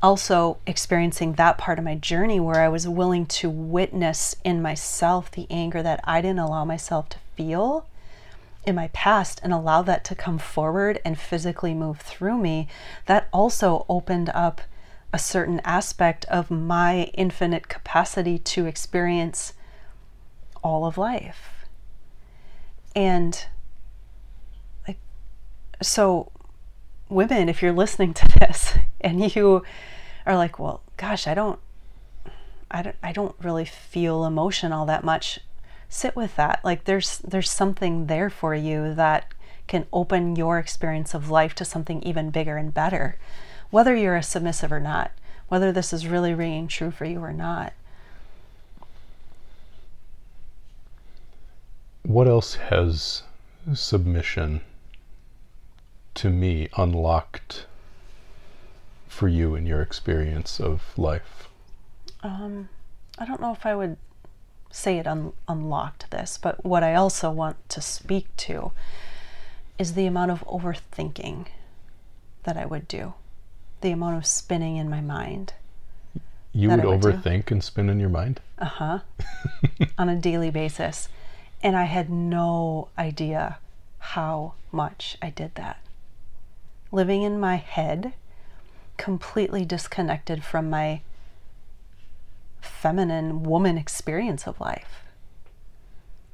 also 0.03 0.59
experiencing 0.67 1.35
that 1.35 1.59
part 1.59 1.79
of 1.79 1.85
my 1.85 1.95
journey 1.95 2.39
where 2.39 2.61
I 2.61 2.69
was 2.69 2.87
willing 2.87 3.27
to 3.27 3.51
witness 3.51 4.37
in 4.45 4.63
myself 4.63 5.31
the 5.31 5.47
anger 5.51 5.83
that 5.83 6.01
I 6.05 6.21
didn't 6.21 6.39
allow 6.39 6.65
myself 6.65 7.09
to 7.11 7.19
feel 7.37 7.87
in 8.65 8.75
my 8.75 8.89
past 8.89 9.41
and 9.43 9.53
allow 9.53 9.83
that 9.83 10.05
to 10.05 10.15
come 10.15 10.39
forward 10.39 11.01
and 11.05 11.19
physically 11.19 11.75
move 11.75 12.01
through 12.01 12.39
me, 12.39 12.69
that 13.07 13.29
also 13.33 13.87
opened 13.89 14.31
up 14.35 14.61
a 15.13 15.19
certain 15.19 15.61
aspect 15.65 16.25
of 16.27 16.51
my 16.51 17.05
infinite 17.15 17.69
capacity 17.69 18.39
to 18.39 18.67
experience 18.67 19.55
all 20.63 20.85
of 20.85 20.99
life. 20.99 21.65
And 22.95 23.47
like 24.87 24.99
so 25.81 26.31
women, 27.09 27.49
if 27.49 27.63
you're 27.63 27.73
listening 27.73 28.15
to 28.15 28.29
this 28.41 28.75
and 29.01 29.35
you 29.35 29.63
are 30.27 30.37
like, 30.37 30.59
well, 30.59 30.83
gosh, 30.97 31.27
I 31.27 31.35
don't 31.35 31.59
I 32.71 32.83
don't 32.83 32.97
I 33.03 33.13
don't 33.13 33.35
really 33.41 33.65
feel 33.65 34.25
emotion 34.25 34.73
all 34.73 34.87
that 34.87 35.05
much. 35.05 35.41
Sit 35.89 36.15
with 36.15 36.37
that. 36.37 36.61
Like 36.65 36.85
there's 36.85 37.19
there's 37.19 37.51
something 37.51 38.07
there 38.07 38.31
for 38.31 38.55
you 38.55 38.95
that 38.95 39.33
can 39.67 39.87
open 39.93 40.37
your 40.37 40.59
experience 40.59 41.15
of 41.15 41.31
life 41.31 41.55
to 41.55 41.65
something 41.65 42.03
even 42.03 42.31
bigger 42.31 42.57
and 42.57 42.73
better. 42.73 43.19
Whether 43.71 43.95
you're 43.95 44.17
a 44.17 44.23
submissive 44.23 44.73
or 44.73 44.81
not, 44.81 45.13
whether 45.49 45.73
this 45.73 45.93
is 45.93 46.07
really 46.07 46.35
ringing 46.35 46.69
true 46.69 46.91
for 46.91 47.05
you 47.05 47.21
or 47.21 47.33
not. 47.33 47.73
What 52.03 52.27
else 52.27 52.55
has 52.55 53.23
submission 53.75 54.63
to 56.19 56.31
me 56.31 56.69
unlocked 56.77 57.65
for 59.07 59.29
you 59.29 59.55
in 59.55 59.67
your 59.67 59.81
experience 59.81 60.59
of 60.59 60.83
life? 60.99 61.49
Um, 62.25 62.69
I 63.21 63.25
don't 63.25 63.41
know 63.41 63.53
if 63.53 63.65
I 63.65 63.77
would 63.77 63.97
say 64.73 64.99
it 64.99 65.07
un- 65.07 65.33
unlocked 65.47 66.11
this, 66.11 66.37
but 66.37 66.65
what 66.65 66.83
I 66.83 66.95
also 66.95 67.31
want 67.31 67.57
to 67.69 67.81
speak 67.81 68.27
to 68.39 68.73
is 69.79 69.95
the 69.95 70.07
amount 70.07 70.33
of 70.33 70.45
overthinking 70.47 71.47
that 72.43 72.57
I 72.57 72.67
would 72.67 72.89
do, 72.89 73.15
the 73.81 73.93
amount 73.93 74.17
of 74.17 74.27
spinning 74.27 74.77
in 74.77 74.91
my 74.91 75.01
mind. 75.01 75.53
You 76.53 76.71
would 76.71 76.85
would 76.85 77.01
do. 77.01 77.09
overthink 77.09 77.53
and 77.53 77.63
spin 77.63 77.89
in 77.89 78.01
your 78.01 78.09
mind? 78.09 78.41
Uh 78.59 78.65
huh. 78.65 78.99
on 79.99 80.09
a 80.09 80.17
daily 80.17 80.51
basis. 80.51 81.09
And 81.63 81.77
I 81.77 81.85
had 81.85 82.11
no 82.11 82.89
idea 82.99 83.59
how 83.99 84.55
much 84.73 85.17
I 85.23 85.31
did 85.31 85.55
that. 85.55 85.79
Living 86.91 87.23
in 87.23 87.39
my 87.39 87.57
head, 87.57 88.15
completely 88.97 89.65
disconnected 89.65 90.45
from 90.45 90.71
my 90.71 91.03
feminine 92.61 93.43
woman 93.43 93.77
experience 93.79 94.47
of 94.47 94.61
life. 94.61 95.03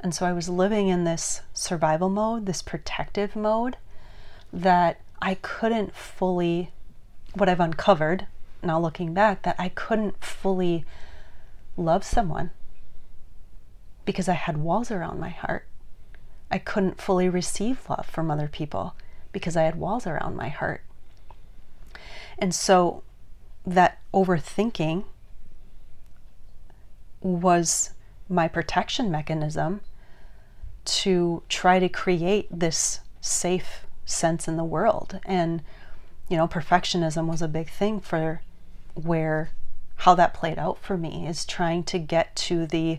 And 0.01 0.15
so 0.15 0.27
I 0.27 0.33
was 0.33 0.49
living 0.49 0.89
in 0.89 1.05
this 1.05 1.41
survival 1.53 2.11
mode, 2.11 2.47
this 2.47 2.63
protective 2.63 3.35
mode 3.35 3.77
that 4.53 5.01
I 5.21 5.37
couldn't 5.37 5.95
fully, 5.95 6.71
what 7.33 7.49
I've 7.49 7.61
uncovered 7.61 8.27
now 8.63 8.79
looking 8.79 9.15
back, 9.15 9.43
that 9.43 9.57
I 9.59 9.71
couldn't 9.71 10.23
fully 10.23 10.85
love 11.77 12.05
someone 12.05 12.51
because 14.05 14.29
I 14.29 14.35
had 14.35 14.59
walls 14.59 14.91
around 14.91 15.19
my 15.19 15.31
heart. 15.31 15.67
I 16.51 16.59
couldn't 16.59 17.01
fully 17.01 17.29
receive 17.29 17.89
love 17.89 18.07
from 18.07 18.31
other 18.31 18.49
people 18.49 18.95
because 19.35 19.57
I 19.57 19.65
had 19.65 19.75
walls 19.75 20.07
around 20.07 20.37
my 20.37 20.49
heart. 20.49 20.83
And 22.39 22.55
so 22.55 23.03
that 23.67 23.99
overthinking 24.15 25.05
was 27.21 27.91
my 28.29 28.49
protection 28.49 29.11
mechanism 29.11 29.81
to 30.85 31.43
try 31.49 31.79
to 31.79 31.89
create 31.89 32.47
this 32.51 33.01
safe 33.21 33.87
sense 34.05 34.47
in 34.47 34.57
the 34.57 34.65
world. 34.65 35.21
And, 35.25 35.63
you 36.29 36.37
know, 36.37 36.47
perfectionism 36.47 37.27
was 37.27 37.43
a 37.43 37.49
big 37.49 37.71
thing 37.71 38.01
for 38.01 38.43
where 38.95 39.51
how 39.99 40.15
that 40.15 40.35
played 40.35 40.59
out 40.59 40.79
for 40.79 40.97
me 40.97 41.27
is 41.27 41.45
trying 41.45 41.85
to 41.85 41.99
get 41.99 42.35
to 42.37 42.67
the 42.67 42.99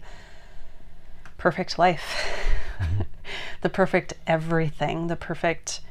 perfect 1.37 1.77
life, 1.77 2.47
mm-hmm. 2.79 3.01
the 3.61 3.69
perfect 3.69 4.13
everything, 4.25 5.07
the 5.07 5.15
perfect 5.15 5.81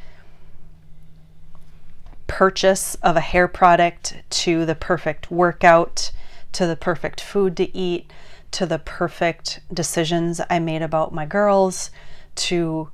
purchase 2.26 2.94
of 2.96 3.16
a 3.16 3.20
hair 3.20 3.48
product 3.48 4.22
to 4.30 4.64
the 4.64 4.74
perfect 4.74 5.30
workout 5.30 6.10
to 6.52 6.66
the 6.66 6.76
perfect 6.76 7.20
food 7.20 7.56
to 7.56 7.76
eat 7.76 8.10
to 8.50 8.64
the 8.66 8.78
perfect 8.78 9.60
decisions 9.72 10.40
I 10.48 10.60
made 10.60 10.82
about 10.82 11.12
my 11.12 11.26
girls 11.26 11.90
to 12.36 12.90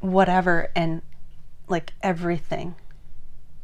whatever 0.00 0.70
and 0.76 1.02
like 1.68 1.94
everything. 2.02 2.74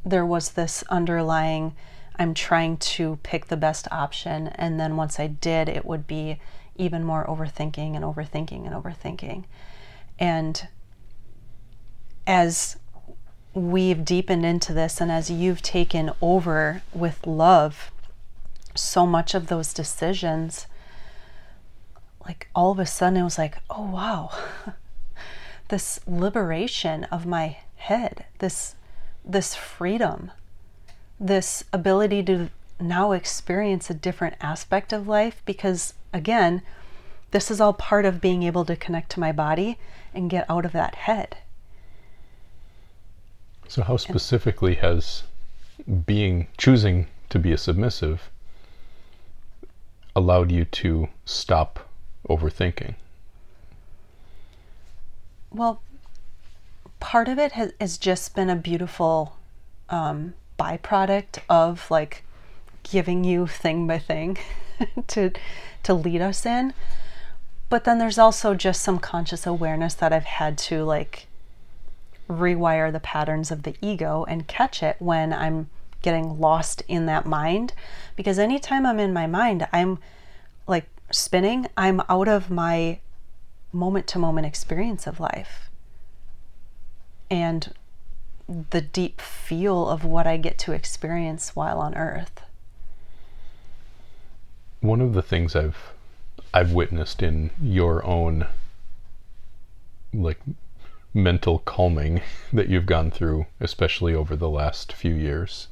There 0.04 0.24
was 0.24 0.52
this 0.52 0.82
underlying 0.88 1.74
I'm 2.18 2.32
trying 2.32 2.78
to 2.78 3.18
pick 3.22 3.46
the 3.46 3.58
best 3.58 3.86
option 3.92 4.48
and 4.48 4.80
then 4.80 4.96
once 4.96 5.20
I 5.20 5.26
did 5.26 5.68
it 5.68 5.84
would 5.84 6.06
be 6.06 6.38
even 6.74 7.04
more 7.04 7.26
overthinking 7.26 7.94
and 7.94 8.04
overthinking 8.04 8.66
and 8.66 8.74
overthinking. 8.74 9.44
And 10.18 10.68
as 12.26 12.78
we've 13.56 14.04
deepened 14.04 14.44
into 14.44 14.74
this 14.74 15.00
and 15.00 15.10
as 15.10 15.30
you've 15.30 15.62
taken 15.62 16.10
over 16.20 16.82
with 16.92 17.26
love 17.26 17.90
so 18.74 19.06
much 19.06 19.34
of 19.34 19.46
those 19.46 19.72
decisions 19.72 20.66
like 22.26 22.48
all 22.54 22.70
of 22.70 22.78
a 22.78 22.84
sudden 22.84 23.20
it 23.20 23.24
was 23.24 23.38
like 23.38 23.56
oh 23.70 23.90
wow 23.90 24.30
this 25.68 25.98
liberation 26.06 27.04
of 27.04 27.24
my 27.24 27.56
head 27.76 28.26
this 28.40 28.74
this 29.24 29.54
freedom 29.54 30.30
this 31.18 31.64
ability 31.72 32.22
to 32.22 32.50
now 32.78 33.12
experience 33.12 33.88
a 33.88 33.94
different 33.94 34.36
aspect 34.42 34.92
of 34.92 35.08
life 35.08 35.40
because 35.46 35.94
again 36.12 36.60
this 37.30 37.50
is 37.50 37.58
all 37.58 37.72
part 37.72 38.04
of 38.04 38.20
being 38.20 38.42
able 38.42 38.66
to 38.66 38.76
connect 38.76 39.10
to 39.10 39.18
my 39.18 39.32
body 39.32 39.78
and 40.12 40.28
get 40.28 40.44
out 40.50 40.66
of 40.66 40.72
that 40.72 40.94
head 40.94 41.38
So, 43.68 43.82
how 43.82 43.96
specifically 43.96 44.76
has 44.76 45.24
being 46.06 46.48
choosing 46.56 47.08
to 47.30 47.38
be 47.38 47.52
a 47.52 47.58
submissive 47.58 48.30
allowed 50.14 50.50
you 50.50 50.64
to 50.64 51.08
stop 51.24 51.88
overthinking? 52.28 52.94
Well, 55.50 55.82
part 57.00 57.28
of 57.28 57.38
it 57.38 57.52
has, 57.52 57.72
has 57.80 57.98
just 57.98 58.34
been 58.34 58.50
a 58.50 58.56
beautiful 58.56 59.36
um, 59.88 60.34
byproduct 60.58 61.38
of 61.48 61.90
like 61.90 62.24
giving 62.82 63.24
you 63.24 63.46
thing 63.46 63.86
by 63.86 63.98
thing 63.98 64.38
to 65.08 65.32
to 65.82 65.94
lead 65.94 66.20
us 66.20 66.46
in. 66.46 66.72
But 67.68 67.84
then 67.84 67.98
there's 67.98 68.18
also 68.18 68.54
just 68.54 68.82
some 68.82 68.98
conscious 68.98 69.46
awareness 69.46 69.94
that 69.94 70.12
I've 70.12 70.24
had 70.24 70.56
to 70.58 70.84
like 70.84 71.26
rewire 72.28 72.92
the 72.92 73.00
patterns 73.00 73.50
of 73.50 73.62
the 73.62 73.74
ego 73.80 74.24
and 74.28 74.46
catch 74.46 74.82
it 74.82 74.96
when 74.98 75.32
I'm 75.32 75.68
getting 76.02 76.40
lost 76.40 76.82
in 76.88 77.06
that 77.06 77.26
mind. 77.26 77.72
Because 78.16 78.38
anytime 78.38 78.86
I'm 78.86 78.98
in 78.98 79.12
my 79.12 79.26
mind, 79.26 79.66
I'm 79.72 79.98
like 80.66 80.86
spinning, 81.10 81.66
I'm 81.76 82.02
out 82.08 82.28
of 82.28 82.50
my 82.50 83.00
moment 83.72 84.06
to 84.08 84.18
moment 84.18 84.46
experience 84.46 85.06
of 85.06 85.20
life 85.20 85.68
and 87.30 87.74
the 88.70 88.80
deep 88.80 89.20
feel 89.20 89.88
of 89.88 90.04
what 90.04 90.26
I 90.26 90.36
get 90.36 90.58
to 90.58 90.72
experience 90.72 91.56
while 91.56 91.80
on 91.80 91.94
earth. 91.94 92.42
One 94.80 95.00
of 95.00 95.14
the 95.14 95.22
things 95.22 95.56
I've 95.56 95.92
I've 96.54 96.72
witnessed 96.72 97.22
in 97.22 97.50
your 97.60 98.04
own 98.06 98.46
like 100.14 100.38
mental 101.16 101.60
calming 101.60 102.20
that 102.52 102.68
you've 102.68 102.84
gone 102.84 103.10
through, 103.10 103.46
especially 103.58 104.14
over 104.14 104.36
the 104.36 104.50
last 104.50 104.92
few 104.92 105.14
years, 105.14 105.68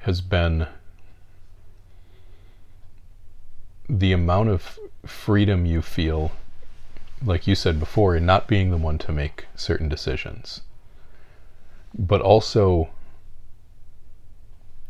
has 0.00 0.20
been 0.20 0.66
the 3.88 4.12
amount 4.12 4.50
of 4.50 4.78
freedom 5.06 5.64
you 5.64 5.80
feel, 5.80 6.30
like 7.24 7.46
you 7.46 7.54
said 7.54 7.80
before, 7.80 8.14
in 8.14 8.26
not 8.26 8.46
being 8.46 8.70
the 8.70 8.76
one 8.76 8.98
to 8.98 9.12
make 9.12 9.46
certain 9.56 9.88
decisions, 9.88 10.60
but 11.98 12.20
also 12.20 12.90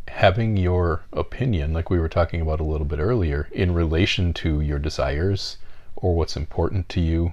having 0.08 0.56
your 0.56 1.02
opinion, 1.12 1.72
like 1.72 1.90
we 1.90 1.98
were 2.00 2.08
talking 2.08 2.40
about 2.40 2.58
a 2.58 2.64
little 2.64 2.86
bit 2.86 2.98
earlier, 2.98 3.48
in 3.52 3.72
relation 3.72 4.32
to 4.32 4.60
your 4.60 4.80
desires 4.80 5.58
or 5.94 6.16
what's 6.16 6.36
important 6.36 6.88
to 6.88 7.00
you, 7.00 7.32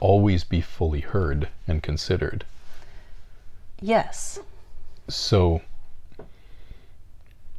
always 0.00 0.44
be 0.44 0.60
fully 0.60 1.00
heard 1.00 1.48
and 1.66 1.82
considered. 1.82 2.44
Yes. 3.80 4.40
So, 5.08 5.62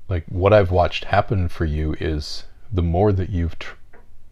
like, 0.08 0.26
what 0.28 0.54
I've 0.54 0.72
watched 0.72 1.06
happen 1.06 1.48
for 1.48 1.66
you 1.66 1.96
is 2.00 2.44
the 2.72 2.84
more 2.84 3.12
that 3.12 3.30
you've 3.30 3.58
tr- 3.58 3.76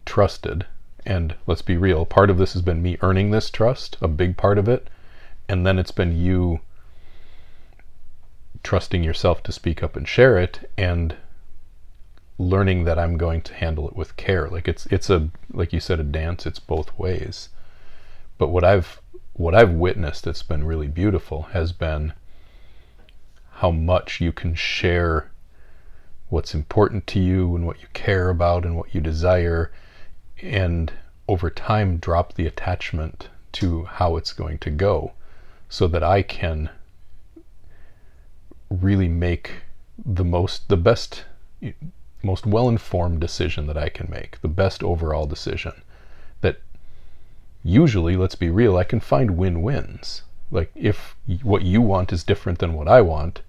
trusted, 0.04 0.66
and 1.04 1.34
let's 1.46 1.62
be 1.62 1.76
real, 1.76 2.04
part 2.04 2.30
of 2.30 2.38
this 2.38 2.52
has 2.52 2.62
been 2.62 2.82
me 2.82 2.98
earning 3.00 3.30
this 3.30 3.50
trust, 3.50 3.96
a 4.00 4.08
big 4.08 4.36
part 4.36 4.58
of 4.58 4.68
it, 4.68 4.88
and 5.48 5.66
then 5.66 5.78
it's 5.78 5.90
been 5.90 6.16
you 6.16 6.60
trusting 8.62 9.02
yourself 9.02 9.42
to 9.42 9.52
speak 9.52 9.82
up 9.82 9.96
and 9.96 10.06
share 10.06 10.36
it 10.38 10.70
and 10.76 11.16
learning 12.38 12.84
that 12.84 12.98
I'm 12.98 13.16
going 13.16 13.42
to 13.42 13.54
handle 13.54 13.88
it 13.88 13.96
with 13.96 14.16
care. 14.16 14.48
Like 14.48 14.68
it's 14.68 14.86
it's 14.86 15.10
a 15.10 15.28
like 15.52 15.72
you 15.72 15.80
said 15.80 16.00
a 16.00 16.04
dance, 16.04 16.46
it's 16.46 16.60
both 16.60 16.96
ways. 16.98 17.48
But 18.38 18.48
what 18.48 18.64
I've 18.64 19.00
what 19.34 19.54
I've 19.54 19.72
witnessed 19.72 20.24
that's 20.24 20.42
been 20.42 20.64
really 20.64 20.88
beautiful 20.88 21.42
has 21.52 21.72
been 21.72 22.12
how 23.50 23.70
much 23.70 24.20
you 24.20 24.32
can 24.32 24.54
share 24.54 25.30
what's 26.28 26.54
important 26.54 27.06
to 27.08 27.20
you 27.20 27.56
and 27.56 27.66
what 27.66 27.80
you 27.80 27.88
care 27.92 28.30
about 28.30 28.64
and 28.64 28.76
what 28.76 28.94
you 28.94 29.00
desire 29.00 29.72
and 30.42 30.92
over 31.26 31.50
time 31.50 31.96
drop 31.96 32.34
the 32.34 32.46
attachment 32.46 33.28
to 33.50 33.84
how 33.84 34.16
it's 34.16 34.32
going 34.32 34.58
to 34.58 34.70
go 34.70 35.12
so 35.68 35.88
that 35.88 36.02
I 36.02 36.22
can 36.22 36.70
really 38.70 39.08
make 39.08 39.62
the 40.04 40.24
most 40.24 40.68
the 40.68 40.76
best 40.76 41.24
most 42.22 42.46
well-informed 42.46 43.20
decision 43.20 43.66
that 43.66 43.78
I 43.78 43.88
can 43.88 44.10
make 44.10 44.40
the 44.40 44.48
best 44.48 44.82
overall 44.82 45.26
decision 45.26 45.82
that 46.40 46.60
usually 47.62 48.16
let's 48.16 48.34
be 48.34 48.50
real 48.50 48.76
I 48.76 48.84
can 48.84 49.00
find 49.00 49.36
win-wins. 49.36 50.22
Like 50.50 50.70
if 50.74 51.16
what 51.42 51.62
you 51.62 51.80
want 51.80 52.12
is 52.12 52.24
different 52.24 52.58
than 52.58 52.74
what 52.74 52.88
I 52.88 53.00
want 53.02 53.42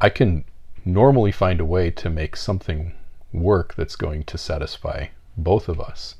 I 0.00 0.08
can 0.08 0.44
normally 0.84 1.32
find 1.32 1.60
a 1.60 1.64
way 1.64 1.90
to 1.90 2.10
make 2.10 2.36
something 2.36 2.92
work 3.32 3.74
that's 3.74 3.96
going 3.96 4.24
to 4.24 4.38
satisfy 4.38 5.06
both 5.36 5.68
of 5.68 5.80
us. 5.80 6.14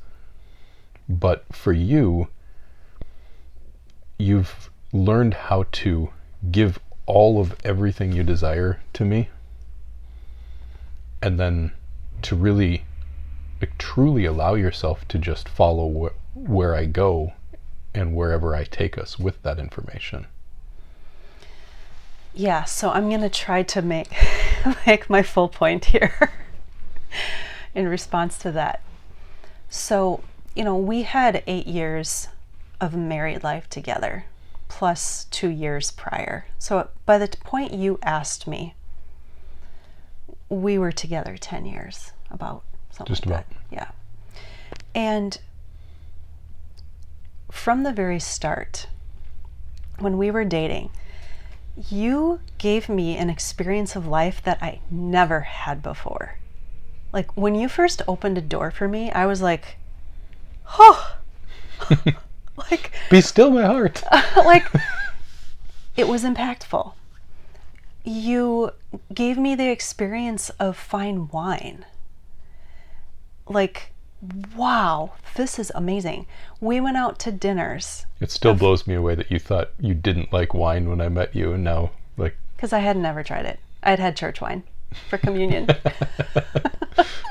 But 1.09 1.45
for 1.53 1.73
you 1.73 2.29
you've 4.19 4.71
learned 4.93 5.35
how 5.35 5.65
to 5.71 6.11
give 6.51 6.79
all 7.07 7.41
of 7.41 7.57
everything 7.65 8.13
you 8.13 8.23
desire 8.23 8.81
to 8.93 9.05
me 9.05 9.29
and 11.23 11.39
then 11.39 11.73
to 12.23 12.37
really 12.37 12.85
like, 13.61 13.77
truly 13.79 14.25
allow 14.25 14.55
yourself 14.55 15.07
to 15.09 15.19
just 15.19 15.49
follow 15.49 15.91
wh- 16.09 16.37
where 16.37 16.75
I 16.75 16.85
go 16.85 17.33
and 17.95 18.15
wherever 18.15 18.55
I 18.55 18.65
take 18.65 18.97
us 18.97 19.19
with 19.19 19.43
that 19.43 19.59
information. 19.59 20.27
Yeah, 22.35 22.65
so 22.65 22.91
I'm 22.91 23.09
going 23.09 23.23
to 23.23 23.29
try 23.29 23.63
to 23.65 23.83
make 23.83 24.11
make 24.87 25.11
my 25.11 25.23
full 25.23 25.49
point 25.49 25.87
here 25.87 26.31
in 27.75 27.89
response 27.89 28.39
to 28.39 28.53
that. 28.53 28.83
So, 29.71 30.23
you 30.55 30.65
know, 30.65 30.77
we 30.77 31.03
had 31.03 31.43
8 31.47 31.67
years 31.67 32.29
of 32.81 32.95
married 32.95 33.43
life 33.43 33.69
together 33.69 34.27
plus 34.69 35.25
2 35.31 35.49
years 35.49 35.91
prior. 35.91 36.47
So, 36.59 36.89
by 37.07 37.19
the 37.19 37.29
point 37.29 37.73
you 37.73 37.99
asked 38.03 38.47
me, 38.47 38.75
we 40.49 40.79
were 40.79 40.93
together 40.93 41.37
10 41.37 41.67
years 41.67 42.13
about 42.31 42.63
something 42.91 43.15
Just 43.15 43.27
like 43.27 43.35
about. 43.47 43.51
that. 43.51 43.57
Yeah. 43.71 43.91
And 44.95 45.39
from 47.51 47.83
the 47.83 47.93
very 47.93 48.21
start, 48.21 48.87
when 49.99 50.17
we 50.19 50.31
were 50.31 50.45
dating, 50.45 50.91
you 51.91 52.41
gave 52.59 52.89
me 52.89 53.17
an 53.17 53.31
experience 53.31 53.95
of 53.95 54.07
life 54.07 54.43
that 54.43 54.63
I 54.63 54.81
never 54.91 55.41
had 55.41 55.83
before. 55.83 56.39
Like 57.13 57.37
when 57.37 57.55
you 57.55 57.69
first 57.69 58.03
opened 58.09 58.37
a 58.39 58.43
door 58.43 58.71
for 58.71 58.89
me, 58.89 59.11
I 59.11 59.27
was 59.27 59.41
like, 59.41 59.77
oh, 60.79 61.17
like, 62.71 62.93
Be 63.11 63.21
still 63.21 63.51
my 63.51 63.65
heart. 63.65 64.03
like 64.37 64.67
it 65.97 66.09
was 66.09 66.25
impactful. 66.25 66.93
You 68.09 68.71
gave 69.13 69.37
me 69.37 69.55
the 69.55 69.69
experience 69.69 70.49
of 70.59 70.79
fine 70.79 71.29
wine. 71.29 71.85
Like, 73.47 73.93
wow, 74.57 75.13
this 75.35 75.59
is 75.59 75.71
amazing. 75.75 76.25
We 76.59 76.81
went 76.81 76.97
out 76.97 77.19
to 77.21 77.33
dinners 77.33 78.07
It 78.19 78.31
still 78.31 78.55
blows 78.55 78.87
me 78.87 78.95
away 78.95 79.15
that 79.15 79.31
you 79.31 79.39
thought 79.39 79.73
you 79.79 79.93
didn't 79.93 80.33
like 80.33 80.55
wine 80.55 80.89
when 80.89 81.03
I 81.03 81.11
met 81.11 81.37
you 81.37 81.53
and 81.53 81.63
now 81.63 81.91
like 82.17 82.37
because 82.57 82.73
I 82.73 82.79
had 82.79 82.97
never 82.97 83.23
tried 83.23 83.45
it. 83.45 83.61
I'd 83.83 83.99
had 83.99 84.17
church 84.17 84.41
wine 84.41 84.63
for 85.11 85.19
communion. 85.19 85.69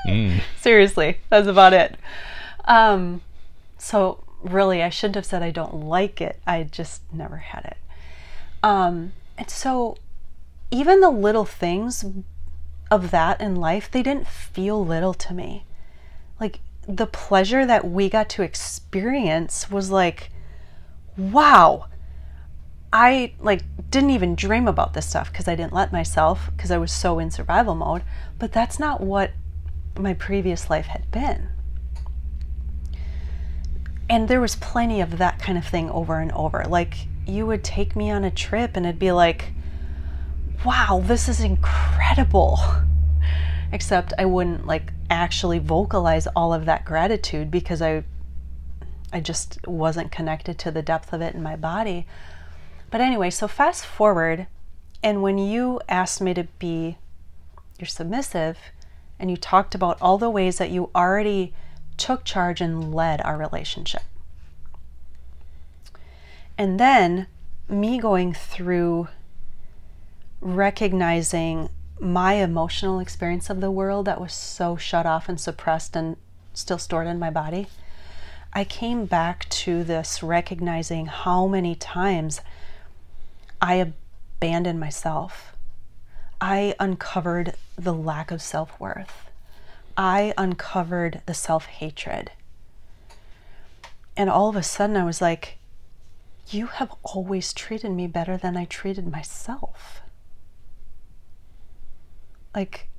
Seriously, 0.61 1.19
that's 1.29 1.47
about 1.47 1.73
it. 1.73 1.97
Um, 2.65 3.21
so 3.79 4.23
really, 4.43 4.83
I 4.83 4.89
shouldn't 4.89 5.15
have 5.15 5.25
said 5.25 5.41
I 5.41 5.49
don't 5.49 5.73
like 5.73 6.21
it. 6.21 6.39
I 6.45 6.63
just 6.63 7.01
never 7.11 7.37
had 7.37 7.65
it. 7.65 7.77
Um, 8.61 9.13
and 9.37 9.49
so, 9.49 9.97
even 10.71 11.01
the 11.01 11.09
little 11.09 11.45
things 11.45 12.05
of 12.91 13.11
that 13.11 13.41
in 13.41 13.55
life, 13.55 13.89
they 13.91 14.03
didn't 14.03 14.27
feel 14.27 14.85
little 14.85 15.13
to 15.13 15.33
me. 15.33 15.65
Like 16.39 16.59
the 16.87 17.07
pleasure 17.07 17.65
that 17.65 17.89
we 17.89 18.09
got 18.09 18.29
to 18.29 18.43
experience 18.43 19.69
was 19.69 19.91
like, 19.91 20.29
wow. 21.17 21.87
I 22.91 23.33
like 23.39 23.61
didn't 23.89 24.11
even 24.11 24.35
dream 24.35 24.67
about 24.67 24.93
this 24.93 25.05
stuff 25.05 25.31
because 25.31 25.47
I 25.47 25.55
didn't 25.55 25.73
let 25.73 25.91
myself 25.91 26.49
because 26.55 26.71
I 26.71 26.77
was 26.77 26.91
so 26.91 27.19
in 27.19 27.31
survival 27.31 27.75
mode. 27.75 28.03
But 28.39 28.53
that's 28.53 28.79
not 28.79 29.01
what 29.01 29.31
my 29.97 30.13
previous 30.13 30.69
life 30.69 30.87
had 30.87 31.09
been. 31.11 31.49
And 34.09 34.29
there 34.29 34.39
was 34.39 34.55
plenty 34.55 35.01
of 35.01 35.17
that 35.17 35.39
kind 35.39 35.57
of 35.57 35.65
thing 35.65 35.89
over 35.89 36.19
and 36.19 36.31
over. 36.31 36.63
Like 36.63 37.07
you 37.25 37.45
would 37.45 37.63
take 37.63 37.95
me 37.95 38.09
on 38.09 38.23
a 38.23 38.31
trip 38.31 38.77
and 38.77 38.85
it'd 38.85 38.99
be 38.99 39.11
like, 39.11 39.51
wow, 40.65 41.01
this 41.03 41.29
is 41.29 41.39
incredible. 41.39 42.59
Except 43.71 44.13
I 44.17 44.25
wouldn't 44.25 44.65
like 44.65 44.93
actually 45.09 45.59
vocalize 45.59 46.27
all 46.27 46.53
of 46.53 46.65
that 46.65 46.85
gratitude 46.85 47.51
because 47.51 47.81
I 47.81 48.03
I 49.11 49.19
just 49.21 49.65
wasn't 49.65 50.11
connected 50.11 50.57
to 50.59 50.71
the 50.71 50.81
depth 50.81 51.13
of 51.13 51.21
it 51.21 51.33
in 51.33 51.41
my 51.41 51.55
body. 51.55 52.05
But 52.91 53.01
anyway, 53.01 53.29
so 53.29 53.47
fast 53.47 53.85
forward, 53.85 54.47
and 55.01 55.21
when 55.21 55.37
you 55.37 55.79
asked 55.87 56.21
me 56.21 56.33
to 56.33 56.43
be 56.59 56.97
your 57.79 57.87
submissive, 57.87 58.57
and 59.19 59.31
you 59.31 59.37
talked 59.37 59.75
about 59.75 59.97
all 60.01 60.17
the 60.17 60.29
ways 60.29 60.57
that 60.57 60.71
you 60.71 60.89
already 60.95 61.53
took 61.95 62.23
charge 62.23 62.61
and 62.61 62.93
led 62.93 63.21
our 63.21 63.37
relationship. 63.37 64.03
And 66.57 66.79
then 66.79 67.27
me 67.69 67.99
going 67.99 68.33
through 68.33 69.07
recognizing 70.41 71.69
my 71.99 72.33
emotional 72.33 72.99
experience 72.99 73.49
of 73.49 73.61
the 73.61 73.71
world 73.71 74.05
that 74.05 74.21
was 74.21 74.33
so 74.33 74.77
shut 74.77 75.05
off 75.05 75.27
and 75.27 75.39
suppressed 75.39 75.95
and 75.95 76.15
still 76.53 76.77
stored 76.77 77.07
in 77.07 77.19
my 77.19 77.29
body. 77.29 77.67
I 78.53 78.63
came 78.63 79.05
back 79.05 79.47
to 79.49 79.83
this 79.83 80.23
recognizing 80.23 81.07
how 81.07 81.47
many 81.47 81.75
times 81.75 82.41
I 83.61 83.75
abandoned 83.75 84.79
myself. 84.79 85.55
I 86.39 86.75
uncovered 86.79 87.55
the 87.75 87.93
lack 87.93 88.31
of 88.31 88.41
self 88.41 88.79
worth. 88.79 89.29
I 89.97 90.33
uncovered 90.37 91.21
the 91.25 91.33
self 91.33 91.65
hatred. 91.65 92.31
And 94.15 94.29
all 94.29 94.49
of 94.49 94.55
a 94.55 94.63
sudden, 94.63 94.97
I 94.97 95.03
was 95.03 95.21
like, 95.21 95.57
You 96.47 96.67
have 96.67 96.93
always 97.03 97.53
treated 97.53 97.91
me 97.91 98.07
better 98.07 98.37
than 98.37 98.55
I 98.55 98.65
treated 98.65 99.11
myself. 99.11 100.01
Like, 102.55 102.89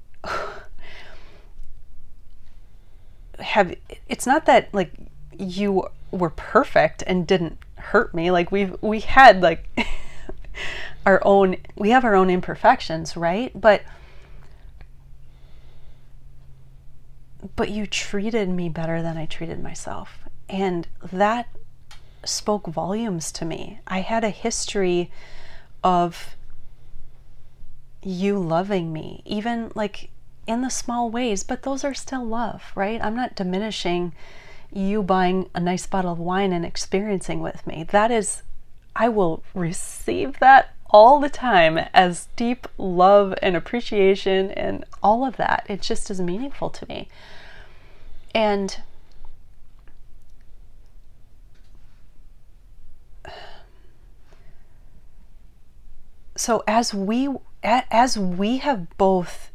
have 3.39 3.75
it's 4.09 4.27
not 4.27 4.47
that 4.47 4.73
like 4.73 4.93
you 5.39 5.87
were 6.11 6.31
perfect 6.31 7.03
and 7.07 7.27
didn't 7.27 7.59
hurt 7.77 8.15
me. 8.15 8.31
Like 8.31 8.51
we've 8.51 8.77
we 8.81 9.01
had 9.01 9.41
like 9.41 9.69
our 11.07 11.21
own 11.25 11.57
we 11.77 11.91
have 11.91 12.05
our 12.05 12.15
own 12.15 12.31
imperfections 12.31 13.17
right? 13.17 13.59
But 13.59 13.83
but 17.57 17.71
you 17.71 17.87
treated 17.87 18.49
me 18.49 18.69
better 18.69 19.03
than 19.03 19.17
I 19.17 19.27
treated 19.27 19.63
myself. 19.63 20.19
And 20.49 20.89
that 21.13 21.49
spoke 22.25 22.67
volumes 22.67 23.31
to 23.33 23.45
me. 23.45 23.81
I 23.87 24.01
had 24.01 24.25
a 24.25 24.31
history 24.31 25.11
of 25.85 26.37
you 28.09 28.39
loving 28.39 28.93
me 28.93 29.23
even 29.25 29.71
like 29.75 30.09
in 30.47 30.63
the 30.63 30.71
small 30.71 31.11
ways 31.11 31.43
but 31.43 31.63
those 31.63 31.85
are 31.85 31.95
still 31.95 32.25
love 32.25 32.73
right 32.75 33.03
I'm 33.03 33.15
not 33.15 33.35
diminishing 33.35 34.15
you 34.73 35.03
buying 35.03 35.51
a 35.55 35.61
nice 35.61 35.87
bottle 35.87 36.13
of 36.13 36.19
wine 36.19 36.53
and 36.53 36.65
experiencing 36.65 37.41
with 37.41 37.67
me 37.67 37.85
that 37.91 38.11
is 38.11 38.43
I 38.97 39.09
will 39.09 39.43
receive 39.55 40.39
that 40.41 40.75
all 40.91 41.21
the 41.21 41.29
time 41.29 41.79
as 41.93 42.29
deep 42.37 42.67
love 42.79 43.35
and 43.43 43.55
appreciation 43.55 44.51
and 44.53 44.85
all 45.03 45.25
of 45.25 45.37
that. 45.37 45.67
It 45.69 45.83
just 45.83 46.11
is 46.11 46.21
meaningful 46.21 46.71
to 46.71 46.87
me. 46.89 47.09
And 48.35 48.81
so 56.37 56.65
as 56.67 56.95
we 56.95 57.29
as 57.63 58.19
we 58.19 58.59
have 58.59 58.87
both 58.97 59.51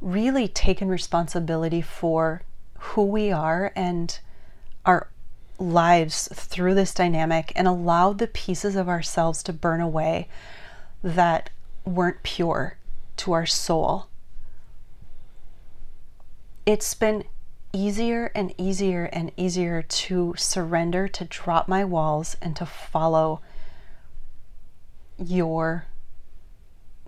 really 0.00 0.48
taken 0.48 0.88
responsibility 0.88 1.80
for 1.80 2.42
who 2.78 3.04
we 3.04 3.30
are 3.30 3.72
and 3.76 4.18
our 4.86 5.08
lives 5.58 6.28
through 6.32 6.74
this 6.74 6.94
dynamic 6.94 7.52
and 7.54 7.68
allowed 7.68 8.18
the 8.18 8.26
pieces 8.26 8.76
of 8.76 8.88
ourselves 8.88 9.42
to 9.42 9.52
burn 9.52 9.80
away 9.80 10.26
that 11.02 11.50
weren't 11.84 12.22
pure 12.22 12.76
to 13.16 13.32
our 13.32 13.46
soul. 13.46 14.08
It's 16.64 16.94
been 16.94 17.24
easier 17.72 18.32
and 18.34 18.54
easier 18.58 19.04
and 19.04 19.30
easier 19.36 19.82
to 19.82 20.34
surrender, 20.36 21.08
to 21.08 21.24
drop 21.24 21.68
my 21.68 21.84
walls, 21.84 22.36
and 22.40 22.56
to 22.56 22.66
follow 22.66 23.40
your 25.18 25.86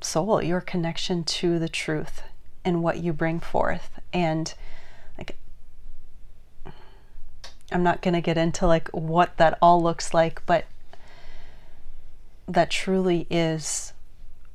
soul, 0.04 0.42
your 0.42 0.60
connection 0.60 1.24
to 1.24 1.58
the 1.58 1.68
truth 1.68 2.22
and 2.64 2.82
what 2.82 2.98
you 2.98 3.12
bring 3.12 3.40
forth. 3.40 4.00
And 4.12 4.52
like, 5.18 5.36
I'm 7.70 7.82
not 7.82 8.02
going 8.02 8.14
to 8.14 8.20
get 8.20 8.38
into 8.38 8.66
like 8.66 8.88
what 8.88 9.36
that 9.38 9.58
all 9.60 9.82
looks 9.82 10.12
like, 10.14 10.44
but 10.46 10.66
that 12.46 12.70
truly 12.70 13.26
is 13.30 13.92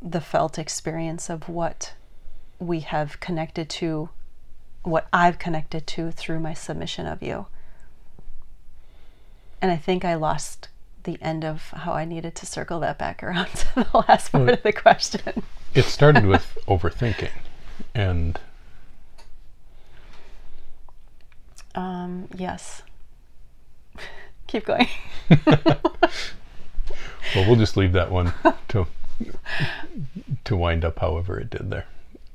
the 0.02 0.22
felt 0.22 0.60
experience 0.60 1.30
of 1.30 1.50
what 1.50 1.93
we 2.60 2.82
have 2.82 3.20
connected 3.20 3.70
to, 3.70 4.10
what 4.84 5.08
I've 5.12 5.39
connected 5.39 5.88
to 5.88 6.12
through 6.12 6.39
my 6.39 6.54
submission 6.54 7.08
of 7.08 7.24
you. 7.24 7.48
And 9.62 9.72
I 9.72 9.78
think 9.78 10.06
I 10.06 10.14
lost 10.14 10.70
the 11.08 11.18
end 11.22 11.43
of 11.43 11.70
how 11.70 11.93
I 11.93 12.05
needed 12.05 12.36
to 12.36 12.45
circle 12.45 12.80
that 12.82 12.99
back 12.99 13.24
around 13.24 13.47
to 13.55 13.76
the 13.76 14.03
last 14.08 14.32
part 14.32 14.49
of 14.49 14.62
the 14.62 14.74
question. 14.74 15.41
It 15.74 15.86
started 15.86 16.26
with 16.26 16.58
overthinking, 16.68 17.32
and 17.95 18.39
Um, 21.74 22.28
yes. 22.36 22.82
Keep 24.47 24.66
going. 24.66 24.88
well, 25.45 25.80
we'll 27.36 27.55
just 27.55 27.78
leave 27.78 27.93
that 27.93 28.12
one 28.12 28.34
to 28.70 28.88
to 30.43 30.55
wind 30.55 30.86
up 30.86 30.99
however 30.99 31.39
it 31.39 31.49
did 31.49 31.70
there. 31.70 31.86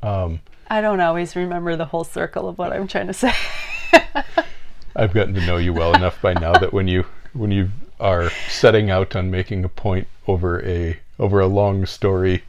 Um, 0.03 0.41
I 0.69 0.81
don't 0.81 1.01
always 1.01 1.37
remember 1.37 1.77
the 1.77 1.85
whole 1.87 2.05
circle 2.05 2.49
of 2.49 2.59
what 2.59 2.73
I'm 2.73 2.89
trying 2.89 3.07
to 3.09 3.13
say. 3.13 3.33
I've 4.97 5.13
gotten 5.13 5.35
to 5.35 5.45
know 5.47 5.57
you 5.57 5.73
well 5.73 5.95
enough 5.95 6.21
by 6.23 6.35
now 6.35 6.53
that 6.59 6.73
when 6.73 6.87
you 6.89 7.05
when 7.33 7.51
you 7.51 7.71
are 8.03 8.31
setting 8.51 8.91
out 8.91 9.17
on 9.17 9.31
making 9.31 9.65
a 9.65 9.69
point 9.69 10.07
over 10.27 10.63
a 10.67 10.99
over 11.19 11.41
a 11.41 11.47
long 11.47 11.87
story, 11.87 12.43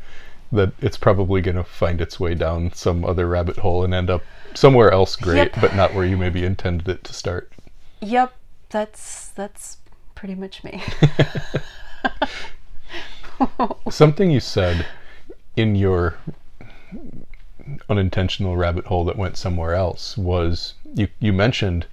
that 0.51 0.74
it's 0.82 0.97
probably 0.97 1.41
going 1.41 1.56
to 1.56 1.64
find 1.64 2.01
its 2.01 2.20
way 2.20 2.34
down 2.36 2.74
some 2.74 3.06
other 3.06 3.28
rabbit 3.28 3.58
hole 3.58 3.84
and 3.84 3.93
end 3.93 4.10
up 4.10 4.24
somewhere 4.56 4.91
else 4.91 5.16
great, 5.16 5.51
Yep. 5.54 5.62
but 5.62 5.76
not 5.76 5.93
where 5.93 6.06
you 6.06 6.18
maybe 6.18 6.43
intended 6.43 6.89
it 6.89 7.04
to 7.06 7.14
start. 7.14 7.51
yep, 8.01 8.34
that's 8.70 9.30
that's 9.30 9.78
pretty 10.16 10.36
much 10.36 10.64
me. 10.64 10.82
Something 13.89 14.32
you 14.32 14.39
said 14.39 14.86
in 15.56 15.76
your 15.76 16.16
unintentional 17.89 18.56
rabbit 18.58 18.86
hole 18.86 19.06
that 19.06 19.18
went 19.18 19.38
somewhere 19.38 19.74
else 19.74 20.18
was 20.18 20.74
you 20.93 21.08
you 21.20 21.34
mentioned 21.34 21.86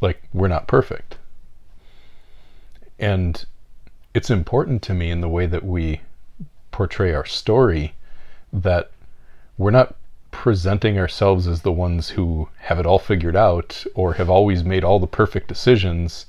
like 0.00 0.22
we're 0.32 0.48
not 0.48 0.66
perfect. 0.66 1.16
And 3.02 3.44
it's 4.14 4.30
important 4.30 4.80
to 4.82 4.94
me 4.94 5.10
in 5.10 5.20
the 5.20 5.28
way 5.28 5.46
that 5.46 5.64
we 5.64 6.02
portray 6.70 7.12
our 7.12 7.26
story 7.26 7.94
that 8.52 8.92
we're 9.58 9.72
not 9.72 9.96
presenting 10.30 10.98
ourselves 10.98 11.48
as 11.48 11.62
the 11.62 11.72
ones 11.72 12.10
who 12.10 12.48
have 12.58 12.78
it 12.78 12.86
all 12.86 13.00
figured 13.00 13.34
out 13.34 13.84
or 13.94 14.14
have 14.14 14.30
always 14.30 14.62
made 14.62 14.84
all 14.84 15.00
the 15.00 15.08
perfect 15.08 15.48
decisions. 15.48 16.26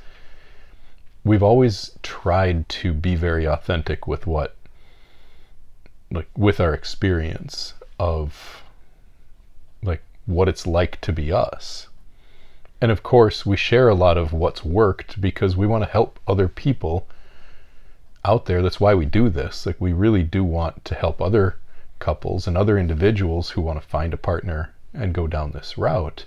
We've 1.23 1.43
always 1.43 1.91
tried 2.01 2.67
to 2.69 2.91
be 2.91 3.15
very 3.15 3.45
authentic 3.45 4.07
with 4.07 4.25
what 4.25 4.55
like 6.09 6.29
with 6.35 6.59
our 6.59 6.73
experience 6.73 7.75
of 7.99 8.63
like 9.83 10.01
what 10.25 10.49
it's 10.49 10.65
like 10.65 10.99
to 11.01 11.13
be 11.13 11.31
us. 11.31 11.87
And 12.83 12.91
of 12.91 13.01
course, 13.01 13.45
we 13.45 13.55
share 13.55 13.87
a 13.87 13.95
lot 13.95 14.17
of 14.17 14.33
what's 14.33 14.65
worked 14.65 15.21
because 15.21 15.55
we 15.55 15.65
want 15.65 15.85
to 15.85 15.89
help 15.89 16.19
other 16.27 16.49
people 16.49 17.07
out 18.25 18.45
there. 18.45 18.61
That's 18.61 18.81
why 18.81 18.93
we 18.93 19.05
do 19.05 19.29
this. 19.29 19.65
Like, 19.65 19.79
we 19.79 19.93
really 19.93 20.21
do 20.21 20.43
want 20.43 20.83
to 20.83 20.93
help 20.93 21.21
other 21.21 21.55
couples 21.99 22.45
and 22.45 22.57
other 22.57 22.77
individuals 22.77 23.51
who 23.51 23.61
want 23.61 23.81
to 23.81 23.87
find 23.87 24.13
a 24.13 24.17
partner 24.17 24.73
and 24.93 25.13
go 25.13 25.27
down 25.27 25.51
this 25.51 25.77
route. 25.77 26.25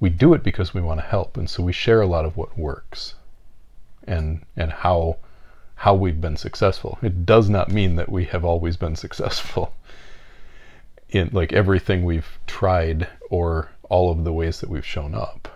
We 0.00 0.08
do 0.08 0.32
it 0.32 0.42
because 0.42 0.72
we 0.72 0.80
want 0.80 1.00
to 1.00 1.06
help. 1.06 1.36
And 1.36 1.50
so 1.50 1.62
we 1.62 1.74
share 1.74 2.00
a 2.00 2.06
lot 2.06 2.24
of 2.24 2.34
what 2.34 2.58
works 2.58 3.12
and, 4.04 4.46
and 4.56 4.72
how, 4.72 5.18
how 5.74 5.92
we've 5.94 6.18
been 6.18 6.38
successful. 6.38 6.96
It 7.02 7.26
does 7.26 7.50
not 7.50 7.70
mean 7.70 7.96
that 7.96 8.08
we 8.08 8.24
have 8.24 8.42
always 8.42 8.78
been 8.78 8.96
successful 9.06 9.74
in 11.10 11.28
like 11.30 11.52
everything 11.52 12.06
we've 12.06 12.38
tried 12.46 13.06
or 13.28 13.68
all 13.90 14.10
of 14.10 14.24
the 14.24 14.32
ways 14.32 14.60
that 14.60 14.70
we've 14.70 14.86
shown 14.86 15.14
up. 15.14 15.46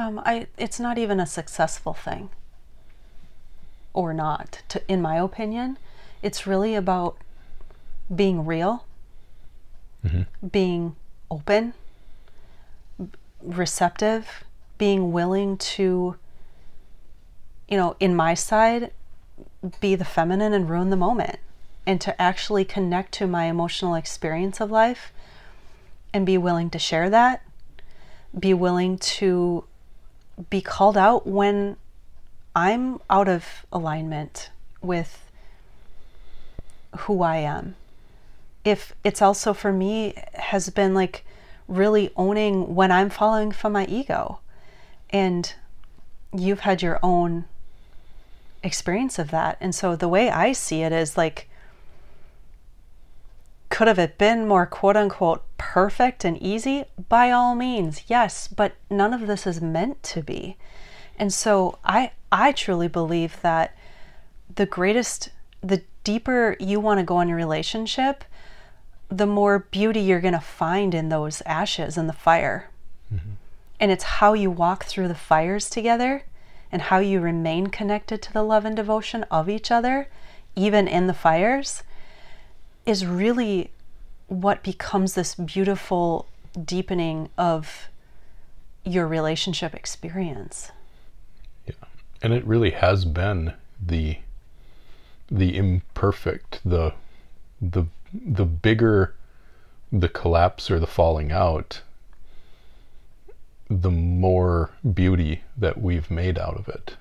Um, 0.00 0.18
I 0.24 0.46
it's 0.56 0.80
not 0.80 0.96
even 0.96 1.20
a 1.20 1.26
successful 1.26 1.92
thing. 1.92 2.30
Or 3.92 4.14
not, 4.14 4.62
to, 4.70 4.80
in 4.88 5.02
my 5.02 5.16
opinion. 5.16 5.76
It's 6.22 6.46
really 6.46 6.74
about 6.74 7.18
being 8.14 8.46
real, 8.46 8.84
being 10.50 10.96
open, 11.30 11.74
receptive, 13.42 14.44
being 14.78 15.12
willing 15.12 15.56
to, 15.58 16.16
you 17.68 17.76
know, 17.76 17.96
in 18.00 18.14
my 18.14 18.34
side, 18.34 18.92
be 19.80 19.94
the 19.96 20.04
feminine 20.04 20.52
and 20.52 20.68
ruin 20.70 20.90
the 20.90 20.96
moment, 20.96 21.38
and 21.86 22.00
to 22.00 22.20
actually 22.20 22.64
connect 22.64 23.12
to 23.12 23.26
my 23.26 23.44
emotional 23.44 23.94
experience 23.94 24.60
of 24.60 24.70
life 24.70 25.12
and 26.12 26.24
be 26.24 26.38
willing 26.38 26.70
to 26.70 26.78
share 26.78 27.10
that, 27.10 27.42
be 28.38 28.54
willing 28.54 28.98
to 28.98 29.64
be 30.48 30.60
called 30.60 30.96
out 30.96 31.26
when 31.26 31.76
I'm 32.54 33.00
out 33.10 33.28
of 33.28 33.66
alignment 33.72 34.50
with 34.80 35.30
who 36.98 37.22
I 37.22 37.36
am. 37.36 37.76
If 38.64 38.94
it's 39.04 39.22
also 39.22 39.52
for 39.52 39.72
me 39.72 40.14
has 40.34 40.68
been 40.70 40.94
like 40.94 41.24
really 41.70 42.10
owning 42.16 42.74
when 42.74 42.90
I'm 42.90 43.10
following 43.10 43.52
from 43.52 43.72
my 43.72 43.86
ego. 43.86 44.40
And 45.10 45.54
you've 46.32 46.60
had 46.60 46.82
your 46.82 46.98
own 47.02 47.46
experience 48.62 49.18
of 49.18 49.30
that. 49.30 49.56
And 49.60 49.74
so 49.74 49.96
the 49.96 50.08
way 50.08 50.30
I 50.30 50.52
see 50.52 50.82
it 50.82 50.92
is 50.92 51.16
like 51.16 51.48
could 53.70 53.88
have 53.88 53.98
it 53.98 54.18
been 54.18 54.46
more 54.46 54.66
quote 54.66 54.96
unquote 54.96 55.44
perfect 55.56 56.24
and 56.24 56.36
easy? 56.42 56.84
By 57.08 57.30
all 57.30 57.54
means, 57.54 58.02
yes, 58.08 58.48
but 58.48 58.74
none 58.90 59.14
of 59.14 59.26
this 59.26 59.46
is 59.46 59.62
meant 59.62 60.02
to 60.04 60.22
be. 60.22 60.56
And 61.16 61.32
so 61.32 61.78
I 61.84 62.12
I 62.30 62.52
truly 62.52 62.88
believe 62.88 63.40
that 63.42 63.74
the 64.54 64.66
greatest 64.66 65.30
the 65.62 65.82
deeper 66.04 66.56
you 66.58 66.80
want 66.80 66.98
to 66.98 67.04
go 67.04 67.20
in 67.20 67.30
a 67.30 67.34
relationship, 67.34 68.24
the 69.08 69.26
more 69.26 69.60
beauty 69.70 70.00
you're 70.00 70.20
going 70.20 70.34
to 70.34 70.40
find 70.40 70.94
in 70.94 71.08
those 71.08 71.42
ashes 71.46 71.96
and 71.96 72.08
the 72.08 72.14
fire. 72.14 72.70
Mm-hmm. 73.12 73.32
And 73.78 73.90
it's 73.90 74.04
how 74.04 74.32
you 74.34 74.50
walk 74.50 74.84
through 74.84 75.08
the 75.08 75.14
fires 75.14 75.68
together 75.68 76.24
and 76.72 76.82
how 76.82 76.98
you 76.98 77.20
remain 77.20 77.66
connected 77.68 78.22
to 78.22 78.32
the 78.32 78.42
love 78.42 78.64
and 78.64 78.76
devotion 78.76 79.24
of 79.30 79.48
each 79.48 79.70
other, 79.70 80.08
even 80.54 80.86
in 80.86 81.06
the 81.06 81.14
fires, 81.14 81.82
is 82.86 83.06
really 83.06 83.70
what 84.28 84.62
becomes 84.62 85.14
this 85.14 85.34
beautiful 85.34 86.26
deepening 86.64 87.28
of 87.36 87.88
your 88.84 89.06
relationship 89.06 89.74
experience. 89.74 90.70
Yeah. 91.66 91.74
And 92.22 92.32
it 92.32 92.44
really 92.44 92.70
has 92.70 93.04
been 93.04 93.54
the 93.84 94.18
the 95.30 95.56
imperfect, 95.56 96.60
the 96.64 96.94
the 97.60 97.86
the 98.12 98.44
bigger 98.44 99.14
the 99.92 100.08
collapse 100.08 100.70
or 100.70 100.78
the 100.78 100.86
falling 100.86 101.32
out, 101.32 101.82
the 103.68 103.90
more 103.90 104.70
beauty 104.94 105.42
that 105.56 105.80
we've 105.80 106.10
made 106.10 106.38
out 106.38 106.56
of 106.56 106.68
it. 106.68 106.96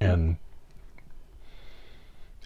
And 0.00 0.36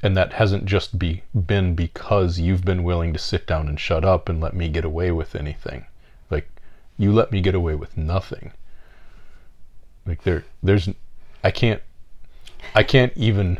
and 0.03 0.16
that 0.16 0.34
hasn't 0.34 0.64
just 0.64 0.99
be 0.99 1.22
been 1.34 1.74
because 1.74 2.38
you've 2.38 2.64
been 2.64 2.84
willing 2.84 3.12
to 3.12 3.18
sit 3.18 3.46
down 3.46 3.68
and 3.68 3.80
shut 3.80 4.05
up 4.05 4.28
and 4.28 4.40
let 4.40 4.55
me 4.55 4.68
get 4.68 4.84
away 4.84 5.11
with 5.11 5.34
anything. 5.34 5.86
Like 6.30 6.49
you 6.96 7.12
let 7.12 7.32
me 7.32 7.40
get 7.40 7.55
away 7.55 7.74
with 7.74 7.96
nothing. 7.96 8.53
Like 10.07 10.22
there 10.22 10.44
there's 10.62 10.88
I 11.42 11.51
can't 11.51 11.82
I 12.74 12.82
can't 12.82 13.12
even 13.16 13.59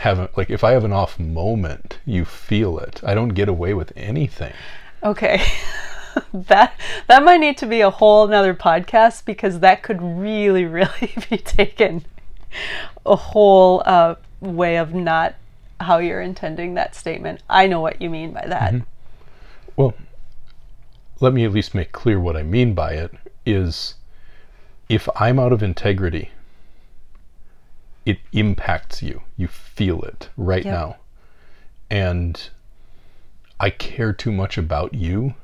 have 0.00 0.18
a, 0.18 0.30
like 0.36 0.50
if 0.50 0.64
I 0.64 0.72
have 0.72 0.84
an 0.84 0.92
off 0.92 1.18
moment, 1.18 1.98
you 2.04 2.24
feel 2.24 2.78
it. 2.78 3.00
I 3.04 3.14
don't 3.14 3.30
get 3.30 3.48
away 3.48 3.74
with 3.74 3.92
anything. 3.96 4.52
Okay. 5.02 5.42
that 6.32 6.74
that 7.06 7.22
might 7.22 7.40
need 7.40 7.58
to 7.58 7.66
be 7.66 7.80
a 7.80 7.90
whole 7.90 8.26
nother 8.26 8.54
podcast 8.54 9.24
because 9.24 9.60
that 9.60 9.82
could 9.82 10.00
really, 10.00 10.64
really 10.66 11.14
be 11.28 11.36
taken 11.36 12.04
a 13.04 13.16
whole 13.16 13.82
uh, 13.84 14.14
way 14.40 14.76
of 14.76 14.94
not 14.94 15.34
how 15.80 15.98
you're 15.98 16.20
intending 16.20 16.74
that 16.74 16.94
statement. 16.94 17.42
I 17.48 17.66
know 17.66 17.80
what 17.80 18.00
you 18.02 18.10
mean 18.10 18.32
by 18.32 18.46
that. 18.46 18.74
Mm-hmm. 18.74 18.84
Well, 19.76 19.94
let 21.20 21.32
me 21.32 21.44
at 21.44 21.52
least 21.52 21.74
make 21.74 21.92
clear 21.92 22.18
what 22.18 22.36
I 22.36 22.42
mean 22.42 22.74
by 22.74 22.92
it 22.92 23.12
is 23.46 23.94
if 24.88 25.08
I'm 25.16 25.38
out 25.38 25.52
of 25.52 25.62
integrity, 25.62 26.30
it 28.04 28.18
impacts 28.32 29.02
you. 29.02 29.22
You 29.36 29.48
feel 29.48 30.02
it 30.02 30.30
right 30.36 30.64
Yep. 30.64 30.74
now. 30.74 30.96
And 31.90 32.50
I 33.60 33.70
care 33.70 34.12
too 34.12 34.32
much 34.32 34.56
about 34.58 34.94
you 34.94 35.34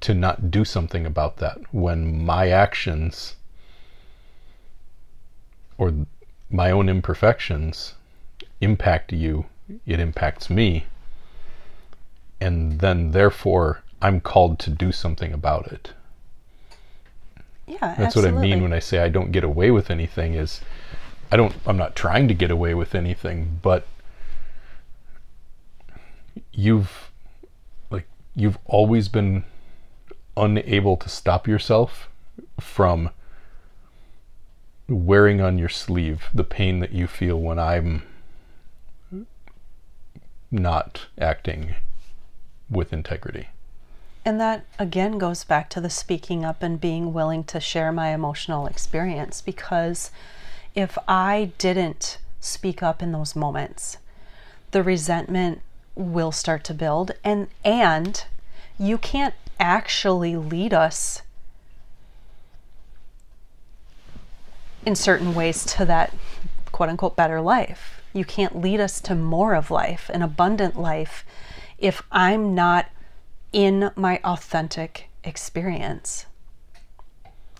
to 0.00 0.14
not 0.14 0.50
do 0.50 0.64
something 0.64 1.06
about 1.06 1.38
that 1.38 1.58
when 1.72 2.24
my 2.24 2.48
actions 2.48 3.36
or 5.78 5.92
my 6.50 6.70
own 6.70 6.88
imperfections 6.88 7.94
impact 8.60 9.12
you, 9.12 9.46
it 9.86 10.00
impacts 10.00 10.50
me 10.50 10.86
and 12.44 12.80
then 12.80 13.12
therefore 13.12 13.82
I'm 14.02 14.20
called 14.20 14.58
to 14.60 14.70
do 14.70 14.92
something 14.92 15.32
about 15.32 15.72
it. 15.72 15.92
Yeah, 17.66 17.94
That's 17.96 18.14
what 18.14 18.26
I 18.26 18.30
mean 18.30 18.62
when 18.62 18.74
I 18.74 18.78
say 18.78 18.98
I 18.98 19.08
don't 19.08 19.32
get 19.32 19.44
away 19.44 19.70
with 19.70 19.90
anything 19.90 20.34
is 20.34 20.60
I 21.32 21.36
don't 21.36 21.54
I'm 21.66 21.78
not 21.78 21.96
trying 21.96 22.28
to 22.28 22.34
get 22.34 22.50
away 22.50 22.74
with 22.74 22.94
anything, 22.94 23.60
but 23.62 23.86
you've 26.52 27.10
like 27.90 28.06
you've 28.36 28.58
always 28.66 29.08
been 29.08 29.44
unable 30.36 30.98
to 30.98 31.08
stop 31.08 31.48
yourself 31.48 32.10
from 32.60 33.08
wearing 34.86 35.40
on 35.40 35.56
your 35.56 35.70
sleeve 35.70 36.24
the 36.34 36.44
pain 36.44 36.80
that 36.80 36.92
you 36.92 37.06
feel 37.06 37.40
when 37.40 37.58
I'm 37.58 38.02
not 40.54 41.06
acting 41.18 41.74
with 42.70 42.92
integrity. 42.92 43.48
And 44.24 44.40
that 44.40 44.64
again 44.78 45.18
goes 45.18 45.44
back 45.44 45.68
to 45.70 45.80
the 45.80 45.90
speaking 45.90 46.44
up 46.44 46.62
and 46.62 46.80
being 46.80 47.12
willing 47.12 47.44
to 47.44 47.60
share 47.60 47.92
my 47.92 48.14
emotional 48.14 48.66
experience 48.66 49.42
because 49.42 50.10
if 50.74 50.96
I 51.06 51.52
didn't 51.58 52.18
speak 52.40 52.82
up 52.82 53.02
in 53.02 53.12
those 53.12 53.36
moments, 53.36 53.98
the 54.70 54.82
resentment 54.82 55.60
will 55.94 56.32
start 56.32 56.64
to 56.64 56.74
build 56.74 57.12
and 57.22 57.48
and 57.64 58.24
you 58.78 58.98
can't 58.98 59.34
actually 59.60 60.36
lead 60.36 60.72
us 60.72 61.22
in 64.86 64.94
certain 64.94 65.34
ways 65.34 65.64
to 65.64 65.84
that 65.84 66.14
quote 66.72 66.88
unquote 66.88 67.16
better 67.16 67.40
life. 67.40 68.00
You 68.14 68.24
can't 68.24 68.60
lead 68.60 68.80
us 68.80 69.00
to 69.02 69.14
more 69.14 69.54
of 69.54 69.70
life, 69.70 70.10
an 70.14 70.22
abundant 70.22 70.80
life, 70.80 71.26
if 71.78 72.02
I'm 72.10 72.54
not 72.54 72.86
in 73.52 73.90
my 73.96 74.20
authentic 74.24 75.10
experience 75.22 76.26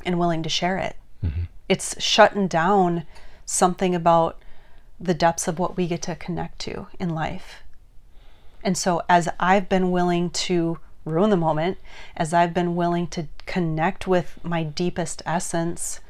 and 0.05 0.19
willing 0.19 0.43
to 0.43 0.49
share 0.49 0.79
it. 0.79 0.97
Mm-hmm. 1.25 1.43
It's 1.69 2.01
shutting 2.03 2.49
down 2.49 3.05
something 3.45 3.95
about 3.95 4.41
the 5.01 5.15
depths 5.15 5.49
of 5.49 5.59
what 5.59 5.77
we 5.77 5.87
get 5.87 6.03
to 6.03 6.15
connect 6.15 6.61
to 6.61 6.87
in 6.99 7.11
life. 7.11 7.63
And 8.63 8.79
so, 8.79 9.03
as 9.09 9.29
I've 9.39 9.69
been 9.69 9.91
willing 9.91 10.31
to 10.31 10.79
ruin 11.05 11.31
the 11.31 11.37
moment, 11.37 11.79
as 12.17 12.33
I've 12.33 12.55
been 12.55 12.77
willing 12.77 13.07
to 13.09 13.27
connect 13.45 14.07
with 14.07 14.39
my 14.43 14.63
deepest 14.63 15.21
essence 15.27 16.01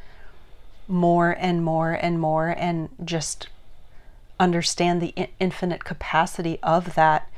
more 0.87 1.37
and 1.39 1.65
more 1.65 1.93
and 1.93 2.21
more, 2.21 2.55
and 2.57 2.91
just 3.05 3.49
understand 4.39 5.01
the 5.01 5.13
in- 5.17 5.29
infinite 5.39 5.85
capacity 5.85 6.59
of 6.63 6.95
that, 6.95 7.31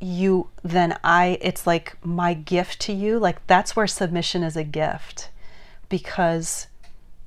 you 0.00 0.48
then 0.62 0.98
I, 1.04 1.38
it's 1.40 1.66
like 1.66 1.96
my 2.04 2.34
gift 2.34 2.80
to 2.82 2.92
you. 2.92 3.18
Like, 3.18 3.46
that's 3.46 3.76
where 3.76 3.86
submission 3.86 4.42
is 4.42 4.56
a 4.56 4.64
gift 4.64 5.28
because 5.88 6.66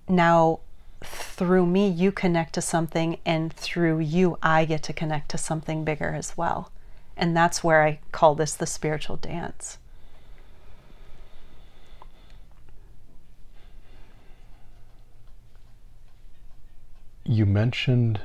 now 0.08 0.60
through 1.04 1.66
me 1.66 1.88
you 1.88 2.12
connect 2.12 2.54
to 2.54 2.62
something 2.62 3.18
and 3.26 3.54
through 3.54 4.00
you 4.00 4.38
I 4.42 4.66
get 4.66 4.84
to 4.84 4.94
connect 4.94 5.30
to 5.32 5.38
something 5.38 5.84
bigger 5.84 6.14
as 6.14 6.38
well. 6.38 6.72
And 7.16 7.36
that's 7.36 7.64
where 7.64 7.84
I 7.84 8.00
call 8.12 8.36
this 8.36 8.56
the 8.56 8.66
spiritual 8.66 9.18
dance. 9.18 9.78
You 17.26 17.46
mentioned 17.46 18.20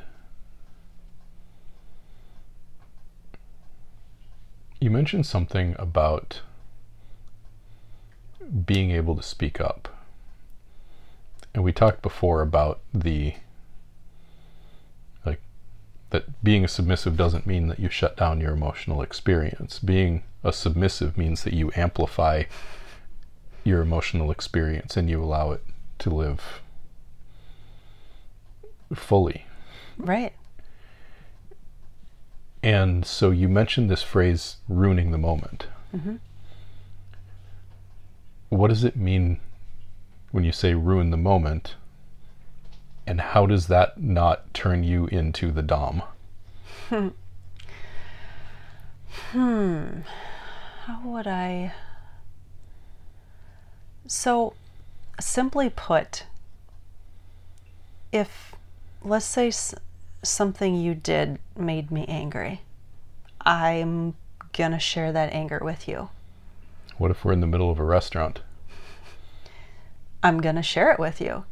you 4.80 4.90
mentioned 4.90 5.26
something 5.26 5.74
about 5.78 6.42
being 8.64 8.90
able 8.90 9.16
to 9.16 9.22
speak 9.22 9.60
up. 9.60 9.88
And 11.54 11.64
we 11.64 11.72
talked 11.72 12.02
before 12.02 12.40
about 12.40 12.80
the 12.94 13.34
like 15.26 15.40
that 16.10 16.42
being 16.44 16.64
a 16.64 16.68
submissive 16.68 17.16
doesn't 17.16 17.46
mean 17.46 17.68
that 17.68 17.80
you 17.80 17.88
shut 17.88 18.16
down 18.16 18.40
your 18.40 18.52
emotional 18.52 19.02
experience. 19.02 19.78
Being 19.78 20.22
a 20.44 20.52
submissive 20.52 21.18
means 21.18 21.42
that 21.44 21.52
you 21.52 21.72
amplify 21.74 22.44
your 23.64 23.82
emotional 23.82 24.30
experience 24.30 24.96
and 24.96 25.10
you 25.10 25.22
allow 25.22 25.50
it 25.50 25.64
to 25.98 26.10
live 26.10 26.60
fully. 28.94 29.44
Right. 29.98 30.32
And 32.62 33.06
so 33.06 33.30
you 33.30 33.48
mentioned 33.48 33.90
this 33.90 34.02
phrase, 34.02 34.56
ruining 34.68 35.10
the 35.10 35.18
moment. 35.18 35.68
What 38.48 38.68
does 38.68 38.84
it 38.84 38.96
mean 38.96 39.40
when 40.32 40.44
you 40.44 40.52
say 40.52 40.74
ruin 40.74 41.10
the 41.10 41.16
moment? 41.16 41.76
And 43.06 43.20
how 43.20 43.46
does 43.46 43.68
that 43.68 44.00
not 44.00 44.52
turn 44.52 44.84
you 44.84 45.06
into 45.06 45.50
the 45.50 45.62
Dom? 45.62 46.02
Hmm. 49.32 50.00
How 50.84 51.00
would 51.04 51.26
I? 51.26 51.72
So, 54.06 54.54
simply 55.20 55.68
put, 55.68 56.24
if 58.10 58.54
let's 59.02 59.26
say 59.26 59.50
something 60.22 60.74
you 60.74 60.94
did 60.94 61.38
made 61.56 61.90
me 61.90 62.04
angry, 62.06 62.62
I'm 63.40 64.14
gonna 64.52 64.78
share 64.78 65.12
that 65.12 65.32
anger 65.32 65.60
with 65.62 65.88
you. 65.88 66.10
What 66.96 67.10
if 67.10 67.24
we're 67.24 67.32
in 67.32 67.40
the 67.40 67.46
middle 67.46 67.70
of 67.70 67.78
a 67.78 67.84
restaurant? 67.84 68.40
I'm 70.22 70.40
gonna 70.40 70.62
share 70.62 70.90
it 70.90 70.98
with 70.98 71.20
you. 71.20 71.44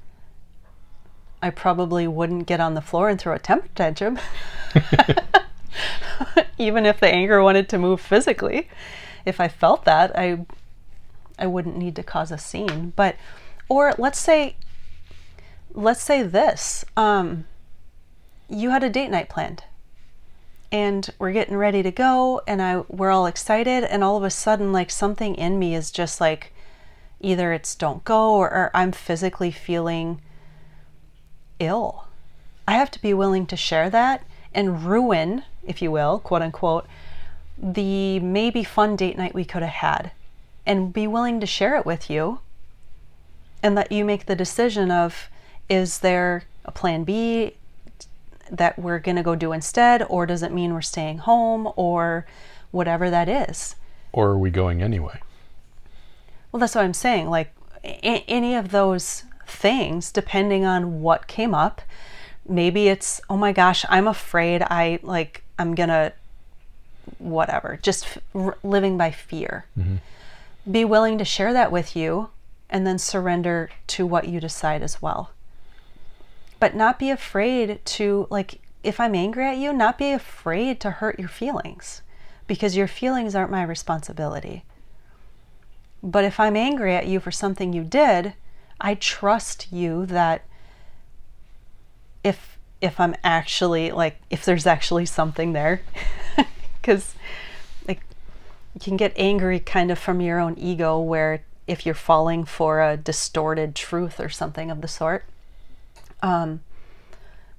I 1.43 1.51
probably 1.51 2.09
wouldn't 2.09 2.47
get 2.47 2.61
on 2.61 2.75
the 2.75 2.81
floor 2.81 3.09
and 3.09 3.21
throw 3.21 3.35
a 3.35 3.39
temper 3.39 3.69
tantrum, 3.75 4.19
even 6.59 6.87
if 6.87 6.99
the 6.99 7.07
anger 7.07 7.43
wanted 7.43 7.69
to 7.69 7.79
move 7.79 8.01
physically. 8.01 8.69
If 9.25 9.39
I 9.39 9.49
felt 9.49 9.85
that, 9.85 10.19
I 10.19 10.47
I 11.39 11.47
wouldn't 11.47 11.77
need 11.77 11.95
to 11.97 12.03
cause 12.03 12.33
a 12.33 12.39
scene. 12.39 12.93
But 12.97 13.17
or 13.69 13.95
let's 13.99 14.19
say 14.19 14.57
let's 15.75 16.03
say 16.03 16.23
this. 16.23 16.85
Um, 16.97 17.45
you 18.49 18.71
had 18.71 18.83
a 18.83 18.91
date 18.91 19.11
night 19.11 19.29
planned 19.29 19.65
and 20.73 21.11
we're 21.19 21.33
getting 21.33 21.57
ready 21.57 21.83
to 21.83 21.91
go 21.91 22.41
and 22.47 22.61
I 22.61 22.83
we're 22.89 23.11
all 23.11 23.27
excited 23.27 23.85
and 23.85 24.03
all 24.03 24.17
of 24.17 24.25
a 24.25 24.31
sudden 24.31 24.73
like 24.73 24.91
something 24.91 25.35
in 25.35 25.59
me 25.59 25.75
is 25.75 25.91
just 25.91 26.21
like 26.21 26.53
either 27.21 27.53
it's 27.53 27.75
don't 27.75 28.05
go 28.05 28.35
or, 28.35 28.51
or 28.51 28.71
I'm 28.75 28.93
physically 28.93 29.51
feeling 29.51 30.21
ill. 31.59 32.07
I 32.69 32.75
have 32.75 32.91
to 32.93 33.03
be 33.03 33.15
willing 33.15 33.47
to 33.47 33.57
share 33.57 33.89
that 33.91 34.25
and 34.53 34.85
ruin, 34.85 35.45
if 35.65 35.81
you 35.81 35.91
will, 35.91 36.19
quote 36.19 36.43
unquote, 36.43 36.87
the 37.57 38.21
maybe 38.21 38.65
fun 38.65 38.97
date 38.97 39.17
night 39.17 39.35
we 39.35 39.45
could 39.45 39.63
have 39.63 39.71
had 39.71 40.11
and 40.67 40.93
be 40.93 41.07
willing 41.07 41.41
to 41.41 41.47
share 41.47 41.77
it 41.77 41.87
with 41.87 42.11
you 42.11 42.41
and 43.63 43.75
let 43.75 43.93
you 43.93 44.05
make 44.05 44.27
the 44.27 44.37
decision 44.37 44.91
of 44.91 45.29
is 45.69 46.01
there 46.01 46.45
a 46.65 46.73
plan 46.73 47.05
B 47.05 47.55
that 48.51 48.79
we're 48.79 48.99
going 48.99 49.17
to 49.17 49.23
go 49.23 49.35
do 49.35 49.53
instead 49.53 50.05
or 50.09 50.27
does 50.27 50.43
it 50.43 50.53
mean 50.53 50.73
we're 50.73 50.81
staying 50.83 51.19
home 51.19 51.73
or 51.77 52.27
whatever 52.71 53.11
that 53.11 53.29
is. 53.29 53.77
Or 54.13 54.29
are 54.29 54.39
we 54.39 54.51
going 54.51 54.83
anyway? 54.83 55.21
Well, 56.53 56.61
that's 56.61 56.75
what 56.75 56.85
I'm 56.85 56.95
saying. 56.95 57.29
Like 57.29 57.53
a- 57.85 58.25
any 58.29 58.55
of 58.55 58.71
those 58.71 59.25
things, 59.47 60.11
depending 60.13 60.65
on 60.65 61.01
what 61.01 61.27
came 61.27 61.55
up, 61.55 61.83
maybe 62.49 62.89
it's, 62.89 63.21
oh 63.29 63.37
my 63.37 63.53
gosh, 63.53 63.85
I'm 63.89 64.09
afraid 64.09 64.63
I 64.63 64.99
like, 65.03 65.43
I'm 65.59 65.75
gonna, 65.75 66.13
whatever, 67.19 67.79
just 67.83 68.05
f- 68.05 68.19
r- 68.35 68.59
living 68.63 68.97
by 68.97 69.11
fear. 69.11 69.67
Mm-hmm. 69.79 69.97
Be 70.71 70.85
willing 70.85 71.19
to 71.19 71.25
share 71.25 71.53
that 71.53 71.71
with 71.71 71.95
you 71.95 72.31
and 72.69 72.87
then 72.87 72.99
surrender 72.99 73.71
to 73.89 74.07
what 74.07 74.29
you 74.29 74.41
decide 74.41 74.83
as 74.83 75.01
well. 75.01 75.31
But 76.59 76.75
not 76.75 76.99
be 76.99 77.11
afraid 77.11 77.85
to, 77.85 78.27
like, 78.31 78.61
if 78.83 79.01
I'm 79.01 79.15
angry 79.15 79.47
at 79.47 79.59
you, 79.59 79.73
not 79.73 79.99
be 79.99 80.13
afraid 80.13 80.81
to 80.81 80.91
hurt 80.91 81.19
your 81.19 81.29
feelings 81.29 82.03
because 82.47 82.77
your 82.77 82.87
feelings 82.87 83.35
aren't 83.35 83.51
my 83.51 83.63
responsibility. 83.63 84.65
But 86.03 86.25
if 86.25 86.39
I'm 86.39 86.57
angry 86.57 86.95
at 86.95 87.07
you 87.07 87.21
for 87.21 87.31
something 87.31 87.73
you 87.73 87.83
did, 87.83 88.35
I 88.81 88.95
trust 88.95 89.73
you 89.73 90.07
that 90.07 90.45
if 92.23 92.59
if 92.81 93.01
I'm 93.01 93.15
actually 93.25 93.91
like 93.91 94.21
if 94.29 94.45
there's 94.45 94.67
actually 94.67 95.07
something 95.07 95.53
there 95.53 95.81
cuz 96.83 97.15
like 97.89 98.03
you 98.75 98.81
can 98.81 98.97
get 98.97 99.13
angry 99.17 99.59
kind 99.59 99.91
of 99.91 99.99
from 99.99 100.21
your 100.21 100.39
own 100.39 100.55
ego 100.59 100.99
where 101.01 101.43
if 101.67 101.87
you're 101.87 101.95
falling 101.95 102.45
for 102.45 102.83
a 102.83 102.97
distorted 102.97 103.75
truth 103.75 104.21
or 104.21 104.29
something 104.29 104.71
of 104.71 104.83
the 104.83 104.89
sort. 104.89 105.25
Um 106.23 106.61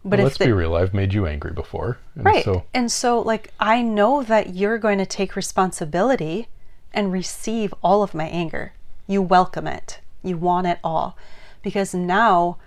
but 0.04 0.20
Well, 0.20 0.28
if 0.28 0.32
let's 0.32 0.38
the, 0.38 0.46
be 0.46 0.52
real, 0.54 0.76
I've 0.76 0.94
made 0.94 1.14
you 1.14 1.26
angry 1.26 1.52
before. 1.52 1.98
And 2.16 2.24
Right. 2.26 2.44
so 2.44 2.64
and 2.74 2.92
so, 2.92 3.20
like, 3.20 3.52
I 3.60 3.82
know 3.82 4.24
that 4.24 4.56
you're 4.56 4.78
going 4.78 5.00
to 5.00 5.06
take 5.06 5.36
responsibility 5.36 6.48
and 6.94 7.12
receive 7.12 7.74
all 7.84 8.04
of 8.04 8.14
my 8.14 8.26
anger. 8.28 8.74
You 9.06 9.22
welcome 9.22 9.68
it. 9.68 10.00
You 10.24 10.38
want 10.38 10.68
it 10.68 10.80
all 10.84 11.18
because 11.62 11.94
now 11.94 12.58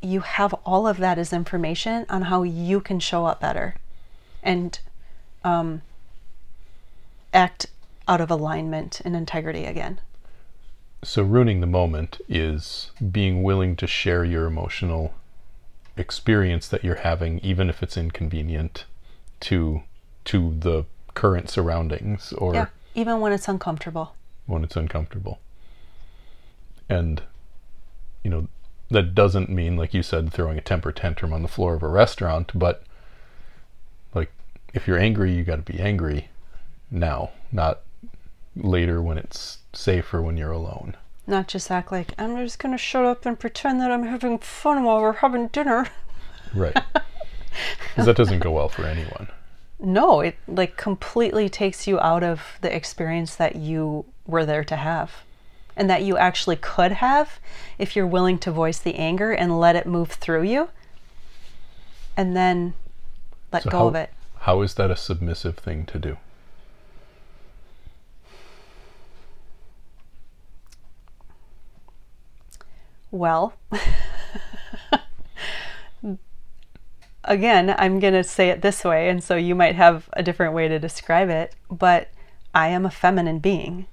you 0.00 0.20
have 0.20 0.54
all 0.64 0.86
of 0.86 0.98
that 0.98 1.18
as 1.18 1.32
information 1.32 2.06
on 2.08 2.22
how 2.22 2.42
you 2.42 2.80
can 2.80 3.00
show 3.00 3.26
up 3.26 3.40
better 3.40 3.76
and 4.42 4.78
um, 5.42 5.82
act 7.32 7.66
out 8.06 8.20
of 8.20 8.30
alignment 8.30 9.00
and 9.04 9.16
integrity 9.16 9.64
again. 9.64 10.00
So, 11.04 11.22
ruining 11.22 11.60
the 11.60 11.66
moment 11.66 12.20
is 12.28 12.90
being 13.12 13.42
willing 13.42 13.76
to 13.76 13.86
share 13.86 14.24
your 14.24 14.46
emotional 14.46 15.14
experience 15.96 16.66
that 16.68 16.82
you're 16.82 16.96
having, 16.96 17.38
even 17.40 17.68
if 17.68 17.82
it's 17.82 17.96
inconvenient 17.96 18.84
to 19.40 19.82
to 20.24 20.54
the 20.58 20.86
current 21.12 21.50
surroundings 21.50 22.32
or 22.32 22.54
Yeah, 22.54 22.66
even 22.94 23.20
when 23.20 23.32
it's 23.32 23.46
uncomfortable. 23.48 24.14
when 24.46 24.64
it's 24.64 24.76
uncomfortable. 24.76 25.38
And 26.88 27.22
you 28.22 28.30
know, 28.30 28.48
that 28.90 29.14
doesn't 29.14 29.50
mean 29.50 29.76
like 29.76 29.92
you 29.94 30.02
said 30.02 30.32
throwing 30.32 30.56
a 30.58 30.62
temper 30.62 30.90
tantrum 30.92 31.32
on 31.32 31.42
the 31.42 31.48
floor 31.48 31.74
of 31.74 31.82
a 31.82 31.88
restaurant, 31.88 32.50
but 32.54 32.82
like 34.14 34.32
if 34.72 34.88
you're 34.88 34.98
angry, 34.98 35.32
you 35.34 35.44
got 35.44 35.64
to 35.64 35.72
be 35.72 35.78
angry 35.80 36.28
now, 36.90 37.30
not 37.52 37.80
later 38.56 39.02
when 39.02 39.18
it's 39.18 39.58
safer 39.72 40.22
when 40.22 40.36
you're 40.36 40.52
alone. 40.52 40.96
Not 41.26 41.48
just 41.48 41.70
act 41.70 41.90
like 41.90 42.12
I'm 42.18 42.36
just 42.36 42.58
gonna 42.58 42.78
shut 42.78 43.04
up 43.04 43.24
and 43.24 43.38
pretend 43.38 43.80
that 43.80 43.90
I'm 43.90 44.04
having 44.04 44.38
fun 44.38 44.84
while 44.84 45.00
we're 45.00 45.14
having 45.14 45.48
dinner. 45.48 45.88
Right. 46.54 46.76
Because 47.90 48.06
that 48.06 48.16
doesn't 48.16 48.40
go 48.40 48.50
well 48.50 48.68
for 48.68 48.84
anyone. 48.84 49.28
No, 49.78 50.20
it 50.20 50.36
like 50.48 50.76
completely 50.76 51.48
takes 51.48 51.86
you 51.86 52.00
out 52.00 52.24
of 52.24 52.58
the 52.60 52.74
experience 52.74 53.36
that 53.36 53.56
you 53.56 54.04
were 54.26 54.44
there 54.44 54.64
to 54.64 54.76
have. 54.76 55.22
And 55.76 55.90
that 55.90 56.02
you 56.02 56.16
actually 56.16 56.56
could 56.56 56.92
have 56.92 57.40
if 57.78 57.96
you're 57.96 58.06
willing 58.06 58.38
to 58.38 58.50
voice 58.50 58.78
the 58.78 58.94
anger 58.94 59.32
and 59.32 59.58
let 59.58 59.74
it 59.76 59.86
move 59.86 60.12
through 60.12 60.42
you. 60.42 60.70
And 62.16 62.36
then 62.36 62.74
let 63.52 63.64
So 63.64 63.70
go 63.70 63.78
how, 63.78 63.86
of 63.88 63.94
it. 63.96 64.10
How 64.40 64.62
is 64.62 64.74
that 64.74 64.90
a 64.90 64.96
submissive 64.96 65.56
thing 65.56 65.84
to 65.86 65.98
do? 65.98 66.16
Well, 73.14 73.54
again, 77.22 77.72
I'm 77.78 78.00
going 78.00 78.14
to 78.14 78.24
say 78.24 78.48
it 78.48 78.60
this 78.60 78.82
way, 78.82 79.08
and 79.08 79.22
so 79.22 79.36
you 79.36 79.54
might 79.54 79.76
have 79.76 80.10
a 80.14 80.22
different 80.24 80.52
way 80.52 80.66
to 80.66 80.80
describe 80.80 81.28
it, 81.28 81.54
but 81.70 82.08
I 82.52 82.66
am 82.70 82.84
a 82.84 82.90
feminine 82.90 83.38
being. 83.38 83.86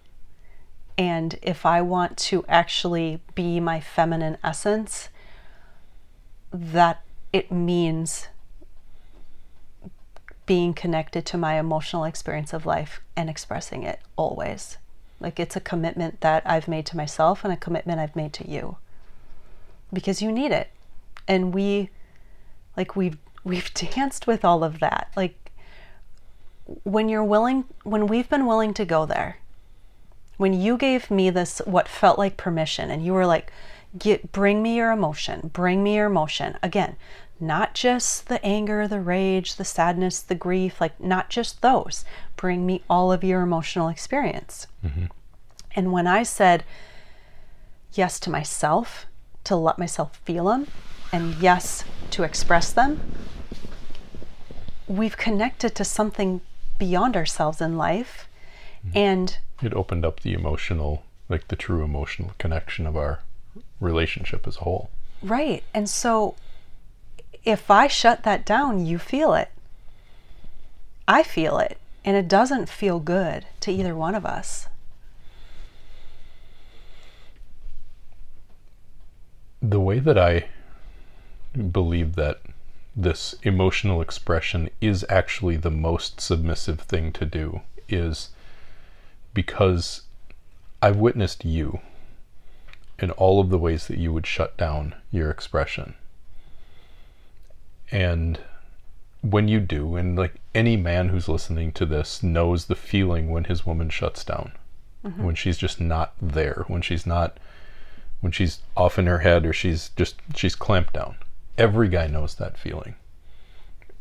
And 0.97 1.37
if 1.43 1.67
I 1.67 1.83
want 1.83 2.17
to 2.17 2.43
actually 2.49 3.21
be 3.35 3.59
my 3.59 3.79
feminine 3.79 4.39
essence, 4.43 5.09
that 6.51 7.03
it 7.31 7.51
means 7.51 8.27
being 10.47 10.73
connected 10.73 11.27
to 11.27 11.37
my 11.37 11.59
emotional 11.59 12.05
experience 12.05 12.53
of 12.53 12.65
life 12.65 13.01
and 13.15 13.29
expressing 13.29 13.83
it 13.83 13.99
always. 14.15 14.79
Like 15.19 15.39
it's 15.39 15.55
a 15.55 15.61
commitment 15.61 16.21
that 16.21 16.41
I've 16.43 16.67
made 16.67 16.87
to 16.87 16.97
myself 16.97 17.43
and 17.43 17.53
a 17.53 17.57
commitment 17.57 17.99
I've 17.99 18.15
made 18.15 18.33
to 18.33 18.49
you 18.49 18.77
because 19.93 20.21
you 20.21 20.31
need 20.31 20.51
it. 20.51 20.69
And 21.27 21.53
we 21.53 21.89
like 22.77 22.95
we've 22.95 23.17
we've 23.43 23.73
danced 23.95 24.27
with 24.27 24.43
all 24.45 24.63
of 24.63 24.79
that. 24.79 25.11
Like 25.15 25.51
when 26.83 27.09
you're 27.09 27.23
willing 27.23 27.65
when 27.83 28.07
we've 28.07 28.29
been 28.29 28.45
willing 28.45 28.73
to 28.75 28.85
go 28.85 29.05
there. 29.05 29.37
When 30.37 30.59
you 30.59 30.77
gave 30.77 31.11
me 31.11 31.29
this 31.29 31.61
what 31.65 31.87
felt 31.87 32.17
like 32.17 32.35
permission 32.35 32.89
and 32.89 33.05
you 33.05 33.13
were 33.13 33.27
like 33.27 33.51
get 33.97 34.31
bring 34.31 34.63
me 34.63 34.75
your 34.75 34.91
emotion, 34.91 35.51
bring 35.53 35.83
me 35.83 35.95
your 35.95 36.07
emotion. 36.07 36.57
Again, 36.63 36.95
not 37.39 37.73
just 37.73 38.27
the 38.27 38.43
anger, 38.45 38.87
the 38.87 39.01
rage, 39.01 39.55
the 39.55 39.65
sadness, 39.65 40.21
the 40.21 40.35
grief, 40.35 40.79
like 40.79 40.99
not 40.99 41.29
just 41.29 41.61
those. 41.61 42.05
Bring 42.35 42.65
me 42.65 42.83
all 42.89 43.11
of 43.11 43.23
your 43.23 43.41
emotional 43.41 43.87
experience. 43.87 44.67
Mm-hmm. 44.85 45.05
And 45.75 45.91
when 45.91 46.07
I 46.07 46.23
said 46.23 46.63
yes 47.93 48.19
to 48.21 48.29
myself, 48.29 49.05
to 49.43 49.55
let 49.55 49.77
myself 49.79 50.17
feel 50.25 50.45
them, 50.45 50.67
and 51.11 51.35
yes 51.35 51.83
to 52.11 52.23
express 52.23 52.71
them, 52.71 52.99
we've 54.87 55.17
connected 55.17 55.75
to 55.75 55.83
something 55.83 56.41
beyond 56.77 57.15
ourselves 57.15 57.61
in 57.61 57.77
life. 57.77 58.27
Mm-hmm. 58.85 58.97
And 58.97 59.37
It 59.61 59.73
opened 59.73 60.05
up 60.05 60.21
the 60.21 60.33
emotional, 60.33 61.03
like 61.29 61.47
the 61.47 61.55
true 61.55 61.83
emotional 61.83 62.31
connection 62.37 62.87
of 62.87 62.97
our 62.97 63.19
relationship 63.79 64.47
as 64.47 64.57
a 64.57 64.61
whole. 64.61 64.89
right. 65.21 65.63
And 65.73 65.89
so 65.89 66.35
if 67.43 67.71
I 67.71 67.87
shut 67.87 68.23
that 68.23 68.45
down, 68.45 68.85
you 68.85 68.99
feel 68.99 69.33
it. 69.33 69.49
I 71.07 71.23
feel 71.23 71.57
it. 71.57 71.77
And 72.05 72.15
it 72.15 72.27
doesn't 72.27 72.69
feel 72.69 72.99
good 72.99 73.45
to 73.61 73.71
either 73.71 73.95
one 73.95 74.15
of 74.15 74.25
us. 74.25 74.67
The 79.61 79.79
way 79.79 79.99
that 79.99 80.17
I 80.17 80.47
believe 81.71 82.15
that 82.15 82.41
this 82.95 83.35
emotional 83.43 84.01
expression 84.01 84.69
is 84.81 85.05
actually 85.09 85.57
the 85.57 85.71
most 85.71 86.19
submissive 86.19 86.81
thing 86.81 87.11
to 87.13 87.25
do 87.25 87.61
is 87.87 88.29
because 89.33 90.01
I've 90.81 90.97
witnessed 90.97 91.45
you 91.45 91.79
in 92.99 93.11
all 93.11 93.39
of 93.39 93.49
the 93.49 93.57
ways 93.57 93.87
that 93.87 93.97
you 93.97 94.11
would 94.13 94.27
shut 94.27 94.57
down 94.57 94.95
your 95.11 95.29
expression. 95.29 95.95
And 97.91 98.39
when 99.21 99.47
you 99.47 99.59
do, 99.59 99.95
and 99.95 100.17
like 100.17 100.35
any 100.55 100.77
man 100.77 101.09
who's 101.09 101.29
listening 101.29 101.71
to 101.73 101.85
this 101.85 102.23
knows 102.23 102.65
the 102.65 102.75
feeling 102.75 103.29
when 103.29 103.45
his 103.45 103.65
woman 103.65 103.89
shuts 103.89 104.23
down, 104.23 104.53
mm-hmm. 105.05 105.23
when 105.23 105.35
she's 105.35 105.57
just 105.57 105.79
not 105.79 106.13
there, 106.21 106.65
when 106.67 106.81
she's 106.81 107.05
not, 107.05 107.37
when 108.21 108.31
she's 108.31 108.59
off 108.77 108.97
in 108.97 109.07
her 109.07 109.19
head 109.19 109.45
or 109.45 109.53
she's 109.53 109.89
just, 109.95 110.15
she's 110.35 110.55
clamped 110.55 110.93
down. 110.93 111.15
Every 111.57 111.89
guy 111.89 112.07
knows 112.07 112.35
that 112.35 112.57
feeling. 112.57 112.95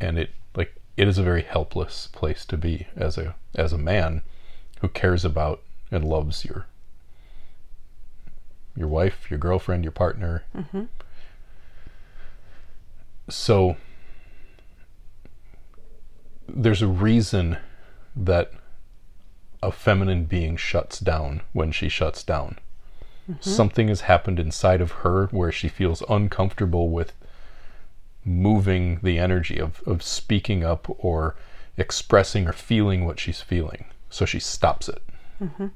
And 0.00 0.18
it, 0.18 0.30
like, 0.54 0.74
it 0.96 1.08
is 1.08 1.18
a 1.18 1.22
very 1.22 1.42
helpless 1.42 2.08
place 2.12 2.44
to 2.46 2.56
be 2.56 2.86
as 2.94 3.18
a, 3.18 3.34
as 3.54 3.72
a 3.72 3.78
man 3.78 4.22
who 4.80 4.88
cares 4.88 5.24
about 5.24 5.62
and 5.90 6.04
loves 6.04 6.44
your, 6.44 6.66
your 8.76 8.88
wife, 8.88 9.30
your 9.30 9.38
girlfriend, 9.38 9.84
your 9.84 9.92
partner. 9.92 10.44
Mm-hmm. 10.56 10.84
So, 13.28 13.76
there's 16.48 16.82
a 16.82 16.88
reason 16.88 17.58
that 18.16 18.52
a 19.62 19.70
feminine 19.70 20.24
being 20.24 20.56
shuts 20.56 20.98
down 20.98 21.42
when 21.52 21.70
she 21.70 21.88
shuts 21.88 22.22
down. 22.22 22.58
Mm-hmm. 23.28 23.50
Something 23.50 23.88
has 23.88 24.02
happened 24.02 24.38
inside 24.38 24.80
of 24.80 24.92
her 25.02 25.26
where 25.26 25.52
she 25.52 25.68
feels 25.68 26.02
uncomfortable 26.08 26.88
with 26.88 27.12
moving 28.24 29.00
the 29.02 29.18
energy 29.18 29.58
of, 29.58 29.82
of 29.86 30.02
speaking 30.02 30.62
up 30.64 30.86
or 31.04 31.34
expressing 31.76 32.46
or 32.46 32.52
feeling 32.52 33.04
what 33.04 33.18
she's 33.18 33.40
feeling. 33.40 33.86
So 34.10 34.24
she 34.24 34.40
stops 34.40 34.88
it. 34.88 35.02
Mm-hmm. 35.40 35.68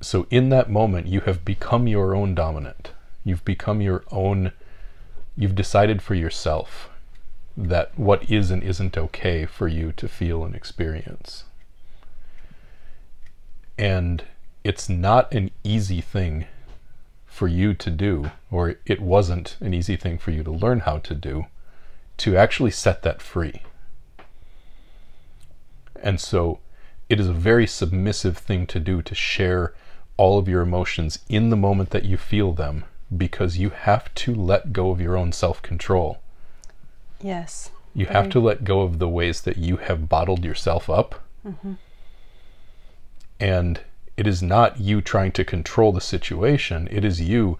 So, 0.00 0.26
in 0.30 0.48
that 0.50 0.70
moment, 0.70 1.08
you 1.08 1.20
have 1.22 1.44
become 1.44 1.88
your 1.88 2.14
own 2.14 2.34
dominant. 2.34 2.92
You've 3.24 3.44
become 3.44 3.80
your 3.80 4.04
own, 4.12 4.52
you've 5.36 5.56
decided 5.56 6.02
for 6.02 6.14
yourself 6.14 6.88
that 7.56 7.98
what 7.98 8.30
is 8.30 8.52
and 8.52 8.62
isn't 8.62 8.96
okay 8.96 9.44
for 9.44 9.66
you 9.66 9.90
to 9.92 10.08
feel 10.08 10.44
and 10.44 10.54
experience. 10.54 11.44
And 13.76 14.24
it's 14.64 14.88
not 14.88 15.32
an 15.32 15.50
easy 15.64 16.00
thing 16.00 16.46
for 17.26 17.48
you 17.48 17.74
to 17.74 17.90
do, 17.90 18.30
or 18.50 18.76
it 18.84 19.00
wasn't 19.00 19.56
an 19.60 19.72
easy 19.72 19.96
thing 19.96 20.18
for 20.18 20.30
you 20.30 20.42
to 20.42 20.50
learn 20.50 20.80
how 20.80 20.98
to 20.98 21.14
do, 21.14 21.46
to 22.16 22.36
actually 22.36 22.70
set 22.70 23.02
that 23.02 23.22
free. 23.22 23.62
And 26.02 26.20
so 26.20 26.58
it 27.08 27.20
is 27.20 27.28
a 27.28 27.32
very 27.32 27.66
submissive 27.66 28.38
thing 28.38 28.66
to 28.66 28.80
do 28.80 29.02
to 29.02 29.14
share 29.14 29.74
all 30.16 30.38
of 30.38 30.48
your 30.48 30.62
emotions 30.62 31.20
in 31.28 31.50
the 31.50 31.56
moment 31.56 31.90
that 31.90 32.04
you 32.04 32.16
feel 32.16 32.52
them 32.52 32.84
because 33.16 33.56
you 33.56 33.70
have 33.70 34.12
to 34.14 34.34
let 34.34 34.72
go 34.72 34.90
of 34.90 35.00
your 35.00 35.16
own 35.16 35.32
self 35.32 35.62
control. 35.62 36.18
Yes. 37.22 37.70
You 37.94 38.06
have 38.06 38.28
to 38.30 38.40
let 38.40 38.64
go 38.64 38.82
of 38.82 38.98
the 38.98 39.08
ways 39.08 39.40
that 39.42 39.56
you 39.56 39.78
have 39.78 40.08
bottled 40.08 40.44
yourself 40.44 40.90
up. 40.90 41.24
Mm-hmm. 41.46 41.74
And 43.40 43.80
it 44.18 44.26
is 44.26 44.42
not 44.42 44.80
you 44.80 45.00
trying 45.00 45.30
to 45.30 45.44
control 45.44 45.92
the 45.92 46.00
situation, 46.00 46.88
it 46.90 47.04
is 47.04 47.20
you 47.20 47.56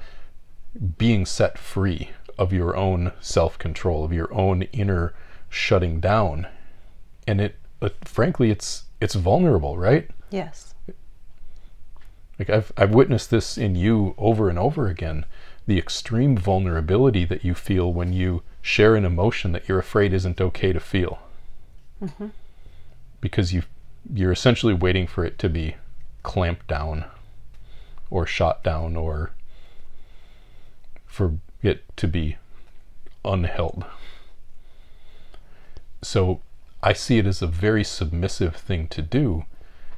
being 0.99 1.25
set 1.25 1.57
free 1.57 2.11
of 2.37 2.53
your 2.53 2.77
own 2.77 3.13
self 3.21 3.57
control, 3.59 4.05
of 4.05 4.13
your 4.13 4.33
own 4.35 4.63
inner 4.73 5.15
shutting 5.49 6.01
down. 6.01 6.49
And 7.29 7.41
it, 7.41 7.55
uh, 7.81 7.91
frankly, 8.05 8.51
it's 8.51 8.87
it's 9.01 9.15
vulnerable, 9.15 9.79
right? 9.79 10.11
Yes. 10.31 10.75
Like 12.41 12.51
I've 12.51 12.73
I've 12.77 12.93
witnessed 12.93 13.31
this 13.31 13.57
in 13.57 13.77
you 13.77 14.17
over 14.19 14.51
and 14.51 14.59
over 14.59 14.89
again. 14.89 15.27
The 15.69 15.79
extreme 15.79 16.37
vulnerability 16.37 17.25
that 17.27 17.45
you 17.45 17.55
feel 17.55 17.93
when 17.93 18.13
you 18.13 18.43
share 18.61 18.97
an 18.97 19.05
emotion 19.05 19.53
that 19.53 19.69
you're 19.69 19.79
afraid 19.79 20.13
isn't 20.13 20.41
okay 20.41 20.73
to 20.73 20.81
feel. 20.81 21.21
Mm-hmm. 22.03 22.29
Because 23.21 23.55
you 23.55 23.63
you're 24.13 24.33
essentially 24.33 24.75
waiting 24.75 25.07
for 25.07 25.25
it 25.25 25.39
to 25.39 25.49
be 25.49 25.77
clamped 26.23 26.67
down 26.67 27.05
or 28.11 28.27
shot 28.27 28.63
down 28.63 28.97
or 28.97 29.33
for 31.07 31.35
it 31.63 31.85
to 31.97 32.07
be 32.07 32.37
unheld. 33.25 33.87
So 36.03 36.41
I 36.83 36.93
see 36.93 37.19
it 37.19 37.27
as 37.27 37.43
a 37.43 37.47
very 37.47 37.83
submissive 37.83 38.57
thing 38.57 38.89
to 38.89 39.03
do 39.03 39.45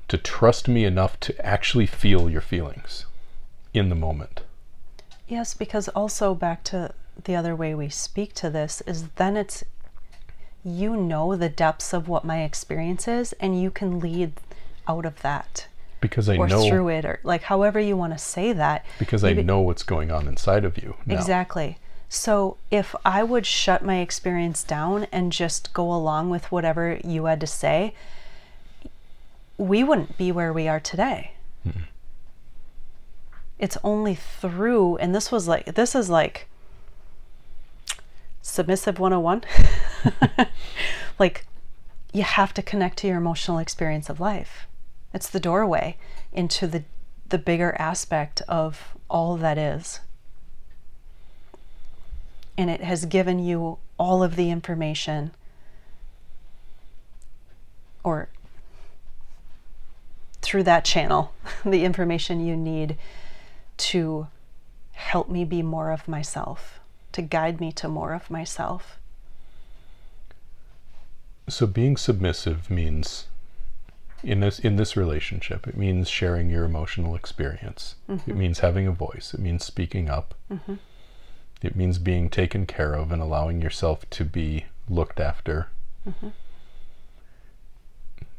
to 0.09 0.19
trust 0.19 0.67
me 0.67 0.85
enough 0.85 1.21
to 1.21 1.47
actually 1.47 1.87
feel 1.87 2.29
your 2.29 2.41
feelings 2.41 3.07
in 3.73 3.91
the 3.91 3.95
moment. 3.95 4.41
Yes, 5.29 5.55
because 5.55 5.89
also 5.91 6.35
back 6.35 6.65
to 6.65 6.93
the 7.25 7.37
other 7.37 7.55
way 7.55 7.75
we 7.75 7.89
speak 7.89 8.35
to 8.35 8.51
this 8.51 8.81
is 8.87 9.09
then 9.17 9.37
it's 9.37 9.63
you 10.65 10.97
know 10.97 11.37
the 11.37 11.49
depths 11.49 11.93
of 11.93 12.09
what 12.09 12.25
my 12.25 12.43
experience 12.43 13.07
is 13.07 13.33
and 13.35 13.61
you 13.61 13.71
can 13.71 14.01
lead 14.01 14.33
out 14.89 15.07
of 15.07 15.23
that 15.23 15.67
Because 16.01 16.29
I 16.29 16.37
or 16.37 16.49
know 16.49 16.69
through 16.69 16.89
it 16.89 17.05
or 17.05 17.21
like 17.25 17.43
however 17.43 17.79
you 17.79 17.97
want 17.97 18.15
to 18.15 18.19
say 18.19 18.53
that 18.55 18.87
because 18.99 19.23
I 19.23 19.35
know 19.35 19.61
what's 19.61 19.83
going 19.83 20.11
on 20.11 20.27
inside 20.27 20.65
of 20.65 20.79
you. 20.79 20.97
Now. 21.05 21.17
Exactly. 21.17 21.79
So 22.09 22.57
if 22.73 22.95
I 23.05 23.23
would 23.23 23.47
shut 23.47 23.85
my 23.85 23.99
experience 23.99 24.65
down 24.65 25.07
and 25.13 25.31
just 25.31 25.73
go 25.73 25.93
along 25.93 26.31
with 26.31 26.51
whatever 26.51 26.99
you 27.05 27.27
had 27.27 27.41
to 27.41 27.47
say, 27.47 27.95
we 29.57 29.85
wouldn't 29.85 30.19
be 30.19 30.33
where 30.33 30.53
we 30.53 30.67
are 30.67 30.81
today. 30.81 31.35
Hmm. 31.63 31.83
It's 33.61 33.77
only 33.85 34.17
through, 34.17 34.97
and 34.97 35.15
this 35.15 35.31
was 35.31 35.47
like, 35.47 35.75
this 35.75 35.95
is 35.95 36.11
like 36.11 36.49
submissive 38.43 38.99
101. 38.99 39.45
like, 41.19 41.47
you 42.13 42.23
have 42.25 42.53
to 42.55 42.63
connect 42.63 42.99
to 42.99 43.07
your 43.07 43.19
emotional 43.19 43.59
experience 43.59 44.09
of 44.11 44.19
life. 44.19 44.67
It's 45.13 45.29
the 45.29 45.41
doorway 45.41 45.97
into 46.33 46.67
the, 46.67 46.85
the 47.29 47.39
bigger 47.39 47.75
aspect 47.79 48.43
of 48.49 48.95
all 49.09 49.37
that 49.37 49.59
is. 49.59 50.01
And 52.57 52.71
it 52.71 52.83
has 52.83 53.07
given 53.07 53.39
you 53.39 53.79
all 53.99 54.23
of 54.23 54.37
the 54.37 54.51
information 54.51 55.33
or 58.03 58.29
through 60.43 60.63
that 60.65 60.85
channel 60.85 61.33
the 61.65 61.85
information 61.85 62.45
you 62.45 62.57
need 62.57 62.97
to 63.77 64.27
help 64.93 65.29
me 65.29 65.45
be 65.45 65.63
more 65.63 65.91
of 65.91 66.07
myself 66.07 66.81
to 67.13 67.23
guide 67.23 67.61
me 67.61 67.73
to 67.73 67.89
more 67.89 68.13
of 68.13 68.31
myself. 68.31 68.99
So 71.49 71.67
being 71.67 71.97
submissive 71.97 72.71
means 72.71 73.27
in 74.23 74.41
this 74.41 74.59
in 74.59 74.77
this 74.77 74.97
relationship, 74.97 75.67
it 75.67 75.77
means 75.77 76.09
sharing 76.09 76.51
your 76.51 76.65
emotional 76.65 77.15
experience. 77.15 77.97
It 78.09 78.13
mm-hmm. 78.13 78.39
means 78.39 78.59
having 78.61 78.87
a 78.87 78.93
voice. 78.93 79.33
It 79.35 79.41
means 79.41 79.65
speaking 79.65 80.09
up. 80.09 80.35
Mm-hmm. 80.51 80.75
It 81.63 81.77
means 81.77 81.99
being 81.99 82.31
taken 82.31 82.67
care 82.67 82.95
of 82.95 83.13
and 83.13 83.21
allowing 83.21 83.61
yourself 83.61 84.09
to 84.11 84.25
be 84.25 84.67
looked 84.89 85.21
after. 85.21 85.69
Mm-hmm. 86.09 86.29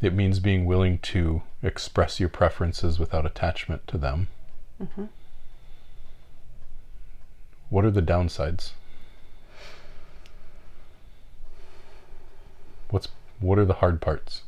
It 0.02 0.14
means 0.14 0.40
being 0.40 0.66
willing 0.66 0.98
to 1.00 1.44
express 1.62 2.20
your 2.20 2.30
preferences 2.30 2.98
without 2.98 3.26
attachment 3.26 3.88
to 3.88 3.98
them. 4.00 4.28
What 7.70 7.86
are 7.86 7.92
the 7.92 8.02
downsides? 8.02 8.72
What's 12.90 13.08
what 13.40 13.60
are 13.60 13.66
the 13.66 13.76
hard 13.76 14.02
parts? 14.02 14.42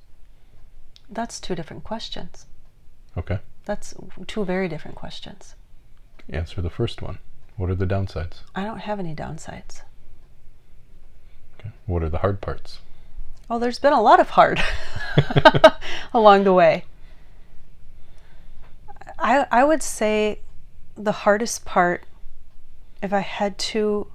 That's 1.13 1.39
two 1.39 1.55
different 1.55 1.83
questions 1.83 2.45
Okay. 3.17 3.39
that's 3.65 3.93
two 4.27 4.43
very 4.45 4.67
different 4.67 4.95
questions 4.97 5.55
Answer 6.29 6.61
the 6.61 6.69
first 6.69 7.01
one. 7.01 7.19
What 7.57 7.69
are 7.69 7.75
the 7.75 7.85
downsides? 7.85 8.39
i 8.55 8.63
don't 8.63 8.79
have 8.79 8.99
any 8.99 9.13
downsides 9.15 9.81
Okay. 11.59 11.69
What 11.85 12.01
are 12.03 12.09
the 12.09 12.17
hard 12.19 12.41
parts? 12.41 12.79
Oh, 13.49 13.59
there's 13.59 13.79
been 13.79 13.93
a 13.93 14.01
lot 14.01 14.19
of 14.19 14.31
hard 14.31 14.61
along 16.13 16.43
the 16.43 16.53
way. 16.53 16.85
I 19.19 19.45
I 19.51 19.63
would 19.63 19.83
say 19.83 20.39
the 20.95 21.11
hardest 21.11 21.63
part 21.65 22.03
if 23.01 23.13
I 23.13 23.19
had 23.19 23.57
to 23.73 24.07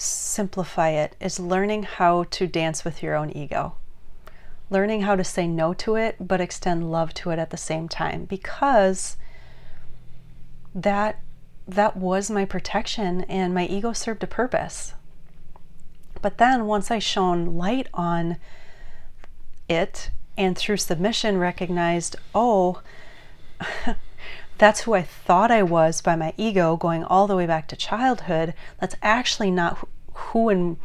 simplify 0.00 0.90
it 0.90 1.16
is 1.20 1.40
learning 1.40 1.82
how 1.84 2.24
to 2.24 2.46
dance 2.46 2.84
with 2.84 3.02
your 3.02 3.14
own 3.14 3.30
ego. 3.30 3.74
Learning 4.70 5.02
how 5.02 5.16
to 5.16 5.24
say 5.24 5.46
no 5.46 5.72
to 5.74 5.96
it 5.96 6.16
but 6.20 6.40
extend 6.40 6.90
love 6.90 7.14
to 7.14 7.30
it 7.30 7.38
at 7.38 7.50
the 7.50 7.56
same 7.56 7.88
time 7.88 8.24
because 8.24 9.16
that 10.74 11.20
that 11.66 11.96
was 11.96 12.30
my 12.30 12.44
protection 12.44 13.22
and 13.22 13.52
my 13.52 13.66
ego 13.66 13.92
served 13.92 14.22
a 14.22 14.26
purpose. 14.26 14.94
But 16.22 16.38
then 16.38 16.66
once 16.66 16.90
I 16.90 16.98
shone 16.98 17.56
light 17.56 17.88
on 17.92 18.38
it 19.68 20.10
and 20.36 20.56
through 20.56 20.78
submission 20.78 21.36
recognized, 21.38 22.16
oh, 22.34 22.80
that's 24.58 24.80
who 24.80 24.94
I 24.94 25.02
thought 25.02 25.50
I 25.50 25.62
was 25.62 26.02
by 26.02 26.16
my 26.16 26.34
ego 26.36 26.76
going 26.76 27.04
all 27.04 27.26
the 27.26 27.36
way 27.36 27.46
back 27.46 27.68
to 27.68 27.76
childhood. 27.76 28.54
That's 28.80 28.96
actually 29.02 29.50
not 29.50 29.88
who 30.12 30.48
and 30.48 30.76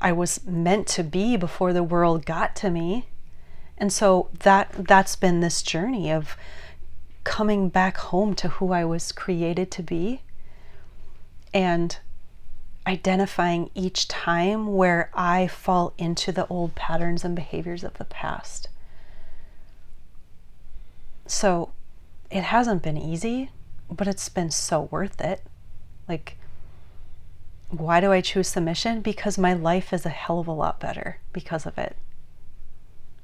I 0.00 0.12
was 0.12 0.44
meant 0.44 0.86
to 0.88 1.04
be 1.04 1.36
before 1.36 1.72
the 1.72 1.82
world 1.82 2.26
got 2.26 2.54
to 2.56 2.70
me. 2.70 3.06
And 3.78 3.92
so 3.92 4.28
that 4.40 4.72
that's 4.72 5.16
been 5.16 5.40
this 5.40 5.62
journey 5.62 6.12
of 6.12 6.36
coming 7.24 7.68
back 7.68 7.96
home 7.96 8.34
to 8.34 8.48
who 8.48 8.72
I 8.72 8.84
was 8.84 9.12
created 9.12 9.70
to 9.72 9.82
be 9.82 10.22
and 11.54 11.96
identifying 12.86 13.70
each 13.74 14.08
time 14.08 14.74
where 14.74 15.10
I 15.14 15.46
fall 15.46 15.94
into 15.98 16.32
the 16.32 16.46
old 16.48 16.74
patterns 16.74 17.24
and 17.24 17.36
behaviors 17.36 17.84
of 17.84 17.94
the 17.94 18.04
past. 18.04 18.68
So 21.26 21.72
it 22.32 22.44
hasn't 22.44 22.82
been 22.82 22.96
easy, 22.96 23.50
but 23.90 24.08
it's 24.08 24.30
been 24.30 24.50
so 24.50 24.88
worth 24.90 25.20
it. 25.20 25.44
Like, 26.08 26.38
why 27.68 28.00
do 28.00 28.10
I 28.10 28.22
choose 28.22 28.48
submission? 28.48 29.02
Because 29.02 29.36
my 29.36 29.52
life 29.52 29.92
is 29.92 30.06
a 30.06 30.10
hell 30.10 30.40
of 30.40 30.46
a 30.48 30.52
lot 30.52 30.80
better 30.80 31.18
because 31.34 31.66
of 31.66 31.76
it. 31.76 31.94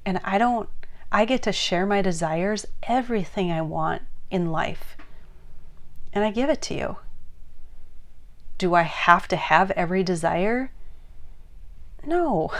And 0.04 0.20
I 0.24 0.36
don't, 0.36 0.68
I 1.11 1.24
get 1.24 1.42
to 1.44 1.52
share 1.52 1.86
my 1.86 2.02
desires, 2.02 2.66
everything 2.82 3.50
I 3.50 3.62
want 3.62 4.02
in 4.30 4.52
life, 4.52 4.98
and 6.12 6.22
I 6.22 6.30
give 6.30 6.50
it 6.50 6.61
to 6.62 6.74
you. 6.74 6.96
Do 8.59 8.74
I 8.74 8.82
have 8.82 9.26
to 9.28 9.36
have 9.36 9.70
every 9.70 10.02
desire? 10.02 10.70
No. 12.04 12.52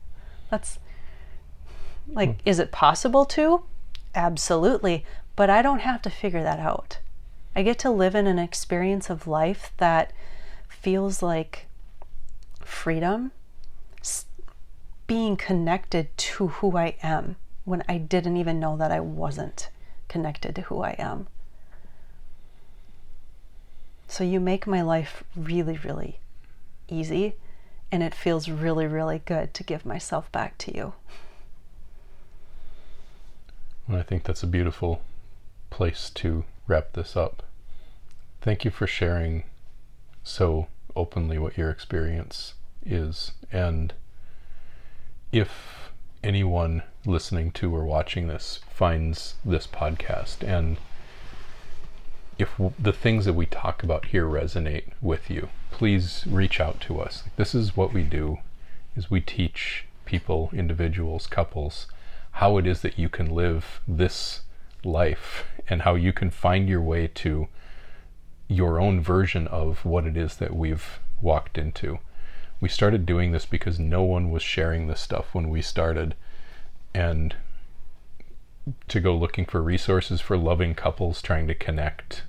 That's 0.50 0.78
like, 2.06 2.42
hmm. 2.42 2.48
is 2.48 2.60
it 2.60 2.70
possible 2.70 3.24
to? 3.24 3.64
Absolutely. 4.14 5.04
But 5.36 5.50
I 5.50 5.60
don't 5.60 5.80
have 5.80 6.00
to 6.02 6.10
figure 6.10 6.42
that 6.42 6.58
out. 6.58 6.98
I 7.54 7.62
get 7.62 7.78
to 7.80 7.90
live 7.90 8.14
in 8.14 8.26
an 8.26 8.38
experience 8.38 9.10
of 9.10 9.26
life 9.26 9.72
that 9.76 10.12
feels 10.68 11.22
like 11.22 11.66
freedom, 12.60 13.32
being 15.06 15.36
connected 15.36 16.08
to 16.16 16.48
who 16.48 16.76
I 16.76 16.96
am 17.02 17.36
when 17.64 17.84
I 17.88 17.98
didn't 17.98 18.36
even 18.36 18.58
know 18.58 18.76
that 18.76 18.90
I 18.90 19.00
wasn't 19.00 19.68
connected 20.08 20.54
to 20.56 20.62
who 20.62 20.82
I 20.82 20.96
am. 20.98 21.28
So 24.08 24.24
you 24.24 24.40
make 24.40 24.66
my 24.66 24.82
life 24.82 25.24
really, 25.36 25.78
really 25.78 26.18
easy, 26.88 27.34
and 27.90 28.02
it 28.02 28.14
feels 28.14 28.48
really, 28.48 28.86
really 28.86 29.20
good 29.24 29.52
to 29.54 29.64
give 29.64 29.84
myself 29.84 30.30
back 30.32 30.58
to 30.58 30.74
you. 30.74 30.92
And 33.88 33.96
I 33.96 34.02
think 34.02 34.24
that's 34.24 34.42
a 34.42 34.46
beautiful 34.46 35.02
place 35.76 36.08
to 36.08 36.42
wrap 36.66 36.94
this 36.94 37.18
up. 37.18 37.42
Thank 38.40 38.64
you 38.64 38.70
for 38.70 38.86
sharing 38.86 39.44
so 40.24 40.68
openly 40.96 41.36
what 41.36 41.58
your 41.58 41.68
experience 41.68 42.54
is. 42.86 43.32
And 43.52 43.92
if 45.32 45.90
anyone 46.24 46.82
listening 47.04 47.50
to 47.50 47.76
or 47.76 47.84
watching 47.84 48.26
this 48.26 48.60
finds 48.72 49.34
this 49.44 49.66
podcast 49.66 50.42
and 50.42 50.78
if 52.38 52.58
the 52.78 52.92
things 52.94 53.26
that 53.26 53.34
we 53.34 53.44
talk 53.44 53.82
about 53.82 54.06
here 54.06 54.24
resonate 54.24 54.84
with 55.02 55.28
you, 55.28 55.50
please 55.70 56.24
reach 56.26 56.58
out 56.58 56.80
to 56.80 57.00
us. 57.00 57.24
This 57.36 57.54
is 57.54 57.76
what 57.76 57.92
we 57.92 58.02
do 58.02 58.38
is 58.96 59.10
we 59.10 59.20
teach 59.20 59.84
people, 60.06 60.48
individuals, 60.54 61.26
couples 61.26 61.86
how 62.32 62.56
it 62.56 62.66
is 62.66 62.80
that 62.80 62.98
you 62.98 63.10
can 63.10 63.28
live 63.28 63.82
this 63.86 64.40
life 64.84 65.44
and 65.68 65.82
how 65.82 65.94
you 65.94 66.12
can 66.12 66.30
find 66.30 66.68
your 66.68 66.80
way 66.80 67.08
to 67.08 67.48
your 68.48 68.80
own 68.80 69.00
version 69.00 69.46
of 69.48 69.84
what 69.84 70.06
it 70.06 70.16
is 70.16 70.36
that 70.36 70.54
we've 70.54 71.00
walked 71.20 71.58
into. 71.58 71.98
We 72.60 72.68
started 72.68 73.04
doing 73.04 73.32
this 73.32 73.46
because 73.46 73.78
no 73.78 74.02
one 74.02 74.30
was 74.30 74.42
sharing 74.42 74.86
this 74.86 75.00
stuff 75.00 75.34
when 75.34 75.48
we 75.48 75.62
started. 75.62 76.14
And 76.94 77.34
to 78.88 79.00
go 79.00 79.14
looking 79.16 79.44
for 79.44 79.62
resources 79.62 80.20
for 80.20 80.36
loving 80.36 80.74
couples 80.74 81.22
trying 81.22 81.46
to 81.46 81.54
connect 81.54 82.24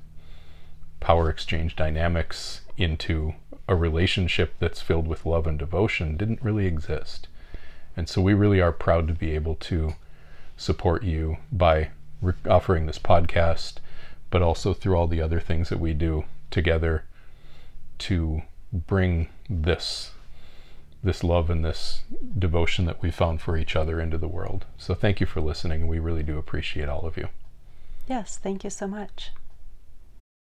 power 0.99 1.29
exchange 1.29 1.75
dynamics 1.75 2.61
into 2.77 3.33
a 3.67 3.75
relationship 3.75 4.53
that's 4.59 4.81
filled 4.81 5.07
with 5.07 5.25
love 5.25 5.47
and 5.47 5.57
devotion 5.57 6.17
didn't 6.17 6.41
really 6.41 6.65
exist. 6.65 7.27
And 7.95 8.07
so 8.07 8.21
we 8.21 8.33
really 8.33 8.61
are 8.61 8.71
proud 8.71 9.07
to 9.07 9.13
be 9.13 9.31
able 9.31 9.55
to 9.55 9.93
support 10.55 11.03
you 11.03 11.37
by 11.51 11.89
offering 12.49 12.85
this 12.85 12.99
podcast, 12.99 13.75
but 14.29 14.41
also 14.41 14.73
through 14.73 14.95
all 14.95 15.07
the 15.07 15.21
other 15.21 15.39
things 15.39 15.69
that 15.69 15.79
we 15.79 15.93
do 15.93 16.25
together 16.51 17.03
to 17.99 18.41
bring 18.71 19.29
this 19.49 20.11
this 21.03 21.23
love 21.23 21.49
and 21.49 21.63
this 21.63 22.01
devotion 22.37 22.85
that 22.85 23.01
we 23.01 23.11
found 23.11 23.39
for 23.39 23.55
each 23.55 23.75
other 23.75 24.01
into 24.01 24.17
the 24.17 24.27
world. 24.27 24.65
So 24.77 24.95
thank 24.95 25.21
you 25.21 25.27
for 25.27 25.39
listening. 25.39 25.87
We 25.87 25.99
really 25.99 26.23
do 26.23 26.37
appreciate 26.39 26.89
all 26.89 27.05
of 27.05 27.17
you. 27.17 27.29
Yes, 28.07 28.37
thank 28.37 28.63
you 28.63 28.69
so 28.71 28.87
much. 28.87 29.31